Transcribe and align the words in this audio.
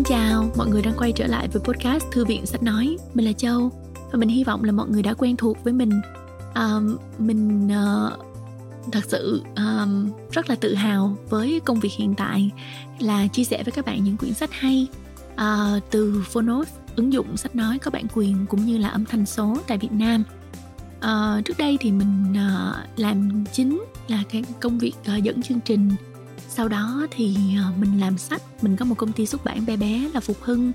Xin 0.00 0.18
chào, 0.18 0.50
mọi 0.56 0.68
người 0.68 0.82
đang 0.82 0.94
quay 0.98 1.12
trở 1.12 1.26
lại 1.26 1.48
với 1.48 1.62
podcast 1.64 2.04
Thư 2.12 2.24
viện 2.24 2.46
Sách 2.46 2.62
Nói. 2.62 2.96
Mình 3.14 3.26
là 3.26 3.32
Châu 3.32 3.70
và 4.12 4.18
mình 4.18 4.28
hy 4.28 4.44
vọng 4.44 4.64
là 4.64 4.72
mọi 4.72 4.88
người 4.88 5.02
đã 5.02 5.14
quen 5.14 5.36
thuộc 5.36 5.64
với 5.64 5.72
mình. 5.72 5.90
Um, 6.54 6.96
mình 7.18 7.66
uh, 7.66 8.12
thật 8.92 9.00
sự 9.08 9.42
um, 9.56 10.10
rất 10.32 10.50
là 10.50 10.54
tự 10.54 10.74
hào 10.74 11.16
với 11.28 11.60
công 11.64 11.80
việc 11.80 11.92
hiện 11.92 12.14
tại 12.14 12.50
là 12.98 13.26
chia 13.26 13.44
sẻ 13.44 13.62
với 13.62 13.72
các 13.72 13.84
bạn 13.84 14.04
những 14.04 14.16
quyển 14.16 14.34
sách 14.34 14.50
hay 14.52 14.86
uh, 15.34 15.82
từ 15.90 16.22
Phonos 16.30 16.68
ứng 16.96 17.12
dụng 17.12 17.36
sách 17.36 17.56
nói 17.56 17.78
có 17.78 17.90
bản 17.90 18.06
quyền 18.14 18.46
cũng 18.48 18.66
như 18.66 18.78
là 18.78 18.88
âm 18.88 19.04
thanh 19.04 19.26
số 19.26 19.56
tại 19.66 19.78
Việt 19.78 19.92
Nam. 19.92 20.24
Uh, 20.98 21.44
trước 21.44 21.58
đây 21.58 21.78
thì 21.80 21.92
mình 21.92 22.32
uh, 22.32 22.98
làm 22.98 23.44
chính 23.52 23.84
là 24.08 24.22
cái 24.30 24.44
công 24.60 24.78
việc 24.78 24.94
uh, 25.16 25.22
dẫn 25.22 25.42
chương 25.42 25.60
trình 25.60 25.90
sau 26.60 26.68
đó 26.68 27.06
thì 27.10 27.36
ờ, 27.64 27.72
mình 27.80 28.00
làm 28.00 28.18
sách 28.18 28.42
mình 28.62 28.76
có 28.76 28.84
một 28.84 28.94
công 28.98 29.12
ty 29.12 29.26
xuất 29.26 29.44
bản 29.44 29.66
bé 29.66 29.76
bé 29.76 30.08
là 30.14 30.20
phục 30.20 30.42
hưng. 30.42 30.72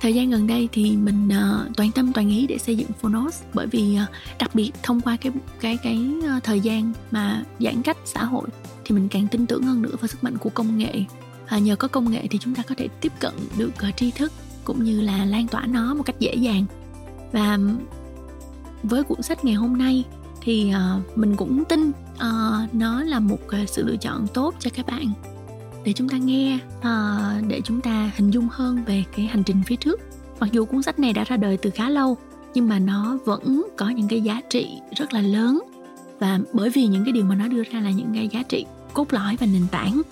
Thời 0.00 0.14
gian 0.14 0.30
gần 0.30 0.46
đây 0.46 0.68
thì 0.72 0.96
mình 0.96 1.28
uh, 1.28 1.76
toàn 1.76 1.92
tâm 1.92 2.12
toàn 2.12 2.28
ý 2.28 2.46
để 2.46 2.58
xây 2.58 2.76
dựng 2.76 2.88
Phonos 3.00 3.42
bởi 3.54 3.66
vì 3.66 3.98
uh, 4.02 4.38
đặc 4.38 4.54
biệt 4.54 4.72
thông 4.82 5.00
qua 5.00 5.16
cái 5.16 5.32
cái 5.60 5.76
cái 5.82 6.10
uh, 6.18 6.44
thời 6.44 6.60
gian 6.60 6.92
mà 7.10 7.44
giãn 7.58 7.82
cách 7.82 7.96
xã 8.04 8.24
hội 8.24 8.48
thì 8.84 8.94
mình 8.94 9.08
càng 9.08 9.26
tin 9.28 9.46
tưởng 9.46 9.62
hơn 9.62 9.82
nữa 9.82 9.96
vào 10.00 10.08
sức 10.08 10.24
mạnh 10.24 10.38
của 10.38 10.50
công 10.50 10.78
nghệ. 10.78 11.04
À, 11.46 11.58
nhờ 11.58 11.76
có 11.76 11.88
công 11.88 12.10
nghệ 12.10 12.26
thì 12.30 12.38
chúng 12.38 12.54
ta 12.54 12.62
có 12.62 12.74
thể 12.78 12.88
tiếp 13.00 13.12
cận 13.20 13.34
được 13.58 13.72
uh, 13.88 13.96
tri 13.96 14.10
thức 14.10 14.32
cũng 14.64 14.84
như 14.84 15.00
là 15.00 15.24
lan 15.24 15.48
tỏa 15.48 15.66
nó 15.66 15.94
một 15.94 16.02
cách 16.02 16.20
dễ 16.20 16.34
dàng. 16.34 16.64
Và 17.32 17.58
với 18.82 19.02
cuốn 19.02 19.22
sách 19.22 19.44
ngày 19.44 19.54
hôm 19.54 19.78
nay 19.78 20.04
thì 20.40 20.72
uh, 20.98 21.18
mình 21.18 21.36
cũng 21.36 21.64
tin 21.64 21.92
uh, 22.20 22.74
nó 22.74 23.02
là 23.04 23.20
một 23.20 23.38
uh, 23.62 23.68
sự 23.68 23.84
lựa 23.86 23.96
chọn 23.96 24.26
tốt 24.34 24.54
cho 24.58 24.70
các 24.74 24.86
bạn 24.86 25.12
để 25.84 25.92
chúng 25.92 26.08
ta 26.08 26.16
nghe 26.16 26.58
uh, 26.78 27.48
để 27.48 27.60
chúng 27.64 27.80
ta 27.80 28.10
hình 28.16 28.30
dung 28.30 28.48
hơn 28.50 28.84
về 28.84 29.04
cái 29.16 29.26
hành 29.26 29.42
trình 29.42 29.62
phía 29.66 29.76
trước 29.76 30.00
mặc 30.40 30.52
dù 30.52 30.64
cuốn 30.64 30.82
sách 30.82 30.98
này 30.98 31.12
đã 31.12 31.24
ra 31.24 31.36
đời 31.36 31.56
từ 31.56 31.70
khá 31.70 31.88
lâu 31.88 32.16
nhưng 32.54 32.68
mà 32.68 32.78
nó 32.78 33.18
vẫn 33.24 33.66
có 33.76 33.88
những 33.88 34.08
cái 34.08 34.20
giá 34.20 34.40
trị 34.50 34.68
rất 34.96 35.14
là 35.14 35.20
lớn 35.20 35.62
và 36.18 36.38
bởi 36.52 36.70
vì 36.70 36.86
những 36.86 37.04
cái 37.04 37.12
điều 37.12 37.24
mà 37.24 37.34
nó 37.34 37.48
đưa 37.48 37.62
ra 37.62 37.80
là 37.80 37.90
những 37.90 38.14
cái 38.14 38.28
giá 38.28 38.42
trị 38.42 38.64
cốt 38.94 39.12
lõi 39.12 39.36
và 39.40 39.46
nền 39.46 39.66
tảng 39.70 40.02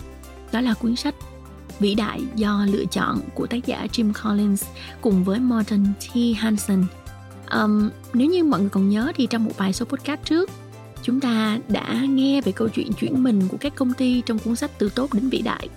đó 0.52 0.60
là 0.60 0.74
cuốn 0.74 0.96
sách 0.96 1.14
vĩ 1.78 1.94
đại 1.94 2.20
do 2.34 2.66
lựa 2.70 2.84
chọn 2.84 3.20
của 3.34 3.46
tác 3.46 3.66
giả 3.66 3.86
Jim 3.92 4.12
Collins 4.24 4.64
cùng 5.00 5.24
với 5.24 5.40
Morton 5.40 5.84
T. 6.00 6.16
Hansen. 6.36 6.84
Um, 7.50 7.90
nếu 8.12 8.30
như 8.30 8.44
mọi 8.44 8.60
người 8.60 8.68
còn 8.68 8.88
nhớ 8.88 9.12
thì 9.14 9.26
trong 9.26 9.44
một 9.44 9.52
vài 9.56 9.72
số 9.72 9.84
podcast 9.84 10.20
trước 10.24 10.50
chúng 11.02 11.20
ta 11.20 11.58
đã 11.68 12.04
nghe 12.08 12.40
về 12.40 12.52
câu 12.52 12.68
chuyện 12.68 12.92
chuyển 12.92 13.22
mình 13.22 13.48
của 13.48 13.56
các 13.60 13.74
công 13.74 13.94
ty 13.94 14.22
trong 14.26 14.38
cuốn 14.38 14.56
sách 14.56 14.70
từ 14.78 14.88
tốt 14.88 15.14
đến 15.14 15.28
vĩ 15.28 15.42
đại. 15.42 15.68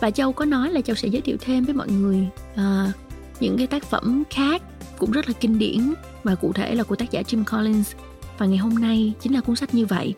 Và 0.00 0.10
châu 0.10 0.32
có 0.32 0.44
nói 0.44 0.70
là 0.70 0.80
châu 0.80 0.96
sẽ 0.96 1.08
giới 1.08 1.22
thiệu 1.22 1.36
thêm 1.40 1.64
với 1.64 1.74
mọi 1.74 1.88
người 1.88 2.28
uh, 2.54 2.94
những 3.40 3.56
cái 3.58 3.66
tác 3.66 3.84
phẩm 3.84 4.22
khác 4.30 4.62
cũng 4.98 5.10
rất 5.10 5.28
là 5.28 5.34
kinh 5.40 5.58
điển 5.58 5.92
và 6.24 6.34
cụ 6.34 6.52
thể 6.52 6.74
là 6.74 6.82
của 6.82 6.96
tác 6.96 7.10
giả 7.10 7.22
Jim 7.22 7.44
Collins. 7.44 7.92
Và 8.38 8.46
ngày 8.46 8.58
hôm 8.58 8.74
nay 8.74 9.12
chính 9.20 9.34
là 9.34 9.40
cuốn 9.40 9.56
sách 9.56 9.74
như 9.74 9.86
vậy. 9.86 10.14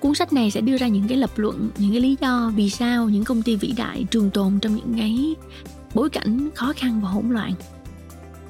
Cuốn 0.00 0.14
sách 0.14 0.32
này 0.32 0.50
sẽ 0.50 0.60
đưa 0.60 0.76
ra 0.76 0.88
những 0.88 1.08
cái 1.08 1.18
lập 1.18 1.38
luận 1.38 1.70
những 1.78 1.90
cái 1.90 2.00
lý 2.00 2.16
do 2.20 2.52
vì 2.56 2.70
sao 2.70 3.08
những 3.08 3.24
công 3.24 3.42
ty 3.42 3.56
vĩ 3.56 3.72
đại 3.76 4.04
trường 4.10 4.30
tồn 4.30 4.58
trong 4.60 4.76
những 4.76 4.94
cái 4.96 5.34
bối 5.94 6.10
cảnh 6.10 6.48
khó 6.54 6.72
khăn 6.76 7.00
và 7.00 7.08
hỗn 7.08 7.30
loạn. 7.30 7.52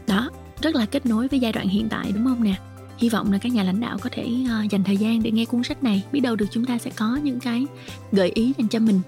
Đó 0.07 0.31
rất 0.63 0.75
là 0.75 0.87
kết 0.87 1.07
nối 1.07 1.29
với 1.29 1.41
giai 1.41 1.53
đoạn 1.53 1.69
hiện 1.69 1.89
tại 1.89 2.13
đúng 2.15 2.25
không 2.25 2.45
nè? 2.45 2.55
Hy 3.03 3.09
vọng 3.09 3.33
là 3.33 3.39
các 3.39 3.53
nhà 3.53 3.63
lãnh 3.63 3.81
đạo 3.81 3.99
có 4.01 4.11
thể 4.13 4.29
ờ, 4.49 4.63
dành 4.71 4.85
thời 4.85 4.97
gian 4.97 5.23
để 5.23 5.31
nghe 5.31 5.45
cuốn 5.45 5.63
sách 5.63 5.83
này. 5.83 6.05
Biết 6.13 6.21
đâu 6.21 6.37
được 6.37 6.47
chúng 6.51 6.65
ta 6.65 6.79
sẽ 6.79 6.91
có 6.97 7.19
những 7.23 7.41
cái 7.41 7.67
gợi 8.13 8.31
ý 8.35 8.53
dành 8.59 8.69
cho 8.69 8.79
mình. 8.79 9.01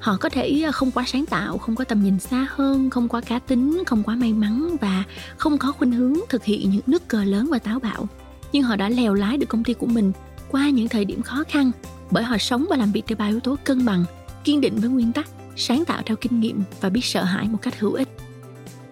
Họ 0.00 0.16
có 0.20 0.28
thể 0.28 0.62
ờ, 0.64 0.72
không 0.72 0.90
quá 0.90 1.04
sáng 1.06 1.26
tạo, 1.26 1.58
không 1.58 1.74
có 1.74 1.84
tầm 1.84 2.02
nhìn 2.04 2.20
xa 2.20 2.46
hơn, 2.50 2.90
không 2.90 3.08
quá 3.08 3.20
cá 3.20 3.38
tính, 3.38 3.82
không 3.86 4.02
quá 4.02 4.16
may 4.16 4.32
mắn 4.32 4.76
và 4.80 5.04
không 5.36 5.58
có 5.58 5.72
khuynh 5.72 5.92
hướng 5.92 6.14
thực 6.28 6.44
hiện 6.44 6.70
những 6.70 6.80
nước 6.86 7.08
cờ 7.08 7.24
lớn 7.24 7.48
và 7.50 7.58
táo 7.58 7.78
bạo. 7.78 8.08
Nhưng 8.52 8.62
họ 8.62 8.76
đã 8.76 8.88
lèo 8.88 9.14
lái 9.14 9.36
được 9.36 9.48
công 9.48 9.64
ty 9.64 9.74
của 9.74 9.86
mình 9.86 10.12
qua 10.48 10.70
những 10.70 10.88
thời 10.88 11.04
điểm 11.04 11.22
khó 11.22 11.44
khăn 11.48 11.70
bởi 12.10 12.24
họ 12.24 12.38
sống 12.38 12.66
và 12.70 12.76
làm 12.76 12.92
việc 12.92 13.02
theo 13.06 13.16
ba 13.16 13.26
yếu 13.26 13.40
tố 13.40 13.56
cân 13.64 13.84
bằng, 13.84 14.04
kiên 14.44 14.60
định 14.60 14.76
với 14.76 14.90
nguyên 14.90 15.12
tắc, 15.12 15.28
sáng 15.56 15.84
tạo 15.84 16.02
theo 16.06 16.16
kinh 16.16 16.40
nghiệm 16.40 16.62
và 16.80 16.88
biết 16.88 17.04
sợ 17.04 17.24
hãi 17.24 17.48
một 17.48 17.58
cách 17.62 17.80
hữu 17.80 17.92
ích. 17.92 18.08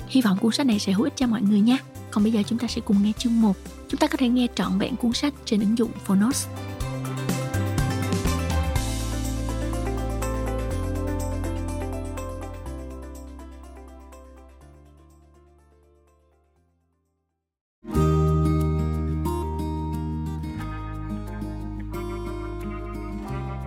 Hy 0.09 0.23
vọng 0.23 0.39
cuốn 0.41 0.53
sách 0.53 0.67
này 0.67 0.79
sẽ 0.79 0.93
hữu 0.93 1.05
ích 1.05 1.17
cho 1.17 1.27
mọi 1.27 1.43
người 1.43 1.61
nhé. 1.61 1.79
còn 2.11 2.25
bây 2.25 2.33
giờ 2.33 2.43
chúng 2.47 2.59
ta 2.59 2.69
sẽ 2.69 2.81
cùng 2.81 3.03
nghe 3.03 3.13
chương 3.19 3.41
1 3.41 3.57
chúng 3.89 4.01
ta 4.01 4.07
có 4.07 4.17
thể 4.17 4.29
nghe 4.29 4.47
trọn 4.55 4.79
vẹn 4.79 4.97
cuốn 4.97 5.13
sách 5.13 5.35
trên 5.45 5.61
ứng 5.61 5.79
dụng 5.79 5.91
Phonos 6.05 6.47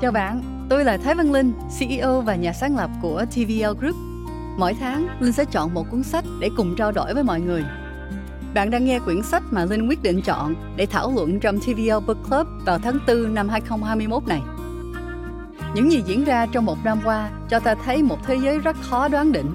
Chào 0.01 0.11
bạn, 0.11 0.65
tôi 0.69 0.85
là 0.85 0.97
Thái 0.97 1.15
Văn 1.15 1.31
Linh, 1.31 1.53
CEO 1.79 2.21
và 2.21 2.35
nhà 2.35 2.53
sáng 2.53 2.77
lập 2.77 2.89
của 3.01 3.25
TVL 3.31 3.79
Group. 3.79 3.95
Mỗi 4.57 4.73
tháng, 4.79 5.07
Linh 5.19 5.31
sẽ 5.31 5.45
chọn 5.45 5.73
một 5.73 5.85
cuốn 5.91 6.03
sách 6.03 6.25
để 6.39 6.49
cùng 6.57 6.75
trao 6.77 6.91
đổi 6.91 7.13
với 7.13 7.23
mọi 7.23 7.41
người. 7.41 7.63
Bạn 8.53 8.69
đang 8.69 8.85
nghe 8.85 8.99
quyển 8.99 9.23
sách 9.23 9.43
mà 9.51 9.65
Linh 9.65 9.87
quyết 9.87 10.03
định 10.03 10.21
chọn 10.21 10.55
để 10.75 10.85
thảo 10.85 11.11
luận 11.15 11.39
trong 11.39 11.59
TVL 11.59 12.05
Book 12.07 12.17
Club 12.29 12.47
vào 12.65 12.79
tháng 12.79 12.99
4 13.07 13.33
năm 13.33 13.49
2021 13.49 14.27
này. 14.27 14.41
Những 15.75 15.91
gì 15.91 16.03
diễn 16.05 16.23
ra 16.23 16.45
trong 16.45 16.65
một 16.65 16.77
năm 16.83 16.99
qua 17.03 17.29
cho 17.49 17.59
ta 17.59 17.75
thấy 17.85 18.03
một 18.03 18.17
thế 18.25 18.35
giới 18.35 18.59
rất 18.59 18.75
khó 18.81 19.07
đoán 19.07 19.31
định. 19.31 19.53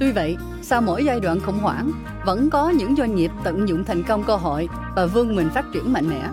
Tuy 0.00 0.12
vậy, 0.12 0.36
sau 0.62 0.80
mỗi 0.82 1.04
giai 1.04 1.20
đoạn 1.20 1.40
khủng 1.40 1.58
hoảng, 1.58 1.90
vẫn 2.24 2.50
có 2.50 2.70
những 2.70 2.96
doanh 2.96 3.14
nghiệp 3.14 3.30
tận 3.44 3.68
dụng 3.68 3.84
thành 3.84 4.02
công 4.02 4.24
cơ 4.24 4.36
hội 4.36 4.68
và 4.96 5.06
vươn 5.06 5.36
mình 5.36 5.50
phát 5.54 5.64
triển 5.72 5.92
mạnh 5.92 6.08
mẽ. 6.08 6.28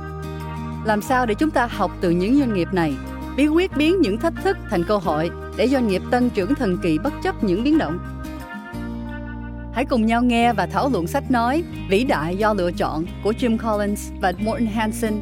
Làm 0.86 1.02
sao 1.02 1.25
để 1.25 1.34
chúng 1.34 1.52
ta 1.52 1.68
học 1.72 1.91
từ 2.02 2.09
những 2.09 2.40
doanh 2.40 2.53
nghiệp 2.53 2.68
này 2.72 2.96
bí 3.38 3.47
quyết 3.47 3.78
biến 3.78 4.02
những 4.02 4.18
thách 4.18 4.34
thức 4.44 4.57
thành 4.69 4.84
cơ 4.84 4.97
hội 4.97 5.31
để 5.57 5.68
doanh 5.68 5.88
nghiệp 5.88 6.02
tăng 6.12 6.30
trưởng 6.30 6.56
thần 6.56 6.78
kỳ 6.78 6.97
bất 6.97 7.13
chấp 7.24 7.44
những 7.44 7.63
biến 7.63 7.78
động. 7.78 8.00
Hãy 9.78 9.86
cùng 9.86 10.06
nhau 10.06 10.22
nghe 10.22 10.54
và 10.54 10.66
thảo 10.66 10.90
luận 10.90 11.08
sách 11.08 11.32
nói 11.32 11.64
Vĩ 11.90 12.04
đại 12.04 12.38
do 12.38 12.54
lựa 12.54 12.72
chọn 12.72 13.06
của 13.24 13.32
Jim 13.32 13.58
Collins 13.58 14.12
và 14.22 14.34
Morton 14.38 14.68
Hansen. 14.68 15.14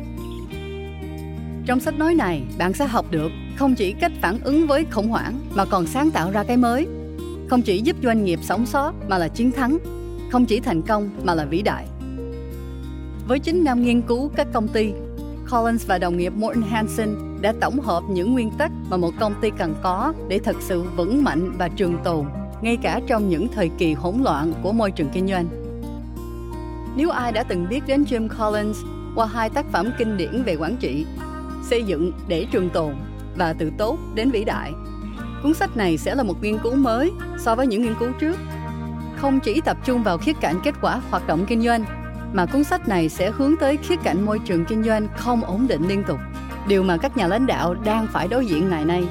Trong 1.66 1.80
sách 1.80 1.98
nói 1.98 2.14
này, 2.16 2.44
bạn 2.58 2.74
sẽ 2.74 2.86
học 2.86 3.06
được 3.12 3.32
không 3.56 3.76
chỉ 3.76 3.92
cách 3.92 4.12
phản 4.22 4.40
ứng 4.44 4.68
với 4.68 4.86
khủng 4.92 5.08
hoảng 5.08 5.40
mà 5.56 5.66
còn 5.66 5.88
sáng 5.88 6.12
tạo 6.12 6.32
ra 6.32 6.44
cái 6.44 6.58
mới. 6.58 6.88
Không 7.50 7.62
chỉ 7.62 7.82
giúp 7.82 7.96
doanh 8.04 8.26
nghiệp 8.26 8.40
sống 8.42 8.66
sót 8.66 8.94
mà 9.08 9.18
là 9.18 9.28
chiến 9.28 9.52
thắng, 9.52 9.78
không 10.32 10.46
chỉ 10.46 10.60
thành 10.60 10.82
công 10.82 11.10
mà 11.24 11.36
là 11.36 11.46
vĩ 11.46 11.62
đại. 11.62 11.86
Với 13.28 13.40
9 13.40 13.64
năm 13.64 13.84
nghiên 13.84 14.02
cứu 14.02 14.32
các 14.36 14.48
công 14.54 14.68
ty, 14.68 14.92
Collins 15.52 15.88
và 15.88 15.98
đồng 15.98 16.18
nghiệp 16.18 16.34
Morton 16.36 16.64
Hansen 16.64 17.16
đã 17.42 17.54
tổng 17.62 17.80
hợp 17.80 18.04
những 18.10 18.34
nguyên 18.34 18.52
tắc 18.58 18.72
mà 18.90 18.98
một 18.98 19.12
công 19.20 19.34
ty 19.42 19.50
cần 19.58 19.76
có 19.84 20.14
để 20.28 20.40
thật 20.40 20.56
sự 20.60 20.84
vững 20.96 21.24
mạnh 21.24 21.52
và 21.58 21.68
trường 21.68 21.98
tồn, 22.04 22.26
ngay 22.62 22.78
cả 22.78 23.02
trong 23.08 23.30
những 23.30 23.48
thời 23.48 23.70
kỳ 23.78 23.94
hỗn 23.94 24.16
loạn 24.24 24.54
của 24.64 24.72
môi 24.72 24.92
trường 24.92 25.10
kinh 25.14 25.28
doanh. 25.28 25.48
Nếu 26.96 27.10
ai 27.10 27.32
đã 27.32 27.44
từng 27.44 27.70
biết 27.70 27.82
đến 27.88 28.04
Jim 28.04 28.28
Collins 28.28 28.78
qua 29.16 29.26
hai 29.26 29.50
tác 29.50 29.66
phẩm 29.72 29.92
kinh 29.98 30.18
điển 30.18 30.44
về 30.44 30.56
quản 30.56 30.78
trị, 30.78 31.06
xây 31.70 31.84
dựng 31.84 32.12
để 32.28 32.46
trường 32.52 32.70
tồn 32.70 32.94
và 33.38 33.54
từ 33.54 33.72
tốt 33.78 33.98
đến 34.16 34.32
vĩ 34.32 34.44
đại, 34.44 34.72
cuốn 35.44 35.54
sách 35.54 35.78
này 35.78 35.98
sẽ 35.98 36.16
là 36.16 36.24
một 36.24 36.44
nghiên 36.44 36.58
cứu 36.64 36.76
mới 36.76 37.12
so 37.40 37.56
với 37.56 37.68
những 37.68 37.82
nghiên 37.82 37.96
cứu 38.00 38.10
trước. 38.20 38.36
Không 39.18 39.40
chỉ 39.40 39.62
tập 39.62 39.78
trung 39.86 40.04
vào 40.04 40.18
khía 40.18 40.34
cạnh 40.34 40.56
kết 40.64 40.76
quả 40.82 41.02
hoạt 41.10 41.28
động 41.28 41.46
kinh 41.48 41.62
doanh, 41.62 41.86
mà 42.34 42.46
cuốn 42.46 42.64
sách 42.64 42.88
này 42.88 43.10
sẽ 43.10 43.32
hướng 43.32 43.56
tới 43.60 43.78
khía 43.78 43.96
cạnh 43.96 44.26
môi 44.26 44.40
trường 44.40 44.66
kinh 44.66 44.84
doanh 44.84 45.08
không 45.18 45.42
ổn 45.44 45.68
định 45.68 45.88
liên 45.88 46.04
tục 46.04 46.20
điều 46.68 46.84
mà 46.84 46.98
các 46.98 47.18
nhà 47.18 47.28
lãnh 47.28 47.46
đạo 47.46 47.74
đang 47.74 48.08
phải 48.08 48.28
đối 48.28 48.46
diện 48.46 48.70
ngày 48.70 48.86
nay. 48.86 49.04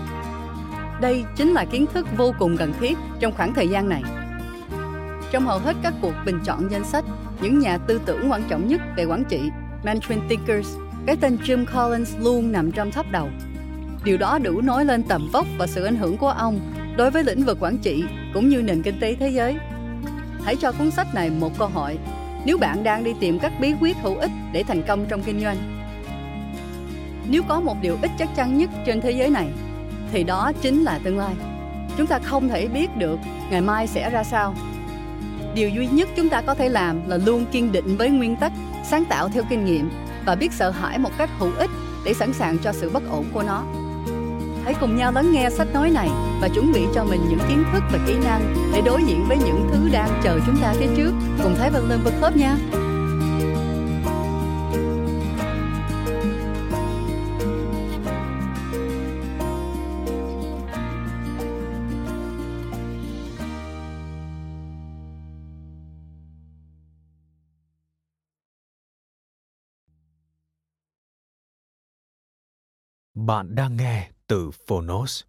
Đây 1.04 1.24
chính 1.36 1.52
là 1.52 1.64
kiến 1.64 1.86
thức 1.94 2.06
vô 2.16 2.34
cùng 2.38 2.56
cần 2.56 2.72
thiết 2.80 2.98
trong 3.20 3.32
khoảng 3.36 3.54
thời 3.54 3.68
gian 3.68 3.88
này. 3.88 4.02
Trong 5.32 5.46
hầu 5.46 5.58
hết 5.58 5.76
các 5.82 5.94
cuộc 6.02 6.12
bình 6.26 6.38
chọn 6.44 6.70
danh 6.70 6.84
sách, 6.84 7.04
những 7.40 7.58
nhà 7.58 7.78
tư 7.78 8.00
tưởng 8.06 8.30
quan 8.30 8.42
trọng 8.48 8.68
nhất 8.68 8.80
về 8.96 9.04
quản 9.04 9.24
trị, 9.24 9.40
Management 9.84 10.28
Thinkers, 10.28 10.76
cái 11.06 11.16
tên 11.16 11.38
Jim 11.44 11.64
Collins 11.74 12.16
luôn 12.20 12.52
nằm 12.52 12.72
trong 12.72 12.92
top 12.92 13.06
đầu. 13.10 13.28
Điều 14.04 14.16
đó 14.16 14.38
đủ 14.38 14.60
nói 14.60 14.84
lên 14.84 15.02
tầm 15.02 15.28
vóc 15.32 15.46
và 15.58 15.66
sự 15.66 15.84
ảnh 15.84 15.96
hưởng 15.96 16.16
của 16.16 16.28
ông 16.28 16.60
đối 16.96 17.10
với 17.10 17.24
lĩnh 17.24 17.44
vực 17.44 17.58
quản 17.60 17.78
trị 17.78 18.04
cũng 18.34 18.48
như 18.48 18.62
nền 18.62 18.82
kinh 18.82 19.00
tế 19.00 19.14
thế 19.14 19.28
giới. 19.28 19.56
Hãy 20.44 20.56
cho 20.56 20.72
cuốn 20.72 20.90
sách 20.90 21.14
này 21.14 21.30
một 21.30 21.58
cơ 21.58 21.64
hội 21.64 21.98
nếu 22.44 22.58
bạn 22.58 22.84
đang 22.84 23.04
đi 23.04 23.14
tìm 23.20 23.38
các 23.38 23.52
bí 23.60 23.74
quyết 23.80 23.96
hữu 24.02 24.16
ích 24.16 24.30
để 24.52 24.62
thành 24.62 24.82
công 24.82 25.06
trong 25.08 25.22
kinh 25.22 25.40
doanh 25.40 25.56
nếu 27.28 27.42
có 27.48 27.60
một 27.60 27.76
điều 27.82 27.96
ít 28.02 28.10
chắc 28.18 28.28
chắn 28.36 28.58
nhất 28.58 28.70
trên 28.86 29.00
thế 29.00 29.10
giới 29.10 29.30
này 29.30 29.48
thì 30.14 30.24
đó 30.24 30.52
chính 30.60 30.82
là 30.82 30.98
tương 31.04 31.18
lai. 31.18 31.34
Chúng 31.96 32.06
ta 32.06 32.18
không 32.18 32.48
thể 32.48 32.68
biết 32.68 32.96
được 32.96 33.18
ngày 33.50 33.60
mai 33.60 33.86
sẽ 33.86 34.10
ra 34.10 34.24
sao. 34.24 34.54
Điều 35.54 35.68
duy 35.68 35.86
nhất 35.86 36.08
chúng 36.16 36.28
ta 36.28 36.40
có 36.40 36.54
thể 36.54 36.68
làm 36.68 37.08
là 37.08 37.16
luôn 37.16 37.44
kiên 37.52 37.72
định 37.72 37.96
với 37.96 38.10
nguyên 38.10 38.36
tắc, 38.36 38.52
sáng 38.90 39.04
tạo 39.04 39.28
theo 39.28 39.42
kinh 39.50 39.64
nghiệm 39.64 39.90
và 40.26 40.34
biết 40.34 40.52
sợ 40.52 40.70
hãi 40.70 40.98
một 40.98 41.10
cách 41.18 41.30
hữu 41.38 41.50
ích 41.58 41.70
để 42.04 42.14
sẵn 42.14 42.32
sàng 42.32 42.58
cho 42.58 42.72
sự 42.72 42.90
bất 42.90 43.02
ổn 43.10 43.24
của 43.32 43.42
nó. 43.42 43.62
Hãy 44.64 44.74
cùng 44.80 44.96
nhau 44.96 45.12
lắng 45.12 45.32
nghe 45.32 45.50
sách 45.50 45.68
nói 45.74 45.90
này 45.90 46.08
và 46.40 46.48
chuẩn 46.54 46.72
bị 46.72 46.80
cho 46.94 47.04
mình 47.04 47.20
những 47.28 47.40
kiến 47.48 47.64
thức 47.72 47.82
và 47.92 47.98
kỹ 48.06 48.14
năng 48.24 48.54
để 48.72 48.82
đối 48.84 49.02
diện 49.06 49.24
với 49.28 49.36
những 49.36 49.68
thứ 49.72 49.88
đang 49.92 50.20
chờ 50.24 50.40
chúng 50.46 50.56
ta 50.62 50.74
phía 50.78 50.88
trước. 50.96 51.12
Cùng 51.42 51.54
Thái 51.58 51.70
Văn 51.70 51.88
lên 51.88 52.00
Book 52.04 52.14
khớp 52.20 52.36
nha. 52.36 52.56
Bạn 73.26 73.54
đang 73.54 73.76
nghe 73.76 74.10
từ 74.26 74.50
Phonos. 74.50 75.22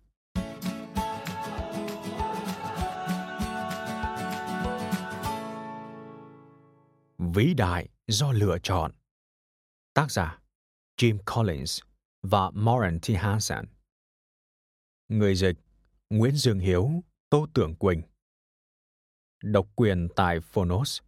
Vĩ 7.17 7.53
đại 7.53 7.89
do 8.07 8.31
lựa 8.31 8.57
chọn 8.63 8.91
Tác 9.93 10.11
giả 10.11 10.41
Jim 10.97 11.17
Collins 11.35 11.81
và 12.23 12.49
Moran 12.49 12.99
T. 12.99 13.05
Hansen 13.17 13.65
Người 15.07 15.35
dịch 15.35 15.55
Nguyễn 16.09 16.35
Dương 16.35 16.59
Hiếu, 16.59 17.03
Tô 17.29 17.47
Tưởng 17.53 17.75
Quỳnh 17.75 18.01
Độc 19.43 19.67
quyền 19.75 20.07
tại 20.15 20.39
Phonos 20.39 21.01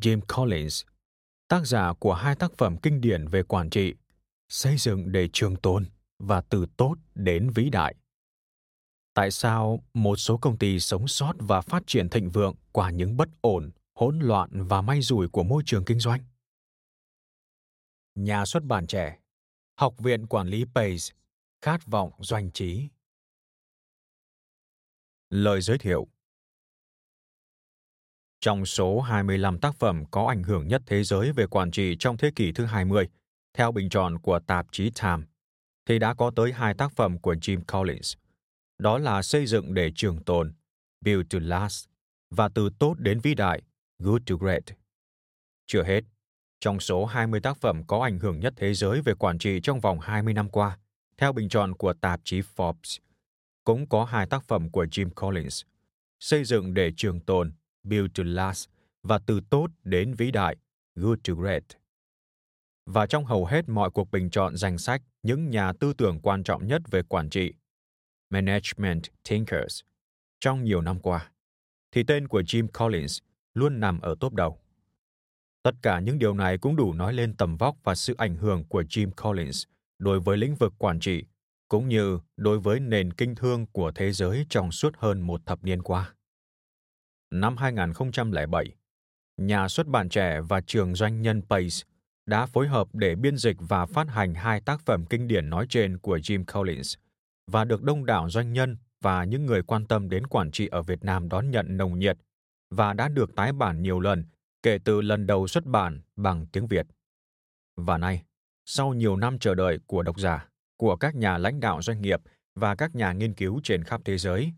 Jim 0.00 0.20
Collins, 0.36 0.84
tác 1.48 1.66
giả 1.66 1.92
của 1.98 2.14
hai 2.14 2.34
tác 2.34 2.52
phẩm 2.58 2.76
kinh 2.82 3.00
điển 3.00 3.28
về 3.28 3.42
quản 3.42 3.70
trị 3.70 3.94
xây 4.52 4.76
dựng 4.76 5.12
để 5.12 5.28
trường 5.32 5.56
tồn 5.56 5.86
và 6.18 6.40
từ 6.40 6.66
tốt 6.76 6.96
đến 7.14 7.50
vĩ 7.54 7.70
đại. 7.70 7.94
Tại 9.14 9.30
sao 9.30 9.84
một 9.94 10.16
số 10.16 10.38
công 10.38 10.58
ty 10.58 10.80
sống 10.80 11.08
sót 11.08 11.32
và 11.38 11.60
phát 11.60 11.82
triển 11.86 12.08
thịnh 12.08 12.30
vượng 12.30 12.54
qua 12.72 12.90
những 12.90 13.16
bất 13.16 13.28
ổn 13.40 13.70
hỗn 13.94 14.18
loạn 14.18 14.50
và 14.52 14.82
may 14.82 15.00
rủi 15.02 15.28
của 15.28 15.42
môi 15.42 15.62
trường 15.66 15.84
kinh 15.84 16.00
doanh? 16.00 16.20
Nhà 18.14 18.44
xuất 18.44 18.64
bản 18.64 18.86
trẻ 18.86 19.18
học 19.78 19.94
viện 19.98 20.26
quản 20.26 20.48
lý 20.48 20.64
pace 20.74 21.14
khát 21.62 21.86
vọng 21.86 22.12
doanh 22.18 22.50
trí. 22.50 22.88
Lời 25.30 25.60
giới 25.60 25.78
thiệu. 25.78 26.06
Trong 28.40 28.66
số 28.66 29.00
25 29.00 29.58
tác 29.58 29.74
phẩm 29.74 30.04
có 30.10 30.26
ảnh 30.26 30.42
hưởng 30.42 30.68
nhất 30.68 30.82
thế 30.86 31.04
giới 31.04 31.32
về 31.32 31.46
quản 31.46 31.70
trị 31.70 31.96
trong 31.98 32.16
thế 32.16 32.30
kỷ 32.36 32.52
thứ 32.52 32.64
20, 32.64 33.08
theo 33.54 33.72
bình 33.72 33.88
chọn 33.88 34.18
của 34.18 34.38
tạp 34.46 34.66
chí 34.72 34.90
Time, 34.90 35.22
thì 35.86 35.98
đã 35.98 36.14
có 36.14 36.30
tới 36.36 36.52
hai 36.52 36.74
tác 36.74 36.92
phẩm 36.92 37.18
của 37.18 37.34
Jim 37.34 37.60
Collins. 37.72 38.14
Đó 38.78 38.98
là 38.98 39.22
Xây 39.22 39.46
dựng 39.46 39.74
để 39.74 39.92
trường 39.94 40.24
tồn, 40.24 40.52
Build 41.00 41.22
to 41.30 41.38
Last, 41.42 41.86
và 42.30 42.48
Từ 42.48 42.70
tốt 42.78 42.94
đến 42.98 43.20
vĩ 43.20 43.34
đại, 43.34 43.62
Good 43.98 44.22
to 44.26 44.36
Great. 44.36 44.62
Chưa 45.66 45.82
hết, 45.82 46.04
trong 46.60 46.80
số 46.80 47.04
20 47.04 47.40
tác 47.40 47.56
phẩm 47.56 47.82
có 47.86 48.02
ảnh 48.02 48.18
hưởng 48.18 48.40
nhất 48.40 48.54
thế 48.56 48.74
giới 48.74 49.00
về 49.00 49.14
quản 49.14 49.38
trị 49.38 49.60
trong 49.62 49.80
vòng 49.80 50.00
20 50.00 50.34
năm 50.34 50.48
qua, 50.48 50.78
theo 51.16 51.32
bình 51.32 51.48
chọn 51.48 51.74
của 51.74 51.92
tạp 51.92 52.20
chí 52.24 52.40
Forbes, 52.56 52.98
cũng 53.64 53.88
có 53.88 54.04
hai 54.04 54.26
tác 54.26 54.44
phẩm 54.44 54.70
của 54.70 54.84
Jim 54.84 55.10
Collins, 55.10 55.62
Xây 56.20 56.44
dựng 56.44 56.74
để 56.74 56.92
trường 56.96 57.20
tồn, 57.20 57.52
Build 57.82 58.10
to 58.14 58.22
Last, 58.26 58.68
và 59.02 59.18
Từ 59.26 59.40
tốt 59.50 59.66
đến 59.84 60.14
vĩ 60.14 60.30
đại, 60.30 60.56
Good 60.94 61.18
to 61.28 61.34
Great 61.34 61.81
và 62.86 63.06
trong 63.06 63.24
hầu 63.24 63.46
hết 63.46 63.68
mọi 63.68 63.90
cuộc 63.90 64.10
bình 64.10 64.30
chọn 64.30 64.56
danh 64.56 64.78
sách 64.78 65.02
những 65.22 65.50
nhà 65.50 65.72
tư 65.72 65.92
tưởng 65.92 66.20
quan 66.20 66.42
trọng 66.42 66.66
nhất 66.66 66.82
về 66.90 67.02
quản 67.02 67.30
trị, 67.30 67.54
Management 68.30 69.02
Thinkers, 69.24 69.80
trong 70.40 70.64
nhiều 70.64 70.80
năm 70.80 71.00
qua, 71.00 71.30
thì 71.92 72.02
tên 72.02 72.28
của 72.28 72.40
Jim 72.40 72.68
Collins 72.68 73.18
luôn 73.54 73.80
nằm 73.80 74.00
ở 74.00 74.14
top 74.20 74.34
đầu. 74.34 74.58
Tất 75.62 75.74
cả 75.82 76.00
những 76.00 76.18
điều 76.18 76.34
này 76.34 76.58
cũng 76.58 76.76
đủ 76.76 76.92
nói 76.92 77.12
lên 77.12 77.36
tầm 77.36 77.56
vóc 77.56 77.76
và 77.84 77.94
sự 77.94 78.14
ảnh 78.18 78.36
hưởng 78.36 78.64
của 78.64 78.82
Jim 78.82 79.10
Collins 79.22 79.64
đối 79.98 80.20
với 80.20 80.36
lĩnh 80.36 80.54
vực 80.54 80.72
quản 80.78 81.00
trị, 81.00 81.24
cũng 81.68 81.88
như 81.88 82.18
đối 82.36 82.58
với 82.58 82.80
nền 82.80 83.12
kinh 83.12 83.34
thương 83.34 83.66
của 83.66 83.92
thế 83.94 84.12
giới 84.12 84.46
trong 84.48 84.72
suốt 84.72 84.96
hơn 84.98 85.20
một 85.20 85.46
thập 85.46 85.64
niên 85.64 85.82
qua. 85.82 86.14
Năm 87.30 87.56
2007, 87.56 88.76
nhà 89.36 89.68
xuất 89.68 89.86
bản 89.86 90.08
trẻ 90.08 90.40
và 90.40 90.60
trường 90.60 90.94
doanh 90.94 91.22
nhân 91.22 91.42
Pace 91.42 91.91
đã 92.26 92.46
phối 92.46 92.68
hợp 92.68 92.88
để 92.92 93.14
biên 93.14 93.36
dịch 93.36 93.56
và 93.60 93.86
phát 93.86 94.08
hành 94.08 94.34
hai 94.34 94.60
tác 94.60 94.80
phẩm 94.80 95.06
kinh 95.06 95.28
điển 95.28 95.50
nói 95.50 95.66
trên 95.68 95.98
của 95.98 96.16
Jim 96.16 96.44
Collins 96.44 96.94
và 97.50 97.64
được 97.64 97.82
đông 97.82 98.06
đảo 98.06 98.30
doanh 98.30 98.52
nhân 98.52 98.76
và 99.00 99.24
những 99.24 99.46
người 99.46 99.62
quan 99.62 99.86
tâm 99.86 100.08
đến 100.08 100.26
quản 100.26 100.50
trị 100.50 100.66
ở 100.66 100.82
Việt 100.82 101.04
Nam 101.04 101.28
đón 101.28 101.50
nhận 101.50 101.76
nồng 101.76 101.98
nhiệt 101.98 102.18
và 102.70 102.92
đã 102.92 103.08
được 103.08 103.34
tái 103.34 103.52
bản 103.52 103.82
nhiều 103.82 104.00
lần 104.00 104.24
kể 104.62 104.78
từ 104.84 105.00
lần 105.00 105.26
đầu 105.26 105.46
xuất 105.46 105.66
bản 105.66 106.00
bằng 106.16 106.46
tiếng 106.46 106.66
Việt. 106.66 106.86
Và 107.76 107.98
nay, 107.98 108.22
sau 108.64 108.94
nhiều 108.94 109.16
năm 109.16 109.38
chờ 109.38 109.54
đợi 109.54 109.78
của 109.86 110.02
độc 110.02 110.20
giả, 110.20 110.48
của 110.76 110.96
các 110.96 111.14
nhà 111.14 111.38
lãnh 111.38 111.60
đạo 111.60 111.82
doanh 111.82 112.02
nghiệp 112.02 112.20
và 112.54 112.74
các 112.74 112.94
nhà 112.94 113.12
nghiên 113.12 113.34
cứu 113.34 113.60
trên 113.64 113.84
khắp 113.84 114.00
thế 114.04 114.18
giới, 114.18 114.52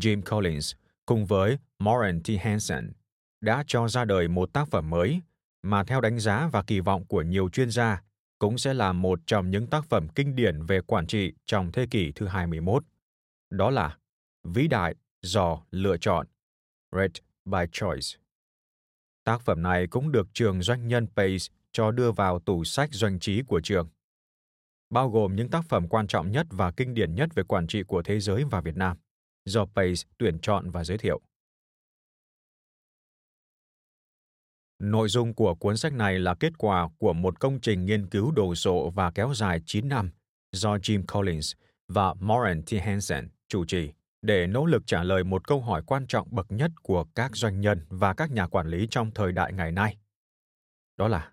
Jim 0.00 0.22
Collins 0.22 0.74
cùng 1.06 1.26
với 1.26 1.58
Moran 1.78 2.22
T. 2.22 2.26
Hansen 2.40 2.92
đã 3.40 3.64
cho 3.66 3.88
ra 3.88 4.04
đời 4.04 4.28
một 4.28 4.52
tác 4.52 4.68
phẩm 4.68 4.90
mới 4.90 5.20
mà 5.62 5.84
theo 5.84 6.00
đánh 6.00 6.18
giá 6.20 6.48
và 6.52 6.62
kỳ 6.62 6.80
vọng 6.80 7.04
của 7.06 7.22
nhiều 7.22 7.48
chuyên 7.48 7.70
gia, 7.70 8.02
cũng 8.38 8.58
sẽ 8.58 8.74
là 8.74 8.92
một 8.92 9.20
trong 9.26 9.50
những 9.50 9.66
tác 9.66 9.84
phẩm 9.84 10.08
kinh 10.14 10.36
điển 10.36 10.62
về 10.62 10.80
quản 10.80 11.06
trị 11.06 11.32
trong 11.46 11.72
thế 11.72 11.86
kỷ 11.90 12.12
thứ 12.12 12.26
21. 12.26 12.84
Đó 13.50 13.70
là 13.70 13.96
Vĩ 14.44 14.68
đại 14.68 14.94
do 15.22 15.62
lựa 15.70 15.96
chọn, 15.96 16.26
(Red 16.92 17.10
by 17.44 17.60
Choice. 17.72 18.06
Tác 19.24 19.40
phẩm 19.40 19.62
này 19.62 19.86
cũng 19.86 20.12
được 20.12 20.28
trường 20.32 20.62
doanh 20.62 20.88
nhân 20.88 21.06
Pace 21.06 21.54
cho 21.72 21.90
đưa 21.90 22.12
vào 22.12 22.38
tủ 22.38 22.64
sách 22.64 22.88
doanh 22.92 23.18
trí 23.18 23.42
của 23.42 23.60
trường. 23.60 23.88
Bao 24.90 25.10
gồm 25.10 25.36
những 25.36 25.50
tác 25.50 25.64
phẩm 25.64 25.88
quan 25.88 26.06
trọng 26.06 26.30
nhất 26.30 26.46
và 26.50 26.70
kinh 26.70 26.94
điển 26.94 27.14
nhất 27.14 27.28
về 27.34 27.42
quản 27.42 27.66
trị 27.66 27.82
của 27.82 28.02
thế 28.02 28.20
giới 28.20 28.44
và 28.50 28.60
Việt 28.60 28.76
Nam, 28.76 28.96
do 29.44 29.64
Pace 29.64 30.08
tuyển 30.18 30.38
chọn 30.42 30.70
và 30.70 30.84
giới 30.84 30.98
thiệu. 30.98 31.20
Nội 34.78 35.08
dung 35.08 35.34
của 35.34 35.54
cuốn 35.54 35.76
sách 35.76 35.92
này 35.92 36.18
là 36.18 36.34
kết 36.34 36.58
quả 36.58 36.88
của 36.98 37.12
một 37.12 37.40
công 37.40 37.60
trình 37.60 37.84
nghiên 37.84 38.06
cứu 38.06 38.30
đồ 38.30 38.54
sộ 38.54 38.90
và 38.90 39.10
kéo 39.10 39.34
dài 39.34 39.60
9 39.66 39.88
năm 39.88 40.10
do 40.52 40.76
Jim 40.76 41.02
Collins 41.12 41.52
và 41.88 42.14
Moran 42.14 42.62
T. 42.62 42.68
Hansen 42.82 43.28
chủ 43.48 43.64
trì 43.64 43.92
để 44.22 44.46
nỗ 44.46 44.66
lực 44.66 44.82
trả 44.86 45.02
lời 45.02 45.24
một 45.24 45.46
câu 45.48 45.60
hỏi 45.60 45.82
quan 45.86 46.06
trọng 46.06 46.28
bậc 46.30 46.52
nhất 46.52 46.70
của 46.82 47.04
các 47.04 47.36
doanh 47.36 47.60
nhân 47.60 47.86
và 47.88 48.14
các 48.14 48.30
nhà 48.30 48.46
quản 48.46 48.66
lý 48.66 48.86
trong 48.90 49.10
thời 49.14 49.32
đại 49.32 49.52
ngày 49.52 49.72
nay. 49.72 49.96
Đó 50.96 51.08
là 51.08 51.32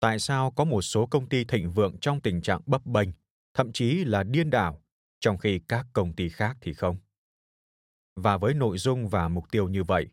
tại 0.00 0.18
sao 0.18 0.50
có 0.50 0.64
một 0.64 0.82
số 0.82 1.06
công 1.06 1.28
ty 1.28 1.44
thịnh 1.44 1.70
vượng 1.70 1.98
trong 2.00 2.20
tình 2.20 2.42
trạng 2.42 2.60
bấp 2.66 2.86
bênh, 2.86 3.08
thậm 3.54 3.72
chí 3.72 4.04
là 4.04 4.22
điên 4.22 4.50
đảo, 4.50 4.82
trong 5.20 5.38
khi 5.38 5.60
các 5.68 5.86
công 5.92 6.12
ty 6.12 6.28
khác 6.28 6.56
thì 6.60 6.72
không? 6.72 6.96
Và 8.16 8.36
với 8.36 8.54
nội 8.54 8.78
dung 8.78 9.08
và 9.08 9.28
mục 9.28 9.44
tiêu 9.50 9.68
như 9.68 9.84
vậy, 9.84 10.06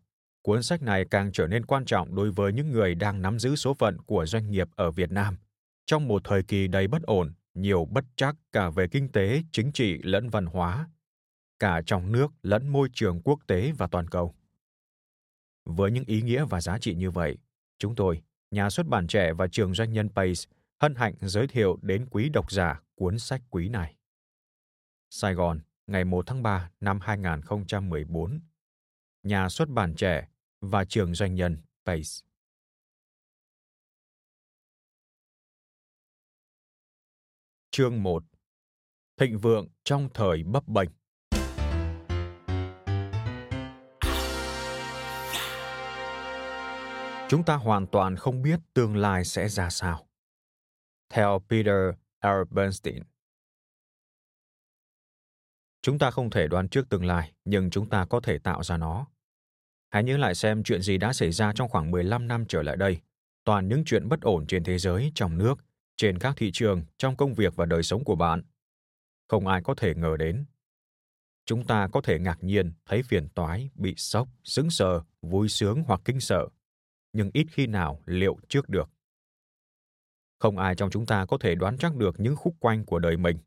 cuốn 0.48 0.64
sách 0.64 0.82
này 0.82 1.06
càng 1.12 1.32
trở 1.32 1.48
nên 1.48 1.66
quan 1.66 1.86
trọng 1.86 2.16
đối 2.16 2.32
với 2.32 2.54
những 2.54 2.72
người 2.72 2.96
đang 2.96 3.22
nắm 3.22 3.40
giữ 3.40 3.56
số 3.56 3.74
phận 3.74 3.98
của 4.02 4.26
doanh 4.26 4.52
nghiệp 4.52 4.68
ở 4.76 4.92
Việt 4.92 5.12
Nam 5.12 5.38
trong 5.86 6.08
một 6.08 6.22
thời 6.24 6.44
kỳ 6.44 6.68
đầy 6.68 6.88
bất 6.88 7.02
ổn, 7.02 7.34
nhiều 7.54 7.86
bất 7.86 8.06
chắc 8.16 8.36
cả 8.52 8.70
về 8.70 8.88
kinh 8.88 9.12
tế, 9.12 9.42
chính 9.52 9.72
trị 9.72 9.98
lẫn 10.04 10.30
văn 10.30 10.46
hóa, 10.46 10.90
cả 11.60 11.82
trong 11.86 12.12
nước 12.12 12.28
lẫn 12.44 12.68
môi 12.68 12.90
trường 12.94 13.22
quốc 13.22 13.40
tế 13.48 13.72
và 13.78 13.88
toàn 13.88 14.08
cầu. 14.08 14.36
Với 15.66 15.92
những 15.92 16.04
ý 16.08 16.22
nghĩa 16.22 16.46
và 16.46 16.62
giá 16.62 16.78
trị 16.78 16.96
như 16.96 17.12
vậy, 17.12 17.38
chúng 17.80 17.96
tôi, 17.96 18.22
nhà 18.52 18.70
xuất 18.70 18.88
bản 18.88 19.08
trẻ 19.08 19.34
và 19.34 19.48
trường 19.48 19.74
doanh 19.74 19.94
nhân 19.94 20.10
Pace, 20.10 20.42
hân 20.82 20.96
hạnh 20.96 21.16
giới 21.22 21.48
thiệu 21.48 21.80
đến 21.82 22.06
quý 22.12 22.30
độc 22.30 22.52
giả 22.52 22.82
cuốn 22.96 23.20
sách 23.20 23.42
quý 23.50 23.70
này. 23.70 23.96
Sài 25.10 25.34
Gòn, 25.34 25.60
ngày 25.88 26.06
1 26.06 26.28
tháng 26.28 26.44
3 26.44 26.70
năm 26.80 27.00
2014. 27.02 28.40
Nhà 29.24 29.50
xuất 29.50 29.70
bản 29.70 29.96
trẻ 29.96 30.28
và 30.62 30.86
trường 30.86 31.16
doanh 31.16 31.36
nhân 31.36 31.62
PACE. 31.86 32.28
Chương 37.72 38.04
1 38.04 38.24
Thịnh 39.18 39.38
vượng 39.38 39.68
trong 39.84 40.10
thời 40.14 40.44
bấp 40.44 40.68
bênh 40.68 40.90
Chúng 47.30 47.44
ta 47.46 47.56
hoàn 47.56 47.88
toàn 47.88 48.16
không 48.16 48.42
biết 48.42 48.60
tương 48.74 48.98
lai 48.98 49.26
sẽ 49.26 49.50
ra 49.50 49.70
sao. 49.70 50.08
Theo 51.10 51.42
Peter 51.50 51.94
R. 52.22 52.54
Bernstein 52.54 53.04
Chúng 55.82 56.00
ta 56.00 56.12
không 56.12 56.30
thể 56.30 56.48
đoán 56.48 56.70
trước 56.70 56.90
tương 56.90 57.06
lai, 57.06 57.34
nhưng 57.46 57.70
chúng 57.70 57.90
ta 57.90 58.06
có 58.06 58.20
thể 58.24 58.40
tạo 58.40 58.64
ra 58.64 58.78
nó. 58.78 59.08
Hãy 59.90 60.04
nhớ 60.04 60.18
lại 60.18 60.36
xem 60.36 60.64
chuyện 60.64 60.82
gì 60.82 60.98
đã 60.98 61.14
xảy 61.14 61.32
ra 61.32 61.54
trong 61.56 61.70
khoảng 61.70 61.92
15 61.92 62.28
năm 62.28 62.46
trở 62.46 62.62
lại 62.62 62.78
đây. 62.78 62.98
Toàn 63.44 63.68
những 63.68 63.84
chuyện 63.86 64.10
bất 64.10 64.22
ổn 64.22 64.48
trên 64.48 64.64
thế 64.64 64.78
giới, 64.78 65.12
trong 65.16 65.38
nước, 65.38 65.56
trên 65.98 66.20
các 66.20 66.34
thị 66.38 66.52
trường 66.52 66.82
trong 66.98 67.16
công 67.16 67.34
việc 67.34 67.56
và 67.56 67.66
đời 67.66 67.84
sống 67.84 68.04
của 68.04 68.16
bạn. 68.16 68.42
Không 69.28 69.48
ai 69.48 69.62
có 69.64 69.76
thể 69.76 69.96
ngờ 69.96 70.18
đến. 70.20 70.46
Chúng 71.46 71.66
ta 71.66 71.88
có 71.92 72.02
thể 72.02 72.20
ngạc 72.20 72.44
nhiên 72.44 72.74
thấy 72.86 73.04
phiền 73.04 73.30
toái, 73.30 73.70
bị 73.76 73.94
sốc, 73.98 74.28
sững 74.44 74.70
sờ, 74.70 75.02
vui 75.22 75.50
sướng 75.50 75.84
hoặc 75.88 76.02
kinh 76.06 76.20
sợ, 76.20 76.48
nhưng 77.14 77.30
ít 77.34 77.48
khi 77.52 77.68
nào 77.68 78.02
liệu 78.06 78.38
trước 78.50 78.70
được. 78.70 78.90
Không 80.40 80.58
ai 80.58 80.76
trong 80.76 80.90
chúng 80.90 81.06
ta 81.06 81.26
có 81.26 81.38
thể 81.38 81.56
đoán 81.56 81.78
chắc 81.78 81.96
được 81.96 82.20
những 82.20 82.36
khúc 82.36 82.56
quanh 82.60 82.86
của 82.86 83.00
đời 83.00 83.18
mình. 83.18 83.38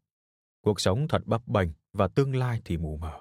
Cuộc 0.61 0.81
sống 0.81 1.09
thật 1.09 1.27
bấp 1.27 1.49
bênh 1.49 1.69
và 1.93 2.09
tương 2.09 2.37
lai 2.37 2.61
thì 2.65 2.77
mù 2.77 2.97
mờ. 2.97 3.21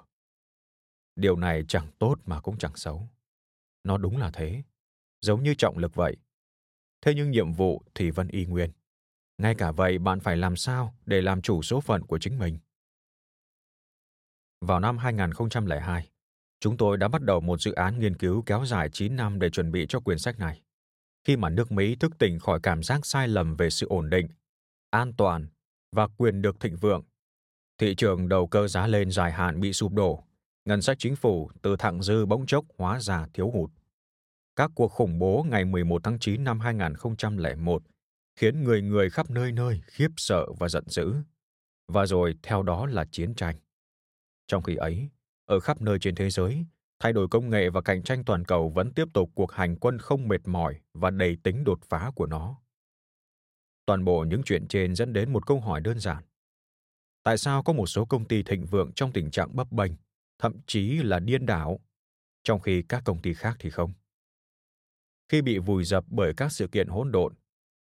Điều 1.16 1.36
này 1.36 1.64
chẳng 1.68 1.88
tốt 1.98 2.14
mà 2.24 2.40
cũng 2.40 2.58
chẳng 2.58 2.76
xấu. 2.76 3.08
Nó 3.84 3.98
đúng 3.98 4.16
là 4.16 4.30
thế, 4.30 4.62
giống 5.20 5.42
như 5.42 5.54
trọng 5.54 5.78
lực 5.78 5.94
vậy. 5.94 6.16
Thế 7.00 7.14
nhưng 7.14 7.30
nhiệm 7.30 7.52
vụ 7.52 7.82
thì 7.94 8.10
vẫn 8.10 8.28
y 8.28 8.46
nguyên. 8.46 8.70
Ngay 9.38 9.54
cả 9.54 9.72
vậy 9.72 9.98
bạn 9.98 10.20
phải 10.20 10.36
làm 10.36 10.56
sao 10.56 10.94
để 11.06 11.22
làm 11.22 11.42
chủ 11.42 11.62
số 11.62 11.80
phận 11.80 12.02
của 12.02 12.18
chính 12.18 12.38
mình? 12.38 12.58
Vào 14.60 14.80
năm 14.80 14.98
2002, 14.98 16.10
chúng 16.60 16.76
tôi 16.76 16.96
đã 16.96 17.08
bắt 17.08 17.22
đầu 17.22 17.40
một 17.40 17.60
dự 17.60 17.72
án 17.72 17.98
nghiên 17.98 18.16
cứu 18.16 18.42
kéo 18.46 18.66
dài 18.66 18.88
9 18.92 19.16
năm 19.16 19.38
để 19.38 19.50
chuẩn 19.50 19.72
bị 19.72 19.86
cho 19.88 20.00
quyển 20.00 20.18
sách 20.18 20.38
này. 20.38 20.62
Khi 21.24 21.36
mà 21.36 21.48
nước 21.48 21.72
Mỹ 21.72 21.96
thức 21.96 22.18
tỉnh 22.18 22.38
khỏi 22.38 22.60
cảm 22.62 22.82
giác 22.82 23.06
sai 23.06 23.28
lầm 23.28 23.56
về 23.56 23.70
sự 23.70 23.86
ổn 23.88 24.10
định, 24.10 24.28
an 24.90 25.12
toàn 25.16 25.46
và 25.92 26.06
quyền 26.06 26.42
được 26.42 26.60
thịnh 26.60 26.76
vượng, 26.76 27.04
thị 27.78 27.94
trường 27.94 28.28
đầu 28.28 28.46
cơ 28.46 28.68
giá 28.68 28.86
lên 28.86 29.10
dài 29.10 29.32
hạn 29.32 29.60
bị 29.60 29.72
sụp 29.72 29.92
đổ, 29.92 30.24
ngân 30.64 30.82
sách 30.82 30.96
chính 30.98 31.16
phủ 31.16 31.50
từ 31.62 31.76
thặng 31.76 32.02
dư 32.02 32.26
bỗng 32.26 32.46
chốc 32.46 32.64
hóa 32.78 33.00
ra 33.00 33.26
thiếu 33.34 33.50
hụt. 33.50 33.70
Các 34.56 34.70
cuộc 34.74 34.88
khủng 34.88 35.18
bố 35.18 35.46
ngày 35.48 35.64
11 35.64 36.04
tháng 36.04 36.18
9 36.18 36.44
năm 36.44 36.60
2001 36.60 37.82
khiến 38.36 38.64
người 38.64 38.82
người 38.82 39.10
khắp 39.10 39.30
nơi 39.30 39.52
nơi 39.52 39.80
khiếp 39.86 40.08
sợ 40.16 40.46
và 40.58 40.68
giận 40.68 40.84
dữ. 40.86 41.14
Và 41.88 42.06
rồi 42.06 42.34
theo 42.42 42.62
đó 42.62 42.86
là 42.86 43.04
chiến 43.10 43.34
tranh. 43.34 43.56
Trong 44.46 44.62
khi 44.62 44.76
ấy, 44.76 45.08
ở 45.44 45.60
khắp 45.60 45.82
nơi 45.82 45.98
trên 45.98 46.14
thế 46.14 46.30
giới, 46.30 46.64
thay 46.98 47.12
đổi 47.12 47.28
công 47.28 47.50
nghệ 47.50 47.70
và 47.70 47.80
cạnh 47.80 48.02
tranh 48.02 48.24
toàn 48.24 48.44
cầu 48.44 48.68
vẫn 48.68 48.94
tiếp 48.94 49.08
tục 49.14 49.30
cuộc 49.34 49.52
hành 49.52 49.76
quân 49.76 49.98
không 49.98 50.28
mệt 50.28 50.40
mỏi 50.44 50.80
và 50.94 51.10
đầy 51.10 51.36
tính 51.42 51.64
đột 51.64 51.78
phá 51.88 52.10
của 52.14 52.26
nó. 52.26 52.60
Toàn 53.86 54.04
bộ 54.04 54.24
những 54.24 54.42
chuyện 54.44 54.68
trên 54.68 54.94
dẫn 54.94 55.12
đến 55.12 55.32
một 55.32 55.46
câu 55.46 55.60
hỏi 55.60 55.80
đơn 55.80 55.98
giản. 55.98 56.24
Tại 57.22 57.38
sao 57.38 57.62
có 57.62 57.72
một 57.72 57.86
số 57.86 58.04
công 58.04 58.24
ty 58.24 58.42
thịnh 58.42 58.66
vượng 58.66 58.92
trong 58.92 59.12
tình 59.12 59.30
trạng 59.30 59.56
bấp 59.56 59.72
bênh, 59.72 59.92
thậm 60.40 60.60
chí 60.66 61.02
là 61.02 61.18
điên 61.18 61.46
đảo, 61.46 61.80
trong 62.44 62.60
khi 62.60 62.82
các 62.82 63.02
công 63.04 63.22
ty 63.22 63.34
khác 63.34 63.56
thì 63.58 63.70
không? 63.70 63.92
Khi 65.28 65.42
bị 65.42 65.58
vùi 65.58 65.84
dập 65.84 66.04
bởi 66.08 66.34
các 66.36 66.52
sự 66.52 66.68
kiện 66.68 66.88
hỗn 66.88 67.12
độn, 67.12 67.34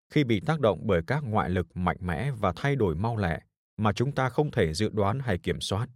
khi 0.10 0.24
bị 0.24 0.40
tác 0.40 0.60
động 0.60 0.80
bởi 0.84 1.02
các 1.08 1.24
ngoại 1.24 1.50
lực 1.50 1.78
mạnh 1.78 1.98
mẽ 2.00 2.32
và 2.32 2.54
thay 2.56 2.76
đổi 2.76 2.96
mau 2.96 3.18
lẹ 3.18 3.40
mà 3.78 3.94
chúng 3.94 4.12
ta 4.12 4.30
không 4.30 4.52
thể 4.52 4.74
dự 4.74 4.90
đoán 4.90 5.20
hay 5.20 5.38
kiểm 5.38 5.62
soát 5.62 5.90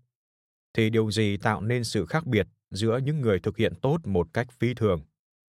thì 0.73 0.89
điều 0.89 1.11
gì 1.11 1.37
tạo 1.37 1.61
nên 1.61 1.83
sự 1.83 2.05
khác 2.05 2.25
biệt 2.25 2.47
giữa 2.69 2.97
những 2.97 3.21
người 3.21 3.39
thực 3.39 3.57
hiện 3.57 3.73
tốt 3.81 3.97
một 4.05 4.27
cách 4.33 4.47
phi 4.51 4.73
thường 4.73 5.01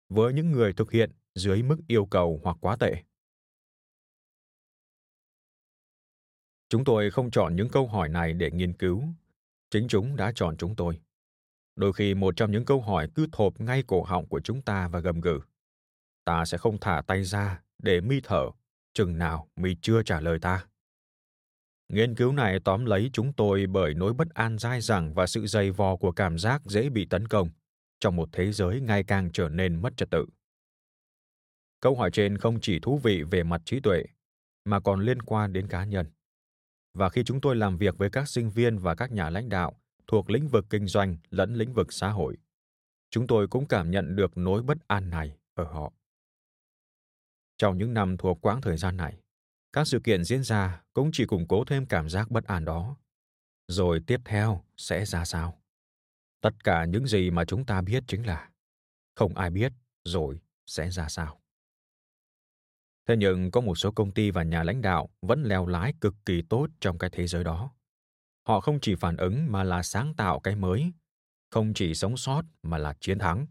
với 0.08 0.32
những 0.32 0.52
người 0.52 0.72
thực 0.72 0.92
hiện 0.92 1.10
dưới 1.34 1.62
mức 1.62 1.76
yêu 1.88 2.06
cầu 2.06 2.40
hoặc 2.42 2.56
quá 2.60 2.76
tệ 2.76 3.02
chúng 6.68 6.84
tôi 6.84 7.10
không 7.10 7.30
chọn 7.30 7.56
những 7.56 7.68
câu 7.68 7.86
hỏi 7.86 8.08
này 8.08 8.32
để 8.32 8.50
nghiên 8.50 8.72
cứu 8.72 9.04
chính 9.70 9.88
chúng 9.88 10.16
đã 10.16 10.32
chọn 10.34 10.56
chúng 10.56 10.76
tôi. 10.76 11.00
Đôi 11.76 11.92
khi 11.92 12.14
một 12.14 12.36
trong 12.36 12.50
những 12.50 12.64
câu 12.64 12.80
hỏi 12.80 13.08
cứ 13.14 13.26
thộp 13.32 13.60
ngay 13.60 13.82
cổ 13.86 14.02
họng 14.02 14.26
của 14.28 14.40
chúng 14.40 14.62
ta 14.62 14.88
và 14.88 15.00
gầm 15.00 15.20
gừ. 15.20 15.40
Ta 16.24 16.44
sẽ 16.44 16.58
không 16.58 16.78
thả 16.80 17.02
tay 17.06 17.24
ra 17.24 17.62
để 17.78 18.00
mi 18.00 18.20
thở, 18.24 18.50
chừng 18.94 19.18
nào 19.18 19.48
mi 19.56 19.76
chưa 19.80 20.02
trả 20.02 20.20
lời 20.20 20.38
ta. 20.42 20.66
Nghiên 21.88 22.14
cứu 22.14 22.32
này 22.32 22.58
tóm 22.64 22.84
lấy 22.84 23.10
chúng 23.12 23.32
tôi 23.32 23.66
bởi 23.66 23.94
nỗi 23.94 24.12
bất 24.12 24.28
an 24.34 24.58
dai 24.58 24.80
dẳng 24.80 25.14
và 25.14 25.26
sự 25.26 25.46
dày 25.46 25.70
vò 25.70 25.96
của 25.96 26.12
cảm 26.12 26.38
giác 26.38 26.62
dễ 26.64 26.88
bị 26.88 27.04
tấn 27.04 27.28
công 27.28 27.48
trong 28.00 28.16
một 28.16 28.28
thế 28.32 28.52
giới 28.52 28.80
ngày 28.80 29.04
càng 29.04 29.30
trở 29.32 29.48
nên 29.48 29.82
mất 29.82 29.96
trật 29.96 30.10
tự. 30.10 30.26
Câu 31.80 31.96
hỏi 31.96 32.10
trên 32.12 32.38
không 32.38 32.60
chỉ 32.60 32.78
thú 32.78 32.98
vị 32.98 33.22
về 33.22 33.42
mặt 33.42 33.62
trí 33.64 33.80
tuệ, 33.80 34.04
mà 34.64 34.80
còn 34.80 35.00
liên 35.00 35.22
quan 35.22 35.52
đến 35.52 35.68
cá 35.68 35.84
nhân 35.84 36.06
và 36.94 37.08
khi 37.08 37.24
chúng 37.24 37.40
tôi 37.40 37.56
làm 37.56 37.76
việc 37.76 37.98
với 37.98 38.10
các 38.10 38.28
sinh 38.28 38.50
viên 38.50 38.78
và 38.78 38.94
các 38.94 39.12
nhà 39.12 39.30
lãnh 39.30 39.48
đạo 39.48 39.80
thuộc 40.06 40.30
lĩnh 40.30 40.48
vực 40.48 40.66
kinh 40.70 40.86
doanh 40.86 41.16
lẫn 41.30 41.54
lĩnh 41.54 41.72
vực 41.72 41.92
xã 41.92 42.08
hội 42.08 42.36
chúng 43.10 43.26
tôi 43.26 43.48
cũng 43.48 43.68
cảm 43.68 43.90
nhận 43.90 44.16
được 44.16 44.36
nỗi 44.36 44.62
bất 44.62 44.78
an 44.86 45.10
này 45.10 45.36
ở 45.54 45.64
họ 45.64 45.92
trong 47.58 47.78
những 47.78 47.94
năm 47.94 48.16
thuộc 48.16 48.38
quãng 48.40 48.60
thời 48.60 48.76
gian 48.76 48.96
này, 48.96 49.18
các 49.72 49.86
sự 49.86 50.00
kiện 50.04 50.24
diễn 50.24 50.42
ra 50.42 50.82
cũng 50.92 51.10
chỉ 51.12 51.26
củng 51.26 51.48
cố 51.48 51.64
thêm 51.64 51.86
cảm 51.86 52.08
giác 52.08 52.30
bất 52.30 52.44
an 52.44 52.64
đó. 52.64 52.96
Rồi 53.68 54.00
tiếp 54.06 54.20
theo 54.24 54.64
sẽ 54.76 55.04
ra 55.04 55.24
sao? 55.24 55.62
Tất 56.40 56.64
cả 56.64 56.84
những 56.84 57.06
gì 57.06 57.30
mà 57.30 57.44
chúng 57.44 57.66
ta 57.66 57.80
biết 57.82 58.04
chính 58.06 58.26
là 58.26 58.50
không 59.14 59.34
ai 59.34 59.50
biết 59.50 59.72
rồi 60.04 60.40
sẽ 60.66 60.90
ra 60.90 61.08
sao. 61.08 61.40
Thế 63.06 63.16
nhưng 63.16 63.50
có 63.50 63.60
một 63.60 63.74
số 63.74 63.90
công 63.90 64.12
ty 64.12 64.30
và 64.30 64.42
nhà 64.42 64.62
lãnh 64.62 64.82
đạo 64.82 65.08
vẫn 65.22 65.42
leo 65.42 65.66
lái 65.66 65.94
cực 66.00 66.14
kỳ 66.26 66.42
tốt 66.42 66.68
trong 66.80 66.98
cái 66.98 67.10
thế 67.10 67.26
giới 67.26 67.44
đó. 67.44 67.70
Họ 68.46 68.60
không 68.60 68.78
chỉ 68.80 68.94
phản 68.94 69.16
ứng 69.16 69.52
mà 69.52 69.64
là 69.64 69.82
sáng 69.82 70.14
tạo 70.14 70.40
cái 70.40 70.56
mới, 70.56 70.92
không 71.50 71.74
chỉ 71.74 71.94
sống 71.94 72.16
sót 72.16 72.42
mà 72.62 72.78
là 72.78 72.94
chiến 73.00 73.18
thắng, 73.18 73.46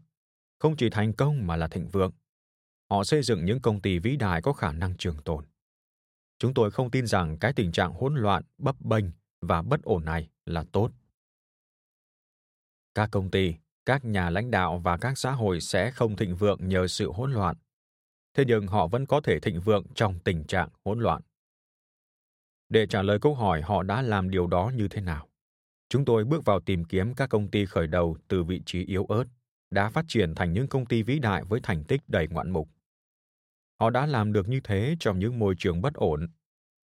không 0.58 0.76
chỉ 0.76 0.90
thành 0.90 1.12
công 1.12 1.46
mà 1.46 1.56
là 1.56 1.68
thịnh 1.68 1.88
vượng, 1.88 2.12
họ 2.90 3.04
xây 3.04 3.22
dựng 3.22 3.44
những 3.44 3.60
công 3.60 3.80
ty 3.80 3.98
vĩ 3.98 4.16
đại 4.16 4.42
có 4.42 4.52
khả 4.52 4.72
năng 4.72 4.96
trường 4.96 5.22
tồn. 5.22 5.44
Chúng 6.38 6.54
tôi 6.54 6.70
không 6.70 6.90
tin 6.90 7.06
rằng 7.06 7.38
cái 7.38 7.52
tình 7.52 7.72
trạng 7.72 7.92
hỗn 7.92 8.14
loạn, 8.14 8.42
bấp 8.58 8.80
bênh 8.80 9.04
và 9.40 9.62
bất 9.62 9.82
ổn 9.82 10.04
này 10.04 10.30
là 10.46 10.64
tốt. 10.72 10.90
Các 12.94 13.08
công 13.12 13.30
ty, 13.30 13.54
các 13.86 14.04
nhà 14.04 14.30
lãnh 14.30 14.50
đạo 14.50 14.78
và 14.78 14.96
các 14.96 15.18
xã 15.18 15.30
hội 15.30 15.60
sẽ 15.60 15.90
không 15.90 16.16
thịnh 16.16 16.36
vượng 16.36 16.68
nhờ 16.68 16.86
sự 16.86 17.12
hỗn 17.12 17.32
loạn. 17.32 17.56
Thế 18.34 18.44
nhưng 18.46 18.66
họ 18.66 18.86
vẫn 18.86 19.06
có 19.06 19.20
thể 19.20 19.40
thịnh 19.40 19.60
vượng 19.60 19.86
trong 19.94 20.18
tình 20.18 20.44
trạng 20.44 20.68
hỗn 20.84 21.00
loạn. 21.00 21.22
Để 22.68 22.86
trả 22.86 23.02
lời 23.02 23.18
câu 23.18 23.34
hỏi 23.34 23.62
họ 23.62 23.82
đã 23.82 24.02
làm 24.02 24.30
điều 24.30 24.46
đó 24.46 24.72
như 24.74 24.88
thế 24.88 25.00
nào, 25.00 25.28
chúng 25.88 26.04
tôi 26.04 26.24
bước 26.24 26.44
vào 26.44 26.60
tìm 26.60 26.84
kiếm 26.84 27.14
các 27.14 27.30
công 27.30 27.50
ty 27.50 27.66
khởi 27.66 27.86
đầu 27.86 28.16
từ 28.28 28.44
vị 28.44 28.62
trí 28.66 28.84
yếu 28.84 29.04
ớt 29.04 29.24
đã 29.70 29.90
phát 29.90 30.04
triển 30.08 30.34
thành 30.34 30.52
những 30.52 30.68
công 30.68 30.86
ty 30.86 31.02
vĩ 31.02 31.18
đại 31.18 31.44
với 31.44 31.60
thành 31.62 31.84
tích 31.84 32.00
đầy 32.08 32.28
ngoạn 32.28 32.50
mục. 32.50 32.68
Họ 33.80 33.90
đã 33.90 34.06
làm 34.06 34.32
được 34.32 34.48
như 34.48 34.60
thế 34.64 34.96
trong 35.00 35.18
những 35.18 35.38
môi 35.38 35.54
trường 35.58 35.80
bất 35.82 35.94
ổn, 35.94 36.28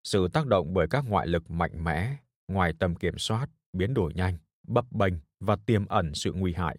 sự 0.03 0.27
tác 0.27 0.47
động 0.47 0.73
bởi 0.73 0.87
các 0.87 1.03
ngoại 1.07 1.27
lực 1.27 1.51
mạnh 1.51 1.83
mẽ, 1.83 2.15
ngoài 2.47 2.73
tầm 2.79 2.95
kiểm 2.95 3.17
soát, 3.17 3.49
biến 3.73 3.93
đổi 3.93 4.13
nhanh, 4.13 4.37
bấp 4.67 4.91
bênh 4.91 5.13
và 5.39 5.55
tiềm 5.65 5.85
ẩn 5.85 6.13
sự 6.13 6.33
nguy 6.33 6.53
hại. 6.53 6.77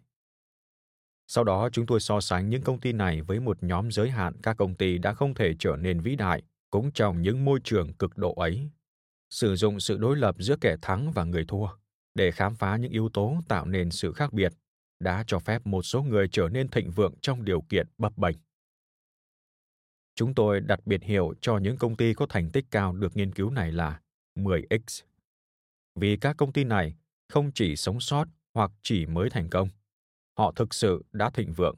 Sau 1.33 1.45
đó 1.45 1.69
chúng 1.73 1.87
tôi 1.87 2.01
so 2.01 2.21
sánh 2.21 2.51
những 2.51 2.63
công 2.63 2.81
ty 2.81 2.93
này 2.93 3.23
với 3.23 3.41
một 3.41 3.63
nhóm 3.63 3.91
giới 3.91 4.11
hạn 4.11 4.35
các 4.43 4.57
công 4.57 4.75
ty 4.75 4.99
đã 4.99 5.15
không 5.15 5.35
thể 5.35 5.55
trở 5.59 5.77
nên 5.77 6.01
vĩ 6.01 6.17
đại 6.17 6.43
cũng 6.71 6.93
trong 6.93 7.23
những 7.23 7.45
môi 7.45 7.61
trường 7.65 7.93
cực 7.93 8.19
độ 8.19 8.35
ấy. 8.35 8.71
Sử 9.31 9.57
dụng 9.57 9.81
sự 9.81 9.99
đối 9.99 10.17
lập 10.17 10.37
giữa 10.39 10.57
kẻ 10.61 10.77
thắng 10.83 11.13
và 11.13 11.25
người 11.25 11.45
thua 11.49 11.67
để 12.15 12.31
khám 12.31 12.55
phá 12.55 12.77
những 12.77 12.93
yếu 12.93 13.09
tố 13.09 13.37
tạo 13.49 13.67
nên 13.67 13.91
sự 13.91 14.13
khác 14.13 14.33
biệt 14.33 14.53
đã 15.01 15.25
cho 15.27 15.39
phép 15.39 15.67
một 15.67 15.83
số 15.83 16.03
người 16.03 16.29
trở 16.29 16.49
nên 16.49 16.69
thịnh 16.69 16.91
vượng 16.91 17.15
trong 17.21 17.45
điều 17.45 17.61
kiện 17.61 17.87
bấp 17.99 18.19
bênh. 18.19 18.37
Chúng 20.15 20.35
tôi 20.35 20.61
đặt 20.61 20.87
biệt 20.87 21.03
hiệu 21.03 21.35
cho 21.41 21.59
những 21.59 21.77
công 21.77 21.97
ty 21.97 22.15
có 22.15 22.27
thành 22.29 22.51
tích 22.51 22.65
cao 22.71 22.93
được 22.93 23.17
nghiên 23.17 23.33
cứu 23.33 23.51
này 23.51 23.73
là 23.73 24.01
10X. 24.37 25.03
Vì 25.95 26.17
các 26.17 26.37
công 26.37 26.53
ty 26.53 26.65
này 26.65 26.95
không 27.29 27.53
chỉ 27.55 27.77
sống 27.77 28.01
sót 28.01 28.25
hoặc 28.55 28.71
chỉ 28.83 29.07
mới 29.07 29.31
thành 29.31 29.51
công, 29.51 29.69
họ 30.41 30.53
thực 30.57 30.75
sự 30.75 31.05
đã 31.13 31.31
thịnh 31.31 31.53
vượng. 31.53 31.77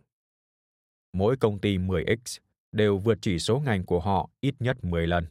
Mỗi 1.12 1.36
công 1.36 1.58
ty 1.58 1.78
10X 1.78 2.38
đều 2.72 2.98
vượt 2.98 3.18
chỉ 3.20 3.38
số 3.38 3.60
ngành 3.60 3.84
của 3.84 4.00
họ 4.00 4.30
ít 4.40 4.54
nhất 4.58 4.84
10 4.84 5.06
lần. 5.06 5.26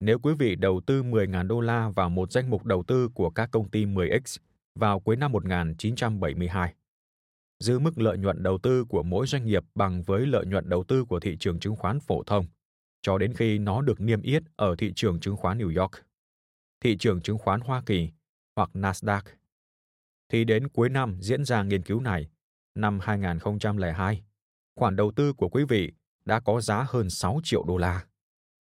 Nếu 0.00 0.18
quý 0.18 0.34
vị 0.38 0.54
đầu 0.54 0.80
tư 0.86 1.02
10.000 1.02 1.46
đô 1.46 1.60
la 1.60 1.88
vào 1.88 2.10
một 2.10 2.32
danh 2.32 2.50
mục 2.50 2.64
đầu 2.64 2.82
tư 2.82 3.08
của 3.14 3.30
các 3.30 3.50
công 3.52 3.70
ty 3.70 3.86
10X 3.86 4.38
vào 4.74 5.00
cuối 5.00 5.16
năm 5.16 5.32
1972. 5.32 6.74
Dư 7.58 7.78
mức 7.78 7.98
lợi 7.98 8.18
nhuận 8.18 8.42
đầu 8.42 8.58
tư 8.58 8.84
của 8.84 9.02
mỗi 9.02 9.26
doanh 9.26 9.46
nghiệp 9.46 9.64
bằng 9.74 10.02
với 10.02 10.26
lợi 10.26 10.46
nhuận 10.46 10.68
đầu 10.68 10.84
tư 10.84 11.04
của 11.04 11.20
thị 11.20 11.36
trường 11.40 11.60
chứng 11.60 11.76
khoán 11.76 12.00
phổ 12.00 12.22
thông, 12.22 12.46
cho 13.02 13.18
đến 13.18 13.34
khi 13.34 13.58
nó 13.58 13.82
được 13.82 14.00
niêm 14.00 14.22
yết 14.22 14.42
ở 14.56 14.76
thị 14.78 14.92
trường 14.96 15.20
chứng 15.20 15.36
khoán 15.36 15.58
New 15.58 15.80
York, 15.80 15.92
thị 16.80 16.96
trường 16.96 17.20
chứng 17.20 17.38
khoán 17.38 17.60
Hoa 17.60 17.82
Kỳ 17.86 18.10
hoặc 18.56 18.70
Nasdaq. 18.74 19.37
Thì 20.28 20.44
đến 20.44 20.68
cuối 20.68 20.88
năm 20.88 21.18
diễn 21.20 21.44
ra 21.44 21.62
nghiên 21.62 21.82
cứu 21.82 22.00
này, 22.00 22.28
năm 22.74 23.00
2002, 23.00 24.22
khoản 24.76 24.96
đầu 24.96 25.12
tư 25.16 25.32
của 25.32 25.48
quý 25.48 25.64
vị 25.64 25.92
đã 26.24 26.40
có 26.40 26.60
giá 26.60 26.86
hơn 26.88 27.10
6 27.10 27.40
triệu 27.44 27.64
đô 27.64 27.76
la, 27.76 28.06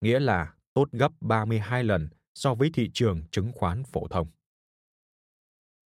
nghĩa 0.00 0.20
là 0.20 0.54
tốt 0.74 0.88
gấp 0.92 1.12
32 1.20 1.84
lần 1.84 2.08
so 2.34 2.54
với 2.54 2.70
thị 2.74 2.90
trường 2.94 3.22
chứng 3.30 3.52
khoán 3.52 3.84
phổ 3.84 4.08
thông. 4.08 4.28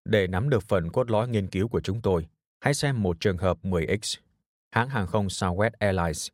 Để 0.05 0.27
nắm 0.27 0.49
được 0.49 0.63
phần 0.63 0.91
cốt 0.91 1.09
lõi 1.11 1.27
nghiên 1.27 1.47
cứu 1.47 1.67
của 1.67 1.81
chúng 1.81 2.01
tôi, 2.01 2.27
hãy 2.59 2.73
xem 2.73 3.03
một 3.03 3.17
trường 3.19 3.37
hợp 3.37 3.57
10X. 3.63 4.19
Hãng 4.71 4.89
hàng 4.89 5.07
không 5.07 5.27
Southwest 5.27 5.71
Airlines. 5.79 6.27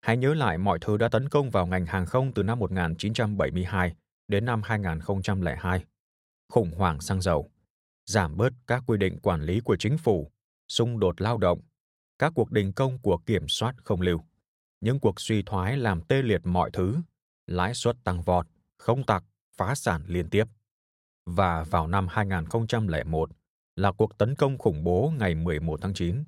Hãy 0.00 0.16
nhớ 0.16 0.34
lại 0.34 0.58
mọi 0.58 0.78
thứ 0.80 0.96
đã 0.96 1.08
tấn 1.08 1.28
công 1.28 1.50
vào 1.50 1.66
ngành 1.66 1.86
hàng 1.86 2.06
không 2.06 2.32
từ 2.32 2.42
năm 2.42 2.58
1972 2.58 3.94
đến 4.28 4.44
năm 4.44 4.62
2002. 4.64 5.84
Khủng 6.52 6.70
hoảng 6.70 7.00
xăng 7.00 7.20
dầu, 7.20 7.50
giảm 8.06 8.36
bớt 8.36 8.52
các 8.66 8.82
quy 8.86 8.98
định 8.98 9.18
quản 9.20 9.42
lý 9.42 9.60
của 9.60 9.76
chính 9.76 9.98
phủ, 9.98 10.32
xung 10.68 11.00
đột 11.00 11.20
lao 11.20 11.38
động, 11.38 11.60
các 12.18 12.32
cuộc 12.34 12.50
đình 12.50 12.72
công 12.72 12.98
của 12.98 13.18
kiểm 13.26 13.48
soát 13.48 13.74
không 13.84 14.00
lưu, 14.00 14.20
những 14.80 15.00
cuộc 15.00 15.20
suy 15.20 15.42
thoái 15.42 15.76
làm 15.76 16.00
tê 16.00 16.22
liệt 16.22 16.40
mọi 16.44 16.70
thứ, 16.70 16.96
lãi 17.46 17.74
suất 17.74 17.96
tăng 18.04 18.22
vọt, 18.22 18.46
không 18.78 19.06
tặc, 19.06 19.24
phá 19.56 19.74
sản 19.74 20.02
liên 20.06 20.30
tiếp. 20.30 20.44
Và 21.26 21.62
vào 21.62 21.86
năm 21.86 22.06
2001 22.10 23.30
là 23.76 23.92
cuộc 23.92 24.18
tấn 24.18 24.34
công 24.34 24.58
khủng 24.58 24.84
bố 24.84 25.12
ngày 25.18 25.34
11 25.34 25.80
tháng 25.82 25.94
9. 25.94 26.24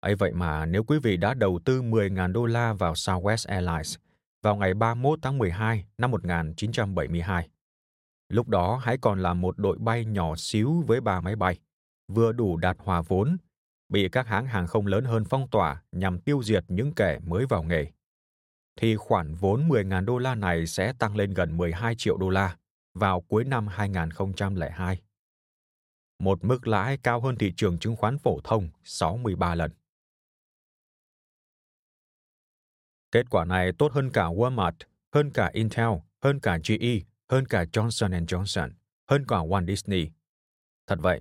ấy 0.00 0.14
vậy 0.14 0.32
mà 0.32 0.66
nếu 0.66 0.84
quý 0.84 0.98
vị 0.98 1.16
đã 1.16 1.34
đầu 1.34 1.60
tư 1.64 1.82
10.000 1.82 2.32
đô 2.32 2.46
la 2.46 2.72
vào 2.72 2.92
Southwest 2.92 3.48
Airlines 3.48 3.96
vào 4.42 4.56
ngày 4.56 4.74
31 4.74 5.18
tháng 5.22 5.38
12 5.38 5.84
năm 5.98 6.10
1972, 6.10 7.48
lúc 8.30 8.48
đó 8.48 8.80
hãy 8.82 8.98
còn 8.98 9.22
là 9.22 9.34
một 9.34 9.58
đội 9.58 9.78
bay 9.78 10.04
nhỏ 10.04 10.36
xíu 10.36 10.84
với 10.86 11.00
ba 11.00 11.20
máy 11.20 11.36
bay, 11.36 11.58
vừa 12.08 12.32
đủ 12.32 12.56
đạt 12.56 12.76
hòa 12.78 13.02
vốn, 13.02 13.36
bị 13.88 14.08
các 14.08 14.26
hãng 14.26 14.46
hàng 14.46 14.66
không 14.66 14.86
lớn 14.86 15.04
hơn 15.04 15.24
phong 15.24 15.48
tỏa 15.48 15.82
nhằm 15.92 16.18
tiêu 16.18 16.42
diệt 16.42 16.64
những 16.68 16.94
kẻ 16.94 17.18
mới 17.26 17.46
vào 17.46 17.62
nghề 17.62 17.86
thì 18.80 18.96
khoản 18.96 19.34
vốn 19.34 19.68
10.000 19.68 20.04
đô 20.04 20.18
la 20.18 20.34
này 20.34 20.66
sẽ 20.66 20.92
tăng 20.92 21.16
lên 21.16 21.34
gần 21.34 21.56
12 21.56 21.94
triệu 21.94 22.16
đô 22.16 22.28
la 22.28 22.56
vào 22.94 23.20
cuối 23.20 23.44
năm 23.44 23.66
2002. 23.66 25.00
Một 26.18 26.44
mức 26.44 26.66
lãi 26.66 26.96
cao 26.96 27.20
hơn 27.20 27.36
thị 27.36 27.52
trường 27.56 27.78
chứng 27.78 27.96
khoán 27.96 28.18
phổ 28.18 28.40
thông 28.44 28.68
63 28.84 29.54
lần. 29.54 29.70
Kết 33.12 33.30
quả 33.30 33.44
này 33.44 33.72
tốt 33.78 33.92
hơn 33.92 34.10
cả 34.10 34.24
Walmart, 34.24 34.72
hơn 35.14 35.30
cả 35.30 35.50
Intel, 35.52 35.88
hơn 36.22 36.40
cả 36.40 36.58
GE, 36.68 37.00
hơn 37.30 37.46
cả 37.46 37.64
Johnson 37.72 38.26
Johnson, 38.26 38.70
hơn 39.10 39.24
cả 39.28 39.36
Walt 39.36 39.66
Disney. 39.66 40.10
Thật 40.86 40.98
vậy, 41.00 41.20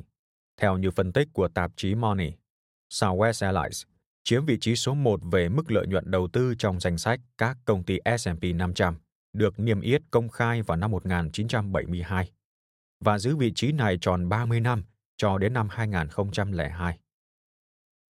theo 0.57 0.77
như 0.77 0.91
phân 0.91 1.13
tích 1.13 1.27
của 1.33 1.47
tạp 1.47 1.71
chí 1.75 1.95
Money, 1.95 2.31
Southwest 2.89 3.45
Airlines 3.45 3.83
chiếm 4.23 4.45
vị 4.45 4.57
trí 4.61 4.75
số 4.75 4.93
1 4.93 5.19
về 5.31 5.49
mức 5.49 5.71
lợi 5.71 5.87
nhuận 5.87 6.11
đầu 6.11 6.27
tư 6.33 6.55
trong 6.57 6.79
danh 6.79 6.97
sách 6.97 7.19
các 7.37 7.57
công 7.65 7.83
ty 7.83 7.97
S&P 8.17 8.43
500 8.55 8.97
được 9.33 9.59
niêm 9.59 9.81
yết 9.81 10.01
công 10.11 10.29
khai 10.29 10.61
vào 10.61 10.77
năm 10.77 10.91
1972 10.91 12.31
và 12.99 13.19
giữ 13.19 13.35
vị 13.35 13.51
trí 13.55 13.71
này 13.71 13.97
tròn 14.01 14.29
30 14.29 14.59
năm 14.59 14.83
cho 15.17 15.37
đến 15.37 15.53
năm 15.53 15.67
2002. 15.71 16.99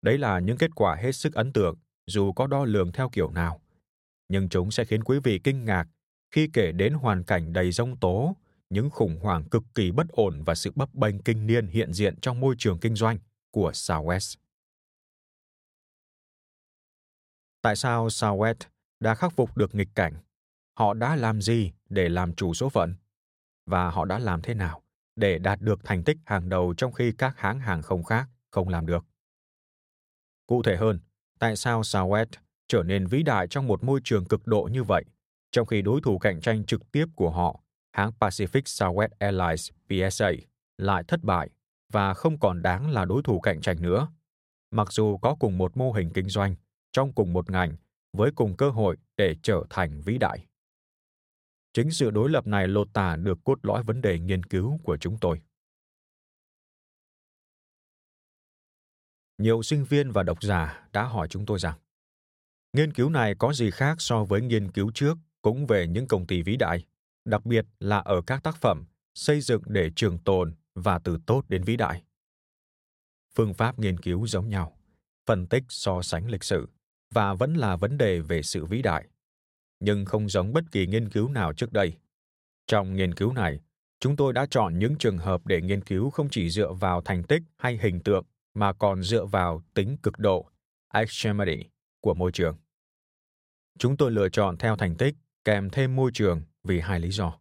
Đấy 0.01 0.17
là 0.17 0.39
những 0.39 0.57
kết 0.57 0.71
quả 0.75 0.95
hết 0.95 1.12
sức 1.12 1.33
ấn 1.33 1.53
tượng 1.53 1.75
dù 2.05 2.33
có 2.33 2.47
đo 2.47 2.65
lường 2.65 2.91
theo 2.91 3.09
kiểu 3.09 3.31
nào, 3.31 3.62
nhưng 4.29 4.50
chúng 4.50 4.71
sẽ 4.71 4.85
khiến 4.85 5.03
quý 5.03 5.19
vị 5.23 5.39
kinh 5.43 5.65
ngạc 5.65 5.88
khi 6.34 6.50
kể 6.54 6.72
đến 6.72 6.94
hoàn 6.94 7.24
cảnh 7.24 7.54
đầy 7.54 7.72
rông 7.72 8.00
tố, 8.00 8.36
những 8.70 8.90
khủng 8.90 9.20
hoảng 9.22 9.44
cực 9.44 9.63
kỳ 9.75 9.92
bất 9.92 10.08
ổn 10.10 10.44
và 10.44 10.56
sự 10.56 10.72
bấp 10.75 10.94
bênh 10.94 11.20
kinh 11.20 11.48
niên 11.48 11.68
hiện 11.68 11.94
diện 11.94 12.20
trong 12.22 12.40
môi 12.40 12.56
trường 12.58 12.80
kinh 12.80 12.96
doanh 12.96 13.18
của 13.52 13.72
Southwest. 13.72 14.36
Tại 17.62 17.75
sao 17.75 18.08
Southwest 18.08 18.56
đã 19.00 19.16
khắc 19.16 19.34
phục 19.34 19.58
được 19.58 19.75
nghịch 19.75 19.88
cảnh? 19.96 20.13
Họ 20.74 20.94
đã 20.94 21.16
làm 21.16 21.42
gì 21.42 21.72
để 21.90 22.10
làm 22.10 22.36
chủ 22.36 22.54
số 22.54 22.70
phận? 22.70 22.96
Và 23.66 23.90
họ 23.90 24.06
đã 24.06 24.20
làm 24.20 24.42
thế 24.42 24.54
nào 24.54 24.84
để 25.16 25.40
đạt 25.40 25.62
được 25.62 25.80
thành 25.84 26.04
tích 26.04 26.18
hàng 26.25 26.50
đầu 26.50 26.74
trong 26.78 26.92
khi 26.92 27.12
các 27.18 27.38
hãng 27.38 27.60
hàng 27.60 27.82
không 27.82 28.04
khác 28.04 28.30
không 28.50 28.70
làm 28.70 28.86
được? 28.86 29.06
Cụ 30.48 30.63
thể 30.63 30.78
hơn, 30.78 31.00
tại 31.40 31.56
sao 31.56 31.82
Southwest 31.82 32.25
trở 32.68 32.84
nên 32.84 33.08
vĩ 33.08 33.24
đại 33.24 33.48
trong 33.48 33.68
một 33.68 33.84
môi 33.84 34.00
trường 34.04 34.25
cực 34.25 34.48
độ 34.48 34.70
như 34.72 34.84
vậy, 34.84 35.06
trong 35.53 35.67
khi 35.67 35.81
đối 35.81 36.01
thủ 36.01 36.17
cạnh 36.17 36.41
tranh 36.41 36.65
trực 36.65 36.91
tiếp 36.91 37.05
của 37.15 37.29
họ, 37.29 37.60
hãng 37.91 38.12
Pacific 38.19 38.62
Southwest 38.62 39.10
Airlines 39.19 39.72
PSA, 39.88 40.31
lại 40.77 41.03
thất 41.07 41.24
bại 41.24 41.50
và 41.91 42.13
không 42.13 42.39
còn 42.39 42.62
đáng 42.62 42.91
là 42.91 43.05
đối 43.05 43.24
thủ 43.24 43.39
cạnh 43.39 43.62
tranh 43.62 43.81
nữa. 43.81 44.07
Mặc 44.72 44.91
dù 44.91 45.17
có 45.17 45.36
cùng 45.39 45.57
một 45.57 45.77
mô 45.77 45.91
hình 45.91 46.10
kinh 46.13 46.29
doanh, 46.29 46.55
trong 46.91 47.13
cùng 47.13 47.34
một 47.34 47.49
ngành 47.49 47.75
với 48.13 48.32
cùng 48.36 48.58
cơ 48.58 48.69
hội 48.69 48.97
để 49.17 49.36
trở 49.43 49.63
thành 49.69 50.01
vĩ 50.01 50.17
đại. 50.17 50.45
Chính 51.73 51.91
sự 51.91 52.12
đối 52.12 52.30
lập 52.30 52.47
này 52.47 52.67
lột 52.67 52.88
tả 52.93 53.15
được 53.15 53.39
cốt 53.43 53.60
lõi 53.63 53.84
vấn 53.84 54.01
đề 54.01 54.19
nghiên 54.19 54.43
cứu 54.43 54.80
của 54.84 54.97
chúng 54.97 55.17
tôi. 55.21 55.41
Nhiều 59.38 59.63
sinh 59.63 59.84
viên 59.84 60.12
và 60.12 60.23
độc 60.23 60.43
giả 60.43 60.88
đã 60.93 61.04
hỏi 61.04 61.28
chúng 61.28 61.45
tôi 61.45 61.60
rằng, 61.60 61.80
nghiên 62.73 62.93
cứu 62.93 63.10
này 63.10 63.36
có 63.39 63.54
gì 63.54 63.71
khác 63.71 63.95
so 63.99 64.23
với 64.23 64.41
nghiên 64.41 64.71
cứu 64.71 64.91
trước 64.93 65.17
cũng 65.43 65.65
về 65.65 65.88
những 65.88 66.08
công 66.08 66.27
ty 66.27 66.41
vĩ 66.41 66.56
đại, 66.58 66.86
đặc 67.25 67.45
biệt 67.45 67.65
là 67.79 67.97
ở 67.97 68.21
các 68.27 68.43
tác 68.43 68.56
phẩm 68.56 68.86
xây 69.13 69.41
dựng 69.41 69.62
để 69.65 69.91
trường 69.95 70.17
tồn 70.17 70.53
và 70.75 70.99
từ 70.99 71.17
tốt 71.25 71.45
đến 71.49 71.63
vĩ 71.63 71.77
đại. 71.77 72.03
Phương 73.36 73.53
pháp 73.53 73.79
nghiên 73.79 73.99
cứu 73.99 74.27
giống 74.27 74.49
nhau, 74.49 74.77
phân 75.25 75.47
tích 75.47 75.63
so 75.69 76.01
sánh 76.01 76.29
lịch 76.29 76.43
sử, 76.43 76.67
và 77.13 77.34
vẫn 77.34 77.53
là 77.53 77.75
vấn 77.75 77.97
đề 77.97 78.19
về 78.19 78.41
sự 78.41 78.65
vĩ 78.65 78.82
đại 78.82 79.08
nhưng 79.84 80.06
không 80.06 80.29
giống 80.29 80.53
bất 80.53 80.63
kỳ 80.71 80.88
nghiên 80.88 81.10
cứu 81.10 81.29
nào 81.29 81.53
trước 81.53 81.73
đây 81.73 81.93
trong 82.67 82.95
nghiên 82.95 83.13
cứu 83.13 83.34
này 83.34 83.60
chúng 83.99 84.15
tôi 84.15 84.34
đã 84.34 84.45
chọn 84.49 84.79
những 84.79 84.97
trường 84.97 85.17
hợp 85.17 85.47
để 85.47 85.62
nghiên 85.62 85.84
cứu 85.84 86.10
không 86.10 86.29
chỉ 86.29 86.49
dựa 86.49 86.73
vào 86.73 87.01
thành 87.01 87.23
tích 87.23 87.41
hay 87.58 87.77
hình 87.82 87.99
tượng 87.99 88.25
mà 88.53 88.73
còn 88.73 89.03
dựa 89.03 89.25
vào 89.25 89.62
tính 89.73 89.97
cực 90.03 90.19
độ 90.19 90.49
extremity 90.93 91.69
của 92.01 92.13
môi 92.13 92.32
trường 92.32 92.58
chúng 93.79 93.97
tôi 93.97 94.12
lựa 94.12 94.29
chọn 94.29 94.58
theo 94.58 94.75
thành 94.75 94.95
tích 94.95 95.15
kèm 95.45 95.69
thêm 95.69 95.95
môi 95.95 96.12
trường 96.13 96.41
vì 96.63 96.79
hai 96.79 96.99
lý 96.99 97.12
do 97.12 97.34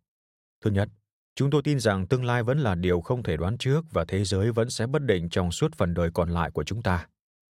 thứ 0.65 0.71
nhất 0.71 0.89
chúng 1.35 1.51
tôi 1.51 1.63
tin 1.63 1.81
rằng 1.81 2.07
tương 2.07 2.25
lai 2.25 2.43
vẫn 2.43 2.59
là 2.59 2.75
điều 2.75 3.01
không 3.01 3.23
thể 3.23 3.37
đoán 3.37 3.59
trước 3.59 3.85
và 3.91 4.05
thế 4.05 4.25
giới 4.25 4.53
vẫn 4.53 4.71
sẽ 4.71 4.87
bất 4.87 5.03
định 5.03 5.29
trong 5.29 5.51
suốt 5.51 5.75
phần 5.75 5.95
đời 5.95 6.11
còn 6.15 6.31
lại 6.31 6.51
của 6.51 6.65
chúng 6.65 6.83
ta 6.83 7.07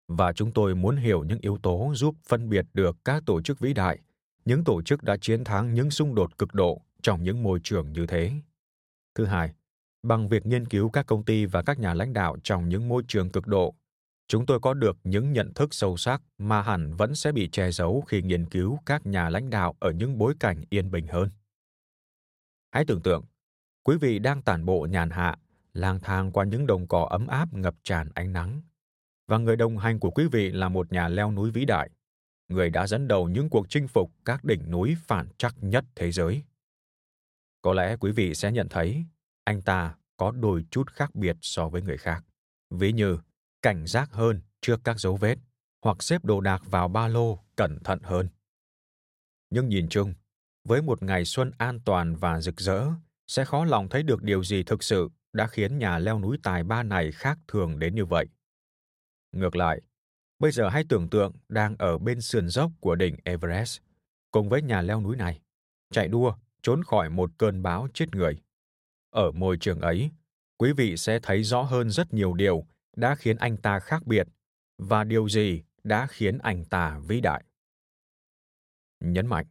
và 0.08 0.32
chúng 0.32 0.52
tôi 0.52 0.74
muốn 0.74 0.96
hiểu 0.96 1.24
những 1.24 1.38
yếu 1.40 1.58
tố 1.62 1.92
giúp 1.94 2.14
phân 2.26 2.48
biệt 2.48 2.66
được 2.74 2.96
các 3.04 3.22
tổ 3.26 3.42
chức 3.42 3.58
vĩ 3.58 3.72
đại, 3.72 3.98
những 4.44 4.64
tổ 4.64 4.82
chức 4.82 5.02
đã 5.02 5.16
chiến 5.16 5.44
thắng 5.44 5.74
những 5.74 5.90
xung 5.90 6.14
đột 6.14 6.38
cực 6.38 6.54
độ 6.54 6.82
trong 7.02 7.22
những 7.22 7.42
môi 7.42 7.60
trường 7.62 7.92
như 7.92 8.06
thế. 8.06 8.32
Thứ 9.14 9.24
hai, 9.24 9.54
bằng 10.02 10.28
việc 10.28 10.46
nghiên 10.46 10.68
cứu 10.68 10.90
các 10.90 11.06
công 11.06 11.24
ty 11.24 11.46
và 11.46 11.62
các 11.62 11.78
nhà 11.78 11.94
lãnh 11.94 12.12
đạo 12.12 12.36
trong 12.42 12.68
những 12.68 12.88
môi 12.88 13.02
trường 13.08 13.30
cực 13.30 13.46
độ, 13.46 13.74
chúng 14.28 14.46
tôi 14.46 14.60
có 14.60 14.74
được 14.74 14.96
những 15.04 15.32
nhận 15.32 15.54
thức 15.54 15.74
sâu 15.74 15.96
sắc 15.96 16.22
mà 16.38 16.62
hẳn 16.62 16.94
vẫn 16.94 17.14
sẽ 17.14 17.32
bị 17.32 17.48
che 17.52 17.70
giấu 17.70 18.04
khi 18.08 18.22
nghiên 18.22 18.46
cứu 18.46 18.78
các 18.86 19.06
nhà 19.06 19.28
lãnh 19.28 19.50
đạo 19.50 19.74
ở 19.80 19.90
những 19.90 20.18
bối 20.18 20.34
cảnh 20.40 20.64
yên 20.70 20.90
bình 20.90 21.06
hơn. 21.06 21.28
Hãy 22.70 22.84
tưởng 22.84 23.02
tượng, 23.02 23.24
quý 23.82 23.96
vị 24.00 24.18
đang 24.18 24.42
tản 24.42 24.64
bộ 24.64 24.86
nhàn 24.90 25.10
hạ, 25.10 25.36
lang 25.72 26.00
thang 26.00 26.32
qua 26.32 26.44
những 26.44 26.66
đồng 26.66 26.86
cỏ 26.86 27.06
ấm 27.10 27.26
áp 27.26 27.52
ngập 27.52 27.74
tràn 27.82 28.08
ánh 28.14 28.32
nắng 28.32 28.60
và 29.32 29.38
người 29.38 29.56
đồng 29.56 29.78
hành 29.78 30.00
của 30.00 30.10
quý 30.10 30.26
vị 30.32 30.50
là 30.50 30.68
một 30.68 30.92
nhà 30.92 31.08
leo 31.08 31.32
núi 31.32 31.50
vĩ 31.50 31.64
đại, 31.64 31.90
người 32.48 32.70
đã 32.70 32.86
dẫn 32.86 33.08
đầu 33.08 33.28
những 33.28 33.50
cuộc 33.50 33.66
chinh 33.68 33.88
phục 33.88 34.12
các 34.24 34.44
đỉnh 34.44 34.70
núi 34.70 34.96
phản 35.06 35.28
chắc 35.36 35.54
nhất 35.60 35.84
thế 35.94 36.12
giới. 36.12 36.42
Có 37.62 37.72
lẽ 37.72 37.96
quý 37.96 38.12
vị 38.12 38.34
sẽ 38.34 38.52
nhận 38.52 38.68
thấy 38.68 39.04
anh 39.44 39.62
ta 39.62 39.94
có 40.16 40.30
đôi 40.30 40.64
chút 40.70 40.90
khác 40.90 41.14
biệt 41.14 41.36
so 41.40 41.68
với 41.68 41.82
người 41.82 41.96
khác. 41.96 42.24
Ví 42.70 42.92
như 42.92 43.18
cảnh 43.62 43.86
giác 43.86 44.12
hơn 44.12 44.40
trước 44.60 44.80
các 44.84 45.00
dấu 45.00 45.16
vết 45.16 45.38
hoặc 45.82 46.02
xếp 46.02 46.24
đồ 46.24 46.40
đạc 46.40 46.62
vào 46.64 46.88
ba 46.88 47.08
lô 47.08 47.38
cẩn 47.56 47.78
thận 47.84 47.98
hơn. 48.02 48.28
Nhưng 49.50 49.68
nhìn 49.68 49.88
chung, 49.88 50.14
với 50.64 50.82
một 50.82 51.02
ngày 51.02 51.24
xuân 51.24 51.50
an 51.58 51.80
toàn 51.84 52.16
và 52.16 52.40
rực 52.40 52.60
rỡ, 52.60 52.86
sẽ 53.26 53.44
khó 53.44 53.64
lòng 53.64 53.88
thấy 53.88 54.02
được 54.02 54.22
điều 54.22 54.44
gì 54.44 54.62
thực 54.62 54.82
sự 54.82 55.08
đã 55.32 55.46
khiến 55.46 55.78
nhà 55.78 55.98
leo 55.98 56.18
núi 56.20 56.38
tài 56.42 56.64
ba 56.64 56.82
này 56.82 57.12
khác 57.12 57.38
thường 57.48 57.78
đến 57.78 57.94
như 57.94 58.04
vậy. 58.04 58.26
Ngược 59.32 59.56
lại, 59.56 59.80
bây 60.38 60.52
giờ 60.52 60.68
hãy 60.68 60.84
tưởng 60.88 61.10
tượng 61.10 61.32
đang 61.48 61.76
ở 61.78 61.98
bên 61.98 62.20
sườn 62.20 62.48
dốc 62.48 62.70
của 62.80 62.94
đỉnh 62.94 63.16
Everest, 63.24 63.80
cùng 64.30 64.48
với 64.48 64.62
nhà 64.62 64.82
leo 64.82 65.00
núi 65.00 65.16
này, 65.16 65.40
chạy 65.90 66.08
đua 66.08 66.34
trốn 66.62 66.84
khỏi 66.84 67.10
một 67.10 67.30
cơn 67.38 67.62
bão 67.62 67.88
chết 67.94 68.14
người. 68.14 68.42
Ở 69.10 69.30
môi 69.30 69.56
trường 69.60 69.80
ấy, 69.80 70.10
quý 70.58 70.72
vị 70.72 70.96
sẽ 70.96 71.18
thấy 71.22 71.42
rõ 71.42 71.62
hơn 71.62 71.90
rất 71.90 72.14
nhiều 72.14 72.34
điều 72.34 72.66
đã 72.96 73.14
khiến 73.14 73.36
anh 73.36 73.56
ta 73.56 73.78
khác 73.78 74.06
biệt 74.06 74.26
và 74.78 75.04
điều 75.04 75.28
gì 75.28 75.62
đã 75.84 76.06
khiến 76.10 76.38
anh 76.38 76.64
ta 76.64 76.98
vĩ 76.98 77.20
đại. 77.20 77.44
Nhấn 79.00 79.26
mạnh, 79.26 79.46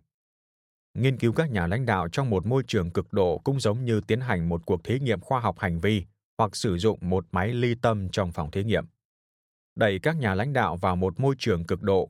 nghiên 0.93 1.17
cứu 1.17 1.33
các 1.33 1.51
nhà 1.51 1.67
lãnh 1.67 1.85
đạo 1.85 2.07
trong 2.09 2.29
một 2.29 2.45
môi 2.45 2.63
trường 2.67 2.91
cực 2.91 3.13
độ 3.13 3.41
cũng 3.43 3.59
giống 3.59 3.85
như 3.85 4.01
tiến 4.07 4.21
hành 4.21 4.49
một 4.49 4.65
cuộc 4.65 4.83
thí 4.83 4.99
nghiệm 4.99 5.19
khoa 5.19 5.39
học 5.39 5.59
hành 5.59 5.79
vi 5.79 6.05
hoặc 6.37 6.55
sử 6.55 6.77
dụng 6.77 6.99
một 7.01 7.25
máy 7.31 7.53
ly 7.53 7.75
tâm 7.81 8.09
trong 8.09 8.31
phòng 8.31 8.51
thí 8.51 8.63
nghiệm 8.63 8.85
đẩy 9.75 9.99
các 9.99 10.17
nhà 10.17 10.35
lãnh 10.35 10.53
đạo 10.53 10.77
vào 10.77 10.95
một 10.95 11.19
môi 11.19 11.35
trường 11.37 11.65
cực 11.65 11.81
độ 11.81 12.09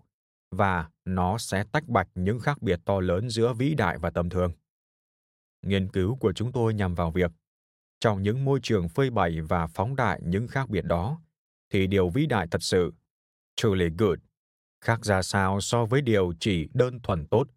và 0.52 0.89
nó 1.06 1.38
sẽ 1.38 1.63
tách 1.72 1.88
bạch 1.88 2.08
những 2.15 2.39
khác 2.39 2.62
biệt 2.62 2.80
to 2.86 3.00
lớn 3.00 3.30
giữa 3.30 3.54
vĩ 3.54 3.76
đại 3.76 3.98
và 3.98 4.10
tầm 4.10 4.30
thường. 4.30 4.52
Nghiên 5.62 5.88
cứu 5.88 6.15
của 6.15 6.34
chúng 6.34 6.52
tôi 6.52 6.74
nhằm 6.74 6.96
vào 6.96 7.12
việc 7.12 7.32
trong 8.02 8.22
những 8.22 8.46
môi 8.46 8.60
trường 8.64 8.90
phơi 8.90 9.10
bày 9.10 9.42
và 9.42 9.68
phóng 9.68 9.96
đại 9.96 10.20
những 10.24 10.48
khác 10.48 10.70
biệt 10.70 10.86
đó 10.86 11.22
thì 11.70 11.88
điều 11.88 12.10
vĩ 12.10 12.26
đại 12.26 12.48
thật 12.52 12.64
sự 12.64 12.94
truly 13.56 13.90
good 13.98 14.20
khác 14.82 15.06
ra 15.06 15.22
sao 15.22 15.62
so 15.62 15.86
với 15.86 16.02
điều 16.02 16.34
chỉ 16.40 16.70
đơn 16.74 17.00
thuần 17.00 17.26
tốt, 17.26 17.48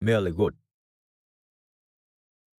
merely 0.00 0.30
good. 0.30 0.52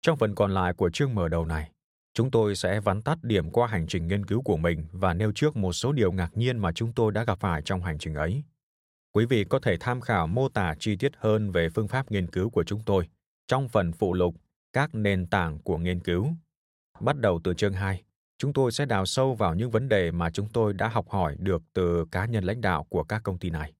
Trong 0.02 0.16
phần 0.16 0.34
còn 0.34 0.54
lại 0.54 0.72
của 0.72 0.90
chương 0.90 1.14
mở 1.14 1.28
đầu 1.28 1.46
này, 1.46 1.72
chúng 2.14 2.30
tôi 2.30 2.56
sẽ 2.56 2.80
vắn 2.80 3.02
tắt 3.02 3.18
điểm 3.22 3.50
qua 3.50 3.66
hành 3.66 3.86
trình 3.86 4.08
nghiên 4.08 4.26
cứu 4.26 4.42
của 4.42 4.56
mình 4.56 4.86
và 4.92 5.14
nêu 5.14 5.32
trước 5.34 5.56
một 5.56 5.72
số 5.72 5.92
điều 5.92 6.12
ngạc 6.12 6.36
nhiên 6.36 6.58
mà 6.58 6.72
chúng 6.72 6.92
tôi 6.92 7.12
đã 7.12 7.24
gặp 7.24 7.40
phải 7.40 7.62
trong 7.62 7.82
hành 7.82 7.98
trình 7.98 8.14
ấy. 8.14 8.42
Quý 9.12 9.26
vị 9.26 9.44
có 9.44 9.58
thể 9.58 9.76
tham 9.80 10.00
khảo 10.00 10.26
mô 10.26 10.48
tả 10.48 10.74
chi 10.78 10.96
tiết 10.96 11.12
hơn 11.16 11.50
về 11.50 11.68
phương 11.68 11.88
pháp 11.88 12.10
nghiên 12.10 12.30
cứu 12.30 12.50
của 12.50 12.64
chúng 12.64 12.82
tôi 12.84 13.08
trong 13.46 13.68
phần 13.68 13.92
phụ 13.92 14.14
lục 14.14 14.34
các 14.72 14.94
nền 14.94 15.26
tảng 15.26 15.58
của 15.58 15.78
nghiên 15.78 16.00
cứu. 16.00 16.28
Bắt 17.02 17.18
đầu 17.18 17.40
từ 17.44 17.54
chương 17.54 17.72
2, 17.72 18.02
chúng 18.38 18.52
tôi 18.52 18.72
sẽ 18.72 18.86
đào 18.86 19.06
sâu 19.06 19.34
vào 19.34 19.54
những 19.54 19.70
vấn 19.70 19.88
đề 19.88 20.10
mà 20.10 20.30
chúng 20.30 20.48
tôi 20.48 20.72
đã 20.72 20.88
học 20.88 21.10
hỏi 21.10 21.36
được 21.38 21.62
từ 21.72 22.04
cá 22.10 22.26
nhân 22.26 22.44
lãnh 22.44 22.60
đạo 22.60 22.84
của 22.84 23.04
các 23.04 23.22
công 23.22 23.38
ty 23.38 23.50
này. 23.50 23.72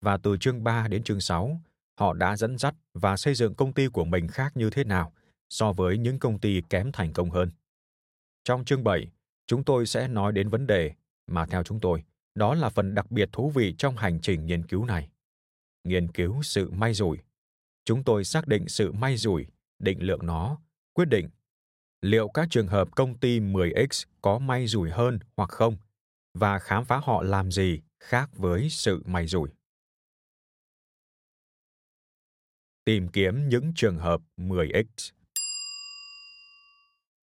Và 0.00 0.16
từ 0.16 0.36
chương 0.36 0.64
3 0.64 0.88
đến 0.88 1.02
chương 1.02 1.20
6, 1.20 1.60
họ 1.98 2.14
đã 2.14 2.36
dẫn 2.36 2.58
dắt 2.58 2.74
và 2.94 3.16
xây 3.16 3.34
dựng 3.34 3.54
công 3.54 3.72
ty 3.72 3.86
của 3.86 4.04
mình 4.04 4.28
khác 4.28 4.56
như 4.56 4.70
thế 4.70 4.84
nào 4.84 5.12
so 5.48 5.72
với 5.72 5.98
những 5.98 6.18
công 6.18 6.38
ty 6.38 6.62
kém 6.70 6.92
thành 6.92 7.12
công 7.12 7.30
hơn. 7.30 7.50
Trong 8.44 8.64
chương 8.64 8.84
7, 8.84 9.10
chúng 9.46 9.64
tôi 9.64 9.86
sẽ 9.86 10.08
nói 10.08 10.32
đến 10.32 10.48
vấn 10.48 10.66
đề 10.66 10.92
mà 11.26 11.46
theo 11.46 11.62
chúng 11.62 11.80
tôi, 11.80 12.02
đó 12.34 12.54
là 12.54 12.68
phần 12.68 12.94
đặc 12.94 13.10
biệt 13.10 13.28
thú 13.32 13.50
vị 13.50 13.74
trong 13.78 13.96
hành 13.96 14.20
trình 14.20 14.46
nghiên 14.46 14.66
cứu 14.66 14.84
này. 14.84 15.08
Nghiên 15.84 16.12
cứu 16.12 16.42
sự 16.42 16.70
may 16.70 16.94
rủi. 16.94 17.18
Chúng 17.84 18.04
tôi 18.04 18.24
xác 18.24 18.48
định 18.48 18.68
sự 18.68 18.92
may 18.92 19.16
rủi, 19.16 19.46
định 19.78 20.02
lượng 20.02 20.26
nó, 20.26 20.58
quyết 20.92 21.08
định 21.08 21.28
liệu 22.00 22.28
các 22.28 22.48
trường 22.50 22.66
hợp 22.66 22.88
công 22.96 23.18
ty 23.18 23.40
10X 23.40 24.04
có 24.22 24.38
may 24.38 24.66
rủi 24.66 24.90
hơn 24.90 25.18
hoặc 25.36 25.50
không 25.50 25.76
và 26.34 26.58
khám 26.58 26.84
phá 26.84 27.00
họ 27.04 27.22
làm 27.22 27.50
gì 27.50 27.80
khác 28.00 28.30
với 28.36 28.68
sự 28.70 29.02
may 29.06 29.26
rủi. 29.26 29.48
Tìm 32.84 33.08
kiếm 33.08 33.48
những 33.48 33.72
trường 33.76 33.98
hợp 33.98 34.20
10X 34.36 35.10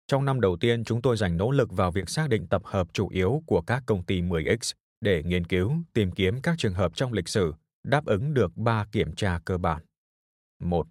trong 0.07 0.25
năm 0.25 0.41
đầu 0.41 0.57
tiên, 0.57 0.83
chúng 0.83 1.01
tôi 1.01 1.17
dành 1.17 1.37
nỗ 1.37 1.51
lực 1.51 1.71
vào 1.71 1.91
việc 1.91 2.09
xác 2.09 2.29
định 2.29 2.47
tập 2.47 2.61
hợp 2.65 2.87
chủ 2.93 3.09
yếu 3.09 3.43
của 3.45 3.61
các 3.61 3.83
công 3.85 4.03
ty 4.03 4.21
10X 4.21 4.73
để 5.01 5.23
nghiên 5.23 5.47
cứu, 5.47 5.73
tìm 5.93 6.11
kiếm 6.11 6.41
các 6.41 6.55
trường 6.57 6.73
hợp 6.73 6.95
trong 6.95 7.13
lịch 7.13 7.27
sử 7.27 7.53
đáp 7.83 8.05
ứng 8.05 8.33
được 8.33 8.57
ba 8.57 8.85
kiểm 8.91 9.15
tra 9.15 9.39
cơ 9.45 9.57
bản. 9.57 9.83
Một, 10.59 10.87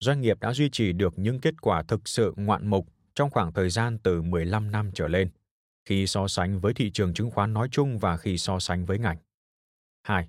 Doanh 0.00 0.20
nghiệp 0.20 0.40
đã 0.40 0.52
duy 0.52 0.70
trì 0.70 0.92
được 0.92 1.18
những 1.18 1.40
kết 1.40 1.62
quả 1.62 1.82
thực 1.82 2.08
sự 2.08 2.34
ngoạn 2.36 2.66
mục 2.66 2.88
trong 3.14 3.30
khoảng 3.30 3.52
thời 3.52 3.70
gian 3.70 3.98
từ 3.98 4.22
15 4.22 4.70
năm 4.70 4.90
trở 4.94 5.08
lên, 5.08 5.30
khi 5.84 6.06
so 6.06 6.28
sánh 6.28 6.60
với 6.60 6.74
thị 6.74 6.90
trường 6.90 7.14
chứng 7.14 7.30
khoán 7.30 7.52
nói 7.52 7.68
chung 7.70 7.98
và 7.98 8.16
khi 8.16 8.38
so 8.38 8.58
sánh 8.58 8.84
với 8.84 8.98
ngành. 8.98 9.16
2. 10.02 10.28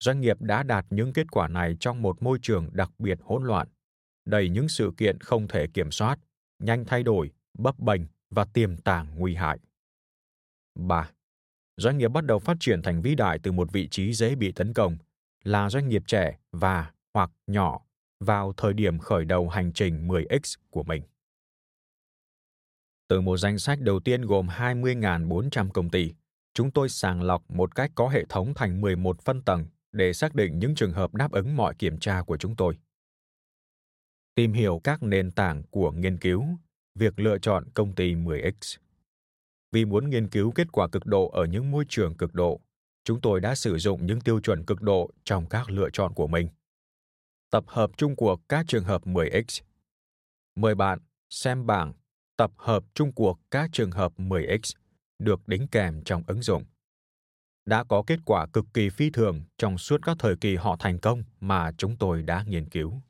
Doanh 0.00 0.20
nghiệp 0.20 0.36
đã 0.40 0.62
đạt 0.62 0.86
những 0.90 1.12
kết 1.12 1.30
quả 1.30 1.48
này 1.48 1.76
trong 1.80 2.02
một 2.02 2.22
môi 2.22 2.38
trường 2.42 2.70
đặc 2.72 2.90
biệt 2.98 3.18
hỗn 3.22 3.44
loạn, 3.44 3.68
đầy 4.24 4.48
những 4.48 4.68
sự 4.68 4.92
kiện 4.96 5.20
không 5.20 5.48
thể 5.48 5.66
kiểm 5.66 5.90
soát, 5.90 6.18
nhanh 6.58 6.84
thay 6.84 7.02
đổi 7.02 7.30
bấp 7.58 7.78
bênh 7.78 8.00
và 8.30 8.44
tiềm 8.44 8.76
tàng 8.76 9.06
nguy 9.16 9.34
hại. 9.34 9.58
3. 10.74 11.10
Doanh 11.76 11.98
nghiệp 11.98 12.08
bắt 12.08 12.24
đầu 12.24 12.38
phát 12.38 12.56
triển 12.60 12.82
thành 12.82 13.02
vĩ 13.02 13.14
đại 13.14 13.38
từ 13.42 13.52
một 13.52 13.72
vị 13.72 13.88
trí 13.88 14.12
dễ 14.12 14.34
bị 14.34 14.52
tấn 14.52 14.74
công, 14.74 14.96
là 15.44 15.70
doanh 15.70 15.88
nghiệp 15.88 16.02
trẻ 16.06 16.38
và 16.52 16.92
hoặc 17.14 17.30
nhỏ 17.46 17.80
vào 18.20 18.52
thời 18.56 18.72
điểm 18.72 18.98
khởi 18.98 19.24
đầu 19.24 19.48
hành 19.48 19.72
trình 19.72 20.08
10X 20.08 20.56
của 20.70 20.82
mình. 20.82 21.02
Từ 23.10 23.20
một 23.20 23.36
danh 23.36 23.58
sách 23.58 23.80
đầu 23.80 24.00
tiên 24.00 24.22
gồm 24.22 24.46
20.400 24.46 25.70
công 25.70 25.90
ty, 25.90 26.12
chúng 26.54 26.70
tôi 26.70 26.88
sàng 26.88 27.22
lọc 27.22 27.50
một 27.50 27.74
cách 27.74 27.90
có 27.94 28.08
hệ 28.08 28.24
thống 28.28 28.54
thành 28.54 28.80
11 28.80 29.20
phân 29.20 29.42
tầng 29.42 29.66
để 29.92 30.12
xác 30.12 30.34
định 30.34 30.58
những 30.58 30.74
trường 30.74 30.92
hợp 30.92 31.14
đáp 31.14 31.32
ứng 31.32 31.56
mọi 31.56 31.74
kiểm 31.74 31.98
tra 31.98 32.22
của 32.22 32.36
chúng 32.36 32.56
tôi. 32.56 32.78
Tìm 34.34 34.52
hiểu 34.52 34.80
các 34.84 35.02
nền 35.02 35.30
tảng 35.30 35.62
của 35.70 35.90
nghiên 35.90 36.18
cứu 36.18 36.44
việc 36.94 37.18
lựa 37.18 37.38
chọn 37.38 37.64
công 37.74 37.94
ty 37.94 38.14
10X. 38.14 38.78
Vì 39.72 39.84
muốn 39.84 40.10
nghiên 40.10 40.28
cứu 40.28 40.52
kết 40.52 40.72
quả 40.72 40.88
cực 40.88 41.06
độ 41.06 41.28
ở 41.28 41.44
những 41.44 41.70
môi 41.70 41.84
trường 41.88 42.14
cực 42.14 42.34
độ, 42.34 42.60
chúng 43.04 43.20
tôi 43.20 43.40
đã 43.40 43.54
sử 43.54 43.78
dụng 43.78 44.06
những 44.06 44.20
tiêu 44.20 44.40
chuẩn 44.40 44.64
cực 44.64 44.82
độ 44.82 45.10
trong 45.24 45.46
các 45.46 45.70
lựa 45.70 45.90
chọn 45.92 46.14
của 46.14 46.26
mình. 46.26 46.48
Tập 47.50 47.64
hợp 47.66 47.90
chung 47.96 48.16
cuộc 48.16 48.40
các 48.48 48.64
trường 48.68 48.84
hợp 48.84 49.06
10X. 49.06 49.62
Mời 50.56 50.74
bạn 50.74 50.98
xem 51.30 51.66
bảng 51.66 51.92
tập 52.40 52.52
hợp 52.56 52.84
chung 52.94 53.12
cuộc 53.12 53.40
các 53.50 53.70
trường 53.72 53.90
hợp 53.90 54.12
10X 54.16 54.74
được 55.18 55.48
đính 55.48 55.66
kèm 55.66 56.02
trong 56.04 56.22
ứng 56.26 56.42
dụng. 56.42 56.64
Đã 57.66 57.84
có 57.84 58.02
kết 58.06 58.18
quả 58.24 58.46
cực 58.46 58.64
kỳ 58.74 58.90
phi 58.90 59.10
thường 59.10 59.42
trong 59.58 59.78
suốt 59.78 60.00
các 60.04 60.16
thời 60.18 60.36
kỳ 60.36 60.56
họ 60.56 60.76
thành 60.78 60.98
công 60.98 61.22
mà 61.40 61.72
chúng 61.72 61.96
tôi 61.96 62.22
đã 62.22 62.44
nghiên 62.48 62.68
cứu. 62.68 63.00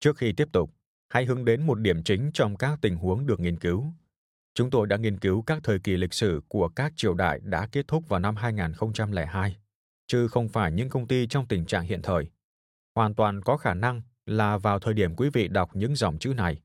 Trước 0.00 0.16
khi 0.16 0.32
tiếp 0.32 0.48
tục, 0.52 0.70
hãy 1.08 1.24
hướng 1.24 1.44
đến 1.44 1.66
một 1.66 1.74
điểm 1.74 2.02
chính 2.02 2.30
trong 2.34 2.56
các 2.56 2.78
tình 2.82 2.96
huống 2.96 3.26
được 3.26 3.40
nghiên 3.40 3.58
cứu. 3.58 3.84
Chúng 4.54 4.70
tôi 4.70 4.86
đã 4.86 4.96
nghiên 4.96 5.18
cứu 5.18 5.42
các 5.42 5.58
thời 5.64 5.78
kỳ 5.78 5.96
lịch 5.96 6.14
sử 6.14 6.40
của 6.48 6.68
các 6.68 6.92
triều 6.96 7.14
đại 7.14 7.40
đã 7.42 7.68
kết 7.72 7.88
thúc 7.88 8.08
vào 8.08 8.20
năm 8.20 8.36
2002, 8.36 9.56
chứ 10.06 10.28
không 10.28 10.48
phải 10.48 10.72
những 10.72 10.88
công 10.88 11.06
ty 11.06 11.26
trong 11.26 11.46
tình 11.46 11.66
trạng 11.66 11.84
hiện 11.84 12.02
thời. 12.02 12.30
Hoàn 12.94 13.14
toàn 13.14 13.42
có 13.42 13.56
khả 13.56 13.74
năng 13.74 14.02
là 14.26 14.58
vào 14.58 14.78
thời 14.78 14.94
điểm 14.94 15.14
quý 15.16 15.30
vị 15.32 15.48
đọc 15.48 15.70
những 15.76 15.96
dòng 15.96 16.18
chữ 16.18 16.34
này, 16.34 16.60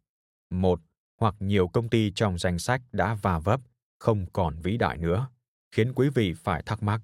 một 0.52 0.82
hoặc 1.20 1.36
nhiều 1.40 1.68
công 1.68 1.90
ty 1.90 2.12
trong 2.16 2.38
danh 2.38 2.60
sách 2.60 2.82
đã 2.92 3.14
va 3.14 3.40
vấp, 3.40 3.62
không 4.00 4.26
còn 4.34 4.62
vĩ 4.62 4.78
đại 4.78 4.98
nữa, 4.98 5.30
khiến 5.72 5.94
quý 5.94 6.10
vị 6.10 6.34
phải 6.34 6.64
thắc 6.66 6.84
mắc. 6.84 7.02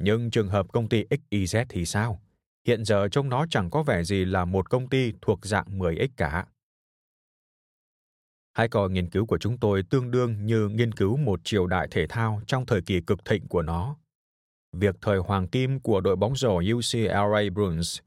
Nhưng 0.00 0.30
trường 0.30 0.48
hợp 0.48 0.72
công 0.72 0.88
ty 0.88 1.04
XYZ 1.04 1.64
thì 1.68 1.86
sao? 1.86 2.22
Hiện 2.66 2.84
giờ 2.84 3.08
trông 3.08 3.28
nó 3.28 3.46
chẳng 3.50 3.70
có 3.70 3.82
vẻ 3.82 4.04
gì 4.04 4.24
là 4.24 4.44
một 4.44 4.70
công 4.70 4.88
ty 4.88 5.12
thuộc 5.22 5.46
dạng 5.46 5.78
10X 5.78 6.08
cả. 6.16 6.46
Hãy 8.52 8.68
coi 8.68 8.90
nghiên 8.90 9.10
cứu 9.10 9.26
của 9.26 9.38
chúng 9.38 9.58
tôi 9.58 9.82
tương 9.90 10.10
đương 10.10 10.46
như 10.46 10.68
nghiên 10.68 10.92
cứu 10.92 11.16
một 11.16 11.40
triều 11.44 11.66
đại 11.66 11.88
thể 11.90 12.06
thao 12.06 12.42
trong 12.46 12.66
thời 12.66 12.82
kỳ 12.82 13.00
cực 13.00 13.24
thịnh 13.24 13.48
của 13.48 13.62
nó. 13.62 13.96
Việc 14.72 14.96
thời 15.00 15.18
hoàng 15.18 15.48
kim 15.48 15.80
của 15.80 16.00
đội 16.00 16.16
bóng 16.16 16.36
rổ 16.36 16.62
UCLA 16.74 17.42
Bruins 17.54 17.98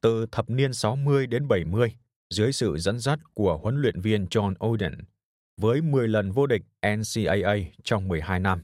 từ 0.00 0.26
thập 0.32 0.50
niên 0.50 0.72
60 0.72 1.26
đến 1.26 1.48
70 1.48 1.96
dưới 2.30 2.52
sự 2.52 2.78
dẫn 2.78 2.98
dắt 2.98 3.18
của 3.34 3.58
huấn 3.58 3.80
luyện 3.80 4.00
viên 4.00 4.24
John 4.24 4.54
Oden 4.66 4.94
với 5.60 5.82
10 5.82 6.08
lần 6.08 6.30
vô 6.30 6.46
địch 6.46 6.62
NCAA 6.86 7.56
trong 7.84 8.08
12 8.08 8.40
năm, 8.40 8.62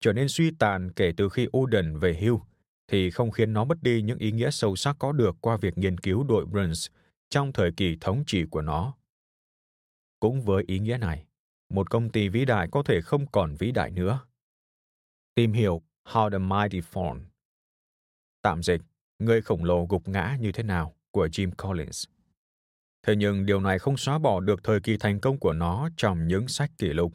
trở 0.00 0.12
nên 0.12 0.28
suy 0.28 0.50
tàn 0.58 0.92
kể 0.92 1.12
từ 1.16 1.28
khi 1.28 1.48
Oden 1.56 1.98
về 1.98 2.14
hưu 2.20 2.40
thì 2.88 3.10
không 3.10 3.30
khiến 3.30 3.52
nó 3.52 3.64
mất 3.64 3.82
đi 3.82 4.02
những 4.02 4.18
ý 4.18 4.32
nghĩa 4.32 4.50
sâu 4.50 4.76
sắc 4.76 4.96
có 4.98 5.12
được 5.12 5.36
qua 5.40 5.56
việc 5.56 5.78
nghiên 5.78 5.98
cứu 5.98 6.24
đội 6.24 6.46
Bruins 6.46 6.88
trong 7.30 7.52
thời 7.52 7.72
kỳ 7.72 7.96
thống 8.00 8.24
trị 8.26 8.44
của 8.50 8.62
nó. 8.62 8.94
Cũng 10.20 10.42
với 10.42 10.64
ý 10.66 10.78
nghĩa 10.78 10.98
này, 10.98 11.26
một 11.70 11.90
công 11.90 12.08
ty 12.10 12.28
vĩ 12.28 12.44
đại 12.44 12.68
có 12.72 12.82
thể 12.82 13.00
không 13.00 13.26
còn 13.26 13.54
vĩ 13.58 13.72
đại 13.72 13.90
nữa. 13.90 14.20
Tìm 15.34 15.52
hiểu 15.52 15.82
How 16.04 16.30
the 16.30 16.38
Mighty 16.38 16.80
Fall 16.80 17.20
Tạm 18.42 18.62
dịch, 18.62 18.80
người 19.18 19.42
khổng 19.42 19.64
lồ 19.64 19.86
gục 19.86 20.08
ngã 20.08 20.36
như 20.40 20.52
thế 20.52 20.62
nào 20.62 20.94
của 21.10 21.26
Jim 21.26 21.50
Collins. 21.50 22.04
Thế 23.06 23.16
nhưng 23.16 23.46
điều 23.46 23.60
này 23.60 23.78
không 23.78 23.96
xóa 23.96 24.18
bỏ 24.18 24.40
được 24.40 24.64
thời 24.64 24.80
kỳ 24.80 24.96
thành 24.96 25.20
công 25.20 25.38
của 25.38 25.52
nó 25.52 25.88
trong 25.96 26.28
những 26.28 26.48
sách 26.48 26.70
kỷ 26.78 26.86
lục. 26.86 27.12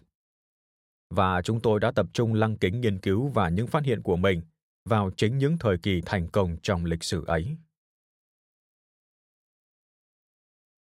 Và 1.10 1.42
chúng 1.42 1.62
tôi 1.62 1.80
đã 1.80 1.92
tập 1.92 2.06
trung 2.14 2.34
lăng 2.34 2.58
kính 2.58 2.82
nghiên 2.82 3.00
cứu 3.00 3.28
và 3.28 3.50
những 3.50 3.68
phát 3.68 3.84
hiện 3.84 4.02
của 4.02 4.16
mình 4.16 4.42
vào 4.86 5.12
chính 5.18 5.38
những 5.38 5.58
thời 5.58 5.78
kỳ 5.78 6.02
thành 6.06 6.30
công 6.30 6.58
trong 6.62 6.86
lịch 6.86 7.04
sử 7.04 7.26
ấy. 7.26 7.58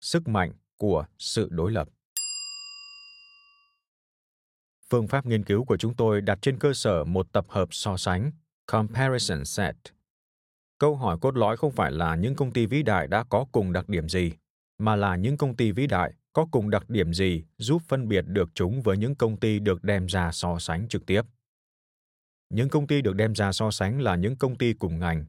Sức 0.02 0.28
mạnh 0.28 0.54
của 0.78 1.06
sự 1.17 1.48
đối 1.52 1.72
lập 1.72 1.89
Phương 4.89 5.08
pháp 5.08 5.26
nghiên 5.26 5.46
cứu 5.46 5.65
của 5.65 5.78
chúng 5.78 5.96
tôi 5.96 6.22
đặt 6.22 6.39
trên 6.41 6.60
cơ 6.60 6.74
sở 6.74 7.04
một 7.04 7.32
tập 7.32 7.46
hợp 7.50 7.67
so 7.72 7.98
sánh, 7.98 8.32
comparison 8.65 9.46
set. 9.46 9.76
Câu 10.80 10.96
hỏi 10.96 11.17
cốt 11.22 11.36
lõi 11.36 11.58
không 11.58 11.72
phải 11.72 11.91
là 11.91 12.15
những 12.15 12.36
công 12.36 12.52
ty 12.52 12.65
vĩ 12.65 12.84
đại 12.84 13.08
đã 13.08 13.24
có 13.24 13.46
cùng 13.52 13.74
đặc 13.74 13.89
điểm 13.89 14.10
gì, 14.10 14.32
mà 14.77 14.95
là 14.95 15.15
những 15.15 15.37
công 15.37 15.55
ty 15.55 15.71
vĩ 15.71 15.87
đại 15.87 16.13
có 16.33 16.47
cùng 16.51 16.69
đặc 16.69 16.89
điểm 16.89 17.13
gì 17.13 17.45
giúp 17.57 17.81
phân 17.87 18.07
biệt 18.07 18.25
được 18.27 18.49
chúng 18.53 18.81
với 18.81 18.97
những 18.97 19.15
công 19.15 19.39
ty 19.39 19.59
được 19.59 19.83
đem 19.83 20.05
ra 20.05 20.31
so 20.31 20.59
sánh 20.59 20.87
trực 20.87 21.05
tiếp. 21.05 21.21
Những 22.49 22.69
công 22.69 22.87
ty 22.87 23.01
được 23.01 23.15
đem 23.15 23.35
ra 23.35 23.51
so 23.51 23.71
sánh 23.71 24.01
là 24.01 24.15
những 24.15 24.35
công 24.35 24.55
ty 24.55 24.73
cùng 24.73 24.99
ngành, 24.99 25.25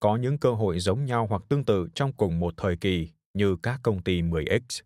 có 0.00 0.16
những 0.16 0.38
cơ 0.38 0.52
hội 0.52 0.80
giống 0.80 1.04
nhau 1.04 1.26
hoặc 1.30 1.42
tương 1.48 1.64
tự 1.64 1.88
trong 1.94 2.12
cùng 2.12 2.40
một 2.40 2.54
thời 2.56 2.76
kỳ 2.76 3.08
như 3.34 3.56
các 3.62 3.80
công 3.82 4.02
ty 4.02 4.22
10X, 4.22 4.82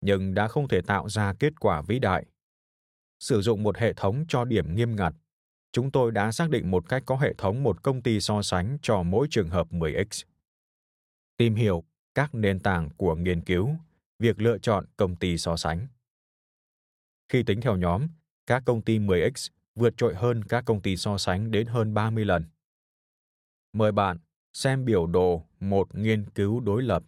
nhưng 0.00 0.34
đã 0.34 0.48
không 0.48 0.68
thể 0.68 0.80
tạo 0.80 1.08
ra 1.08 1.34
kết 1.34 1.60
quả 1.60 1.82
vĩ 1.82 1.98
đại. 1.98 2.26
Sử 3.20 3.40
dụng 3.40 3.62
một 3.62 3.76
hệ 3.76 3.92
thống 3.92 4.24
cho 4.28 4.44
điểm 4.44 4.74
nghiêm 4.74 4.96
ngặt, 4.96 5.14
chúng 5.72 5.90
tôi 5.90 6.12
đã 6.12 6.32
xác 6.32 6.50
định 6.50 6.70
một 6.70 6.88
cách 6.88 7.02
có 7.06 7.16
hệ 7.16 7.34
thống 7.38 7.62
một 7.62 7.82
công 7.82 8.02
ty 8.02 8.20
so 8.20 8.42
sánh 8.42 8.78
cho 8.82 9.02
mỗi 9.02 9.26
trường 9.30 9.48
hợp 9.48 9.72
10X. 9.72 10.24
Tìm 11.36 11.54
hiểu 11.54 11.84
các 12.14 12.34
nền 12.34 12.60
tảng 12.60 12.88
của 12.96 13.14
nghiên 13.14 13.40
cứu, 13.40 13.70
việc 14.18 14.40
lựa 14.40 14.58
chọn 14.58 14.84
công 14.96 15.16
ty 15.16 15.38
so 15.38 15.56
sánh. 15.56 15.86
Khi 17.28 17.42
tính 17.42 17.60
theo 17.60 17.76
nhóm, 17.76 18.08
các 18.46 18.62
công 18.66 18.82
ty 18.82 18.98
10X 18.98 19.50
vượt 19.74 19.94
trội 19.96 20.14
hơn 20.14 20.44
các 20.44 20.64
công 20.64 20.82
ty 20.82 20.96
so 20.96 21.18
sánh 21.18 21.50
đến 21.50 21.66
hơn 21.66 21.94
30 21.94 22.24
lần. 22.24 22.44
Mời 23.72 23.92
bạn 23.92 24.18
xem 24.52 24.84
biểu 24.84 25.06
đồ 25.06 25.44
một 25.60 25.94
nghiên 25.94 26.30
cứu 26.30 26.60
đối 26.60 26.82
lập, 26.82 27.02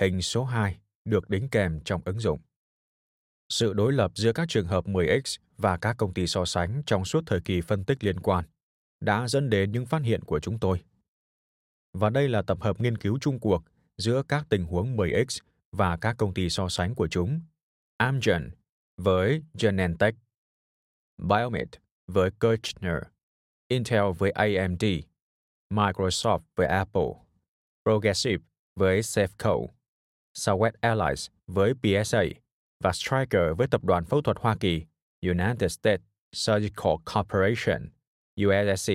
hình 0.00 0.22
số 0.22 0.44
2 0.44 0.78
được 1.04 1.30
đính 1.30 1.48
kèm 1.48 1.80
trong 1.84 2.02
ứng 2.04 2.20
dụng. 2.20 2.40
Sự 3.48 3.72
đối 3.72 3.92
lập 3.92 4.12
giữa 4.14 4.32
các 4.32 4.48
trường 4.48 4.66
hợp 4.66 4.86
10x 4.86 5.38
và 5.58 5.76
các 5.76 5.96
công 5.96 6.14
ty 6.14 6.26
so 6.26 6.44
sánh 6.44 6.82
trong 6.86 7.04
suốt 7.04 7.22
thời 7.26 7.40
kỳ 7.40 7.60
phân 7.60 7.84
tích 7.84 8.04
liên 8.04 8.20
quan 8.20 8.44
đã 9.00 9.28
dẫn 9.28 9.50
đến 9.50 9.72
những 9.72 9.86
phát 9.86 10.02
hiện 10.02 10.24
của 10.24 10.40
chúng 10.40 10.58
tôi. 10.58 10.84
Và 11.92 12.10
đây 12.10 12.28
là 12.28 12.42
tập 12.42 12.58
hợp 12.60 12.80
nghiên 12.80 12.98
cứu 12.98 13.18
chung 13.20 13.38
cuộc 13.38 13.64
giữa 13.98 14.22
các 14.28 14.46
tình 14.48 14.64
huống 14.64 14.96
10x 14.96 15.40
và 15.72 15.96
các 15.96 16.16
công 16.18 16.34
ty 16.34 16.50
so 16.50 16.68
sánh 16.68 16.94
của 16.94 17.08
chúng. 17.08 17.40
Amgen 17.96 18.50
với 18.96 19.42
Genentech, 19.60 20.14
Biomed 21.18 21.68
với 22.06 22.30
Kirchner, 22.30 23.02
Intel 23.68 24.12
với 24.18 24.30
AMD, 24.30 24.84
Microsoft 25.70 26.40
với 26.56 26.66
Apple, 26.66 27.12
Progressive 27.84 28.44
với 28.76 29.00
Safeco, 29.00 29.66
Southwest 30.36 30.72
Airlines 30.80 31.28
với 31.46 31.74
PSA 31.74 32.22
và 32.84 32.92
Stryker 32.92 33.56
với 33.56 33.66
Tập 33.66 33.84
đoàn 33.84 34.04
Phẫu 34.04 34.22
thuật 34.22 34.36
Hoa 34.40 34.56
Kỳ 34.60 34.84
United 35.22 35.72
States 35.72 36.00
Surgical 36.32 36.94
Corporation 37.14 37.88
USSC. 38.44 38.92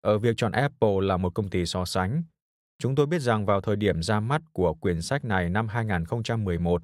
Ở 0.00 0.18
việc 0.18 0.34
chọn 0.36 0.52
Apple 0.52 0.96
là 1.00 1.16
một 1.16 1.34
công 1.34 1.50
ty 1.50 1.66
so 1.66 1.84
sánh, 1.84 2.22
chúng 2.84 2.94
tôi 2.94 3.06
biết 3.06 3.18
rằng 3.22 3.46
vào 3.46 3.60
thời 3.60 3.76
điểm 3.76 4.02
ra 4.02 4.20
mắt 4.20 4.42
của 4.52 4.74
quyển 4.74 5.02
sách 5.02 5.24
này 5.24 5.50
năm 5.50 5.68
2011, 5.68 6.82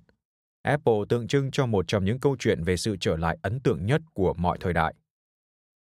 Apple 0.63 0.95
tượng 1.09 1.29
trưng 1.29 1.51
cho 1.51 1.67
một 1.67 1.89
trong 1.89 2.05
những 2.05 2.21
câu 2.21 2.37
chuyện 2.39 2.63
về 2.63 2.77
sự 2.77 2.97
trở 3.01 3.17
lại 3.17 3.39
ấn 3.43 3.61
tượng 3.61 3.87
nhất 3.87 4.03
của 4.15 4.35
mọi 4.35 4.59
thời 4.61 4.73
đại. 4.73 4.95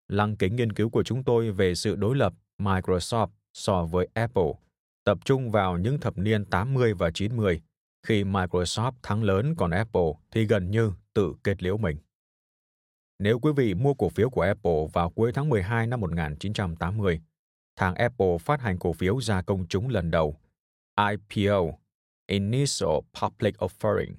Lăng 0.08 0.36
kính 0.36 0.56
nghiên 0.56 0.72
cứu 0.72 0.90
của 0.90 1.02
chúng 1.02 1.24
tôi 1.24 1.50
về 1.50 1.74
sự 1.74 1.96
đối 1.96 2.16
lập 2.16 2.32
Microsoft 2.58 3.28
so 3.52 3.84
với 3.84 4.08
Apple 4.14 4.52
tập 5.04 5.18
trung 5.24 5.50
vào 5.50 5.78
những 5.78 6.00
thập 6.00 6.18
niên 6.18 6.44
80 6.44 6.94
và 6.94 7.10
90, 7.10 7.60
khi 8.06 8.24
Microsoft 8.24 8.92
thắng 9.02 9.22
lớn 9.22 9.54
còn 9.56 9.70
Apple 9.70 10.12
thì 10.30 10.46
gần 10.46 10.70
như 10.70 10.92
tự 11.14 11.34
kết 11.44 11.62
liễu 11.62 11.76
mình. 11.76 11.96
Nếu 13.18 13.38
quý 13.38 13.52
vị 13.56 13.74
mua 13.74 13.94
cổ 13.94 14.08
phiếu 14.08 14.30
của 14.30 14.42
Apple 14.42 14.86
vào 14.92 15.10
cuối 15.10 15.32
tháng 15.34 15.48
12 15.48 15.86
năm 15.86 16.00
1980, 16.00 17.20
tháng 17.80 17.94
Apple 17.94 18.38
phát 18.40 18.60
hành 18.60 18.78
cổ 18.78 18.92
phiếu 18.92 19.20
ra 19.20 19.42
công 19.42 19.66
chúng 19.66 19.88
lần 19.88 20.10
đầu, 20.10 20.36
IPO, 21.10 21.78
Initial 22.26 22.98
Public 23.20 23.56
Offering, 23.56 24.14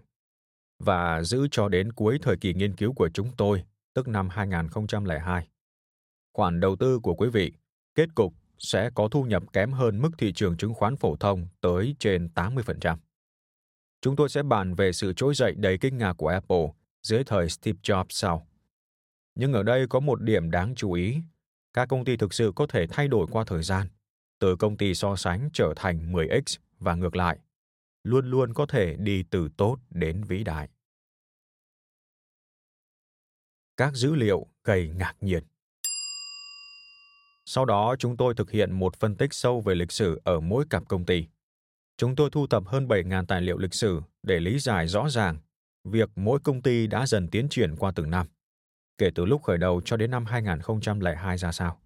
và 0.80 1.24
giữ 1.24 1.48
cho 1.52 1.70
đến 1.70 1.92
cuối 1.92 2.20
thời 2.22 2.38
kỳ 2.38 2.54
nghiên 2.54 2.76
cứu 2.76 2.94
của 2.94 3.10
chúng 3.14 3.32
tôi, 3.38 3.64
tức 3.94 4.08
năm 4.08 4.30
2002. 4.30 5.48
Khoản 6.34 6.60
đầu 6.60 6.76
tư 6.76 7.00
của 7.00 7.14
quý 7.14 7.30
vị, 7.30 7.52
kết 7.96 8.16
cục 8.16 8.34
sẽ 8.58 8.90
có 8.96 9.08
thu 9.08 9.24
nhập 9.24 9.44
kém 9.54 9.72
hơn 9.72 10.02
mức 10.02 10.12
thị 10.18 10.34
trường 10.34 10.58
chứng 10.58 10.74
khoán 10.74 10.96
phổ 10.96 11.16
thông 11.16 11.48
tới 11.62 11.96
trên 12.00 12.30
80%. 12.36 12.98
Chúng 14.02 14.16
tôi 14.16 14.30
sẽ 14.30 14.44
bàn 14.44 14.76
về 14.76 14.92
sự 14.92 15.14
trỗi 15.14 15.36
dậy 15.36 15.54
đầy 15.58 15.78
kinh 15.78 15.98
ngạc 15.98 16.14
của 16.14 16.28
Apple 16.28 16.68
dưới 17.04 17.24
thời 17.24 17.50
Steve 17.50 17.80
Jobs 17.84 18.06
sau. 18.10 18.48
Nhưng 19.36 19.54
ở 19.54 19.64
đây 19.64 19.88
có 19.88 20.00
một 20.00 20.22
điểm 20.22 20.52
đáng 20.52 20.76
chú 20.76 20.92
ý. 20.92 21.18
Các 21.74 21.86
công 21.86 22.06
ty 22.06 22.18
thực 22.18 22.34
sự 22.34 22.52
có 22.56 22.68
thể 22.68 22.88
thay 22.88 23.08
đổi 23.08 23.28
qua 23.32 23.44
thời 23.48 23.64
gian, 23.64 23.88
từ 24.40 24.56
công 24.56 24.78
ty 24.78 24.96
so 24.96 25.16
sánh 25.16 25.50
trở 25.54 25.74
thành 25.76 26.14
10x 26.14 26.58
và 26.80 26.96
ngược 26.96 27.16
lại, 27.16 27.40
luôn 28.04 28.30
luôn 28.30 28.54
có 28.54 28.66
thể 28.66 28.96
đi 29.00 29.24
từ 29.30 29.50
tốt 29.58 29.78
đến 29.90 30.24
vĩ 30.24 30.44
đại. 30.44 30.70
Các 33.78 33.94
dữ 33.94 34.16
liệu 34.16 34.48
gây 34.64 34.90
ngạc 34.90 35.16
nhiên. 35.22 35.44
Sau 37.46 37.66
đó, 37.66 37.96
chúng 38.00 38.18
tôi 38.18 38.34
thực 38.36 38.52
hiện 38.52 38.72
một 38.72 38.96
phân 38.96 39.16
tích 39.16 39.34
sâu 39.34 39.62
về 39.62 39.76
lịch 39.76 39.92
sử 39.92 40.22
ở 40.24 40.40
mỗi 40.40 40.66
cặp 40.70 40.88
công 40.88 41.06
ty. 41.06 41.28
Chúng 41.98 42.16
tôi 42.16 42.30
thu 42.30 42.48
thập 42.48 42.68
hơn 42.68 42.88
7.000 42.88 43.26
tài 43.26 43.42
liệu 43.42 43.58
lịch 43.58 43.74
sử 43.74 44.02
để 44.24 44.40
lý 44.40 44.60
giải 44.60 44.88
rõ 44.88 45.10
ràng 45.10 45.38
việc 45.84 46.10
mỗi 46.16 46.40
công 46.44 46.62
ty 46.62 46.88
đã 46.88 47.08
dần 47.08 47.28
tiến 47.28 47.50
triển 47.50 47.76
qua 47.76 47.92
từng 47.96 48.10
năm, 48.10 48.28
kể 49.02 49.10
từ 49.16 49.26
lúc 49.26 49.44
khởi 49.44 49.58
đầu 49.58 49.82
cho 49.86 49.98
đến 49.98 50.12
năm 50.12 50.26
2002 50.26 51.38
ra 51.38 51.52
sao. 51.52 51.80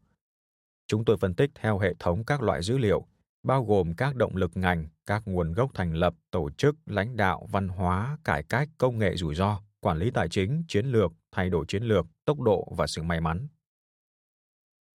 Chúng 0.87 1.05
tôi 1.05 1.17
phân 1.17 1.33
tích 1.33 1.51
theo 1.55 1.79
hệ 1.79 1.93
thống 1.99 2.23
các 2.23 2.41
loại 2.41 2.61
dữ 2.61 2.77
liệu, 2.77 3.05
bao 3.43 3.65
gồm 3.65 3.93
các 3.93 4.15
động 4.15 4.35
lực 4.35 4.51
ngành, 4.57 4.87
các 5.05 5.23
nguồn 5.25 5.53
gốc 5.53 5.71
thành 5.73 5.93
lập, 5.93 6.15
tổ 6.31 6.49
chức, 6.49 6.75
lãnh 6.85 7.17
đạo, 7.17 7.47
văn 7.51 7.67
hóa, 7.67 8.17
cải 8.23 8.43
cách, 8.43 8.69
công 8.77 8.99
nghệ 8.99 9.15
rủi 9.15 9.35
ro, 9.35 9.61
quản 9.79 9.97
lý 9.97 10.11
tài 10.11 10.29
chính, 10.29 10.63
chiến 10.67 10.85
lược, 10.85 11.11
thay 11.31 11.49
đổi 11.49 11.65
chiến 11.67 11.83
lược, 11.83 12.05
tốc 12.25 12.39
độ 12.39 12.73
và 12.77 12.87
sự 12.87 13.03
may 13.03 13.21
mắn 13.21 13.47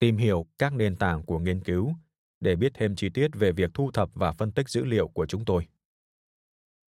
tìm 0.01 0.17
hiểu 0.17 0.47
các 0.59 0.75
nền 0.75 0.97
tảng 0.97 1.23
của 1.23 1.39
nghiên 1.39 1.61
cứu 1.61 1.95
để 2.41 2.57
biết 2.57 2.73
thêm 2.75 2.97
chi 2.97 3.09
tiết 3.09 3.29
về 3.35 3.53
việc 3.53 3.71
thu 3.75 3.91
thập 3.91 4.11
và 4.15 4.33
phân 4.33 4.53
tích 4.53 4.69
dữ 4.69 4.85
liệu 4.85 5.09
của 5.09 5.27
chúng 5.27 5.45
tôi. 5.45 5.67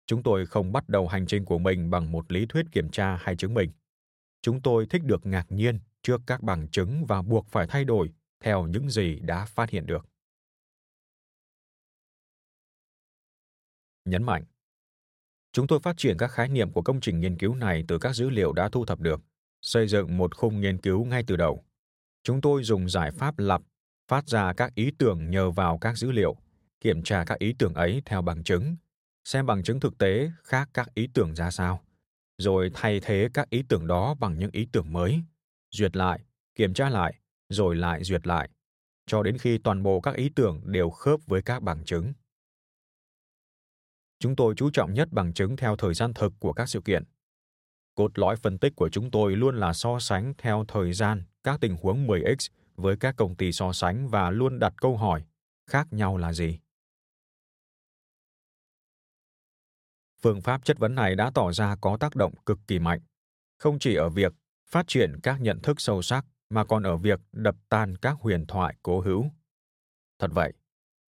Chúng 0.07 0.23
tôi 0.23 0.45
không 0.45 0.71
bắt 0.71 0.89
đầu 0.89 1.07
hành 1.07 1.27
trình 1.27 1.45
của 1.45 1.57
mình 1.57 1.89
bằng 1.89 2.11
một 2.11 2.31
lý 2.31 2.45
thuyết 2.45 2.65
kiểm 2.71 2.89
tra 2.89 3.15
hay 3.15 3.35
chứng 3.35 3.53
minh. 3.53 3.69
Chúng 4.41 4.61
tôi 4.61 4.85
thích 4.89 5.01
được 5.05 5.25
ngạc 5.25 5.45
nhiên 5.49 5.79
trước 6.01 6.21
các 6.27 6.43
bằng 6.43 6.67
chứng 6.67 7.05
và 7.05 7.21
buộc 7.21 7.47
phải 7.47 7.67
thay 7.67 7.85
đổi 7.85 8.11
theo 8.39 8.67
những 8.67 8.89
gì 8.89 9.19
đã 9.19 9.45
phát 9.45 9.69
hiện 9.69 9.85
được. 9.85 10.05
Nhấn 14.05 14.23
mạnh 14.23 14.43
Chúng 15.51 15.67
tôi 15.67 15.79
phát 15.79 15.97
triển 15.97 16.17
các 16.17 16.27
khái 16.27 16.49
niệm 16.49 16.71
của 16.71 16.81
công 16.81 17.01
trình 17.01 17.19
nghiên 17.19 17.37
cứu 17.37 17.55
này 17.55 17.85
từ 17.87 17.99
các 17.99 18.13
dữ 18.15 18.29
liệu 18.29 18.53
đã 18.53 18.69
thu 18.69 18.85
thập 18.85 18.99
được, 18.99 19.21
xây 19.61 19.87
dựng 19.87 20.17
một 20.17 20.35
khung 20.37 20.61
nghiên 20.61 20.77
cứu 20.77 21.05
ngay 21.05 21.23
từ 21.27 21.35
đầu 21.35 21.63
Chúng 22.23 22.41
tôi 22.41 22.63
dùng 22.63 22.89
giải 22.89 23.11
pháp 23.11 23.39
lặp, 23.39 23.61
phát 24.07 24.27
ra 24.27 24.53
các 24.53 24.75
ý 24.75 24.91
tưởng 24.97 25.29
nhờ 25.31 25.51
vào 25.51 25.77
các 25.77 25.97
dữ 25.97 26.11
liệu, 26.11 26.35
kiểm 26.79 27.03
tra 27.03 27.23
các 27.25 27.39
ý 27.39 27.55
tưởng 27.59 27.73
ấy 27.73 28.01
theo 28.05 28.21
bằng 28.21 28.43
chứng, 28.43 28.75
xem 29.25 29.45
bằng 29.45 29.63
chứng 29.63 29.79
thực 29.79 29.97
tế 29.97 30.31
khác 30.43 30.69
các 30.73 30.93
ý 30.93 31.07
tưởng 31.13 31.35
ra 31.35 31.51
sao, 31.51 31.83
rồi 32.41 32.71
thay 32.73 32.99
thế 32.99 33.29
các 33.33 33.49
ý 33.49 33.63
tưởng 33.69 33.87
đó 33.87 34.15
bằng 34.19 34.39
những 34.39 34.51
ý 34.53 34.67
tưởng 34.71 34.93
mới, 34.93 35.21
duyệt 35.71 35.95
lại, 35.95 36.19
kiểm 36.55 36.73
tra 36.73 36.89
lại, 36.89 37.19
rồi 37.49 37.75
lại 37.75 38.03
duyệt 38.03 38.27
lại, 38.27 38.49
cho 39.05 39.23
đến 39.23 39.37
khi 39.37 39.57
toàn 39.57 39.83
bộ 39.83 40.01
các 40.01 40.15
ý 40.15 40.29
tưởng 40.35 40.61
đều 40.65 40.89
khớp 40.89 41.19
với 41.25 41.41
các 41.41 41.63
bằng 41.63 41.85
chứng. 41.85 42.13
Chúng 44.19 44.35
tôi 44.35 44.53
chú 44.57 44.69
trọng 44.69 44.93
nhất 44.93 45.07
bằng 45.11 45.33
chứng 45.33 45.57
theo 45.57 45.75
thời 45.75 45.93
gian 45.93 46.13
thực 46.13 46.33
của 46.39 46.53
các 46.53 46.69
sự 46.69 46.81
kiện. 46.81 47.03
Cốt 47.95 48.19
lõi 48.19 48.35
phân 48.35 48.57
tích 48.57 48.75
của 48.75 48.89
chúng 48.89 49.11
tôi 49.11 49.35
luôn 49.35 49.55
là 49.55 49.73
so 49.73 49.99
sánh 49.99 50.33
theo 50.37 50.65
thời 50.67 50.93
gian 50.93 51.23
các 51.43 51.59
tình 51.61 51.75
huống 51.81 52.07
10x 52.07 52.49
với 52.75 52.97
các 52.97 53.15
công 53.17 53.35
ty 53.35 53.51
so 53.51 53.73
sánh 53.73 54.07
và 54.07 54.31
luôn 54.31 54.59
đặt 54.59 54.73
câu 54.77 54.97
hỏi 54.97 55.23
khác 55.69 55.87
nhau 55.91 56.17
là 56.17 56.33
gì. 56.33 56.59
Phương 60.23 60.41
pháp 60.41 60.65
chất 60.65 60.79
vấn 60.79 60.95
này 60.95 61.15
đã 61.15 61.31
tỏ 61.33 61.51
ra 61.51 61.75
có 61.81 61.97
tác 61.97 62.15
động 62.15 62.33
cực 62.45 62.59
kỳ 62.67 62.79
mạnh, 62.79 62.99
không 63.57 63.79
chỉ 63.79 63.95
ở 63.95 64.09
việc 64.09 64.33
phát 64.67 64.87
triển 64.87 65.19
các 65.23 65.41
nhận 65.41 65.59
thức 65.59 65.81
sâu 65.81 66.01
sắc 66.01 66.25
mà 66.49 66.65
còn 66.65 66.83
ở 66.83 66.97
việc 66.97 67.19
đập 67.31 67.55
tan 67.69 67.97
các 67.97 68.17
huyền 68.19 68.45
thoại 68.47 68.75
cố 68.83 69.01
hữu. 69.01 69.25
Thật 70.19 70.31
vậy, 70.33 70.53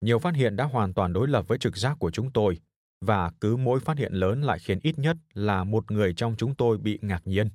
nhiều 0.01 0.19
phát 0.19 0.35
hiện 0.35 0.55
đã 0.55 0.63
hoàn 0.63 0.93
toàn 0.93 1.13
đối 1.13 1.27
lập 1.27 1.47
với 1.47 1.57
trực 1.57 1.77
giác 1.77 1.97
của 1.99 2.11
chúng 2.11 2.31
tôi 2.31 2.59
và 3.01 3.31
cứ 3.41 3.55
mỗi 3.55 3.79
phát 3.79 3.97
hiện 3.97 4.13
lớn 4.13 4.41
lại 4.41 4.59
khiến 4.59 4.79
ít 4.83 4.99
nhất 4.99 5.17
là 5.33 5.63
một 5.63 5.91
người 5.91 6.13
trong 6.13 6.35
chúng 6.37 6.55
tôi 6.55 6.77
bị 6.77 6.99
ngạc 7.01 7.27
nhiên 7.27 7.49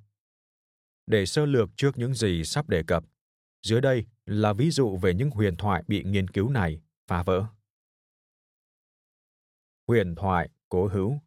để 1.09 1.27
sơ 1.27 1.47
lược 1.47 1.71
trước 1.77 1.99
những 1.99 2.15
gì 2.15 2.45
sắp 2.45 2.69
đề 2.69 2.83
cập. 2.83 3.05
Dưới 3.63 3.81
đây 3.81 4.07
là 4.27 4.53
ví 4.53 4.71
dụ 4.71 4.97
về 4.97 5.15
những 5.15 5.31
huyền 5.31 5.57
thoại 5.57 5.83
bị 5.87 6.05
nghiên 6.05 6.29
cứu 6.29 6.51
này 6.51 6.81
phá 7.07 7.23
vỡ. 7.23 7.45
Huyền 9.89 10.15
thoại 10.15 10.49
cố 10.69 10.89
hữu 10.89 11.21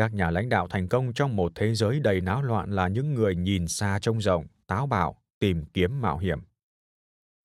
các 0.00 0.14
nhà 0.14 0.30
lãnh 0.30 0.48
đạo 0.48 0.68
thành 0.68 0.88
công 0.88 1.12
trong 1.12 1.36
một 1.36 1.52
thế 1.54 1.74
giới 1.74 2.00
đầy 2.00 2.20
náo 2.20 2.42
loạn 2.42 2.70
là 2.70 2.88
những 2.88 3.14
người 3.14 3.36
nhìn 3.36 3.68
xa 3.68 3.98
trông 4.02 4.20
rộng, 4.20 4.46
táo 4.66 4.86
bạo, 4.86 5.22
tìm 5.38 5.64
kiếm 5.64 6.00
mạo 6.00 6.18
hiểm. 6.18 6.40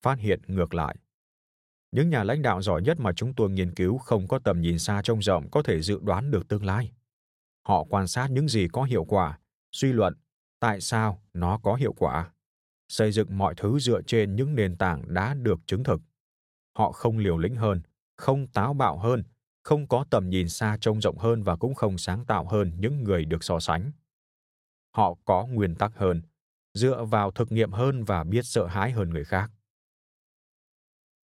Phát 0.02 0.18
hiện 0.18 0.40
ngược 0.46 0.74
lại. 0.74 0.96
Những 1.92 2.10
nhà 2.10 2.24
lãnh 2.24 2.42
đạo 2.42 2.62
giỏi 2.62 2.82
nhất 2.82 3.00
mà 3.00 3.12
chúng 3.12 3.34
tôi 3.34 3.50
nghiên 3.50 3.74
cứu 3.74 3.98
không 3.98 4.28
có 4.28 4.38
tầm 4.38 4.60
nhìn 4.60 4.78
xa 4.78 5.02
trông 5.02 5.22
rộng 5.22 5.50
có 5.50 5.62
thể 5.62 5.82
dự 5.82 6.00
đoán 6.02 6.30
được 6.30 6.48
tương 6.48 6.64
lai. 6.64 6.92
Họ 7.68 7.84
quan 7.84 8.08
sát 8.08 8.28
những 8.30 8.48
gì 8.48 8.68
có 8.72 8.82
hiệu 8.82 9.04
quả, 9.04 9.38
suy 9.72 9.92
luận 9.92 10.14
tại 10.60 10.80
sao 10.80 11.22
nó 11.32 11.58
có 11.62 11.74
hiệu 11.74 11.92
quả 11.92 12.30
xây 12.88 13.12
dựng 13.12 13.38
mọi 13.38 13.54
thứ 13.56 13.78
dựa 13.78 14.02
trên 14.02 14.36
những 14.36 14.54
nền 14.54 14.76
tảng 14.76 15.14
đã 15.14 15.34
được 15.34 15.60
chứng 15.66 15.84
thực 15.84 16.00
họ 16.76 16.92
không 16.92 17.18
liều 17.18 17.38
lĩnh 17.38 17.56
hơn 17.56 17.82
không 18.16 18.46
táo 18.46 18.74
bạo 18.74 18.98
hơn 18.98 19.22
không 19.66 19.88
có 19.88 20.04
tầm 20.10 20.30
nhìn 20.30 20.48
xa 20.48 20.78
trông 20.80 21.00
rộng 21.00 21.18
hơn 21.18 21.42
và 21.42 21.56
cũng 21.56 21.74
không 21.74 21.98
sáng 21.98 22.24
tạo 22.24 22.46
hơn 22.48 22.72
những 22.78 23.04
người 23.04 23.24
được 23.24 23.44
so 23.44 23.60
sánh. 23.60 23.92
Họ 24.90 25.14
có 25.24 25.46
nguyên 25.46 25.74
tắc 25.74 25.92
hơn 25.94 26.22
dựa 26.74 27.04
vào 27.04 27.30
thực 27.30 27.52
nghiệm 27.52 27.72
hơn 27.72 28.04
và 28.04 28.24
biết 28.24 28.42
sợ 28.44 28.66
hãi 28.66 28.90
hơn 28.90 29.10
người 29.10 29.24
khác. 29.24 29.50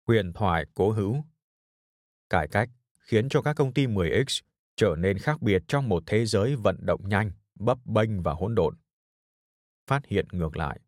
Huyền 0.06 0.32
thoại 0.32 0.66
cố 0.74 0.92
hữu. 0.92 1.24
Cải 2.30 2.48
cách 2.48 2.70
khiến 2.98 3.28
cho 3.28 3.42
các 3.42 3.56
công 3.56 3.74
ty 3.74 3.86
10x 3.86 4.42
trở 4.76 4.94
nên 4.98 5.18
khác 5.18 5.42
biệt 5.42 5.62
trong 5.68 5.88
một 5.88 6.02
thế 6.06 6.26
giới 6.26 6.56
vận 6.56 6.76
động 6.86 7.08
nhanh, 7.08 7.30
bấp 7.54 7.78
bênh 7.84 8.22
và 8.22 8.32
hỗn 8.32 8.54
độn. 8.54 8.76
Phát 9.86 10.06
hiện 10.06 10.26
ngược 10.32 10.56
lại. 10.56 10.80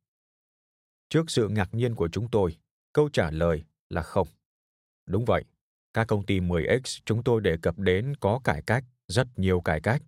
Trước 1.09 1.31
sự 1.31 1.49
ngạc 1.49 1.75
nhiên 1.75 1.95
của 1.95 2.09
chúng 2.13 2.31
tôi, 2.31 2.57
câu 2.93 3.09
trả 3.13 3.31
lời 3.31 3.65
là 3.89 4.03
không. 4.03 4.29
Đúng 5.07 5.25
vậy, 5.25 5.45
các 5.95 6.07
công 6.07 6.27
ty 6.27 6.41
10X 6.41 7.01
chúng 7.05 7.23
tôi 7.23 7.41
đề 7.41 7.57
cập 7.63 7.79
đến 7.79 8.17
có 8.21 8.41
cải 8.45 8.63
cách, 8.63 8.85
rất 9.09 9.27
nhiều 9.37 9.61
cải 9.61 9.81
cách, 9.81 10.03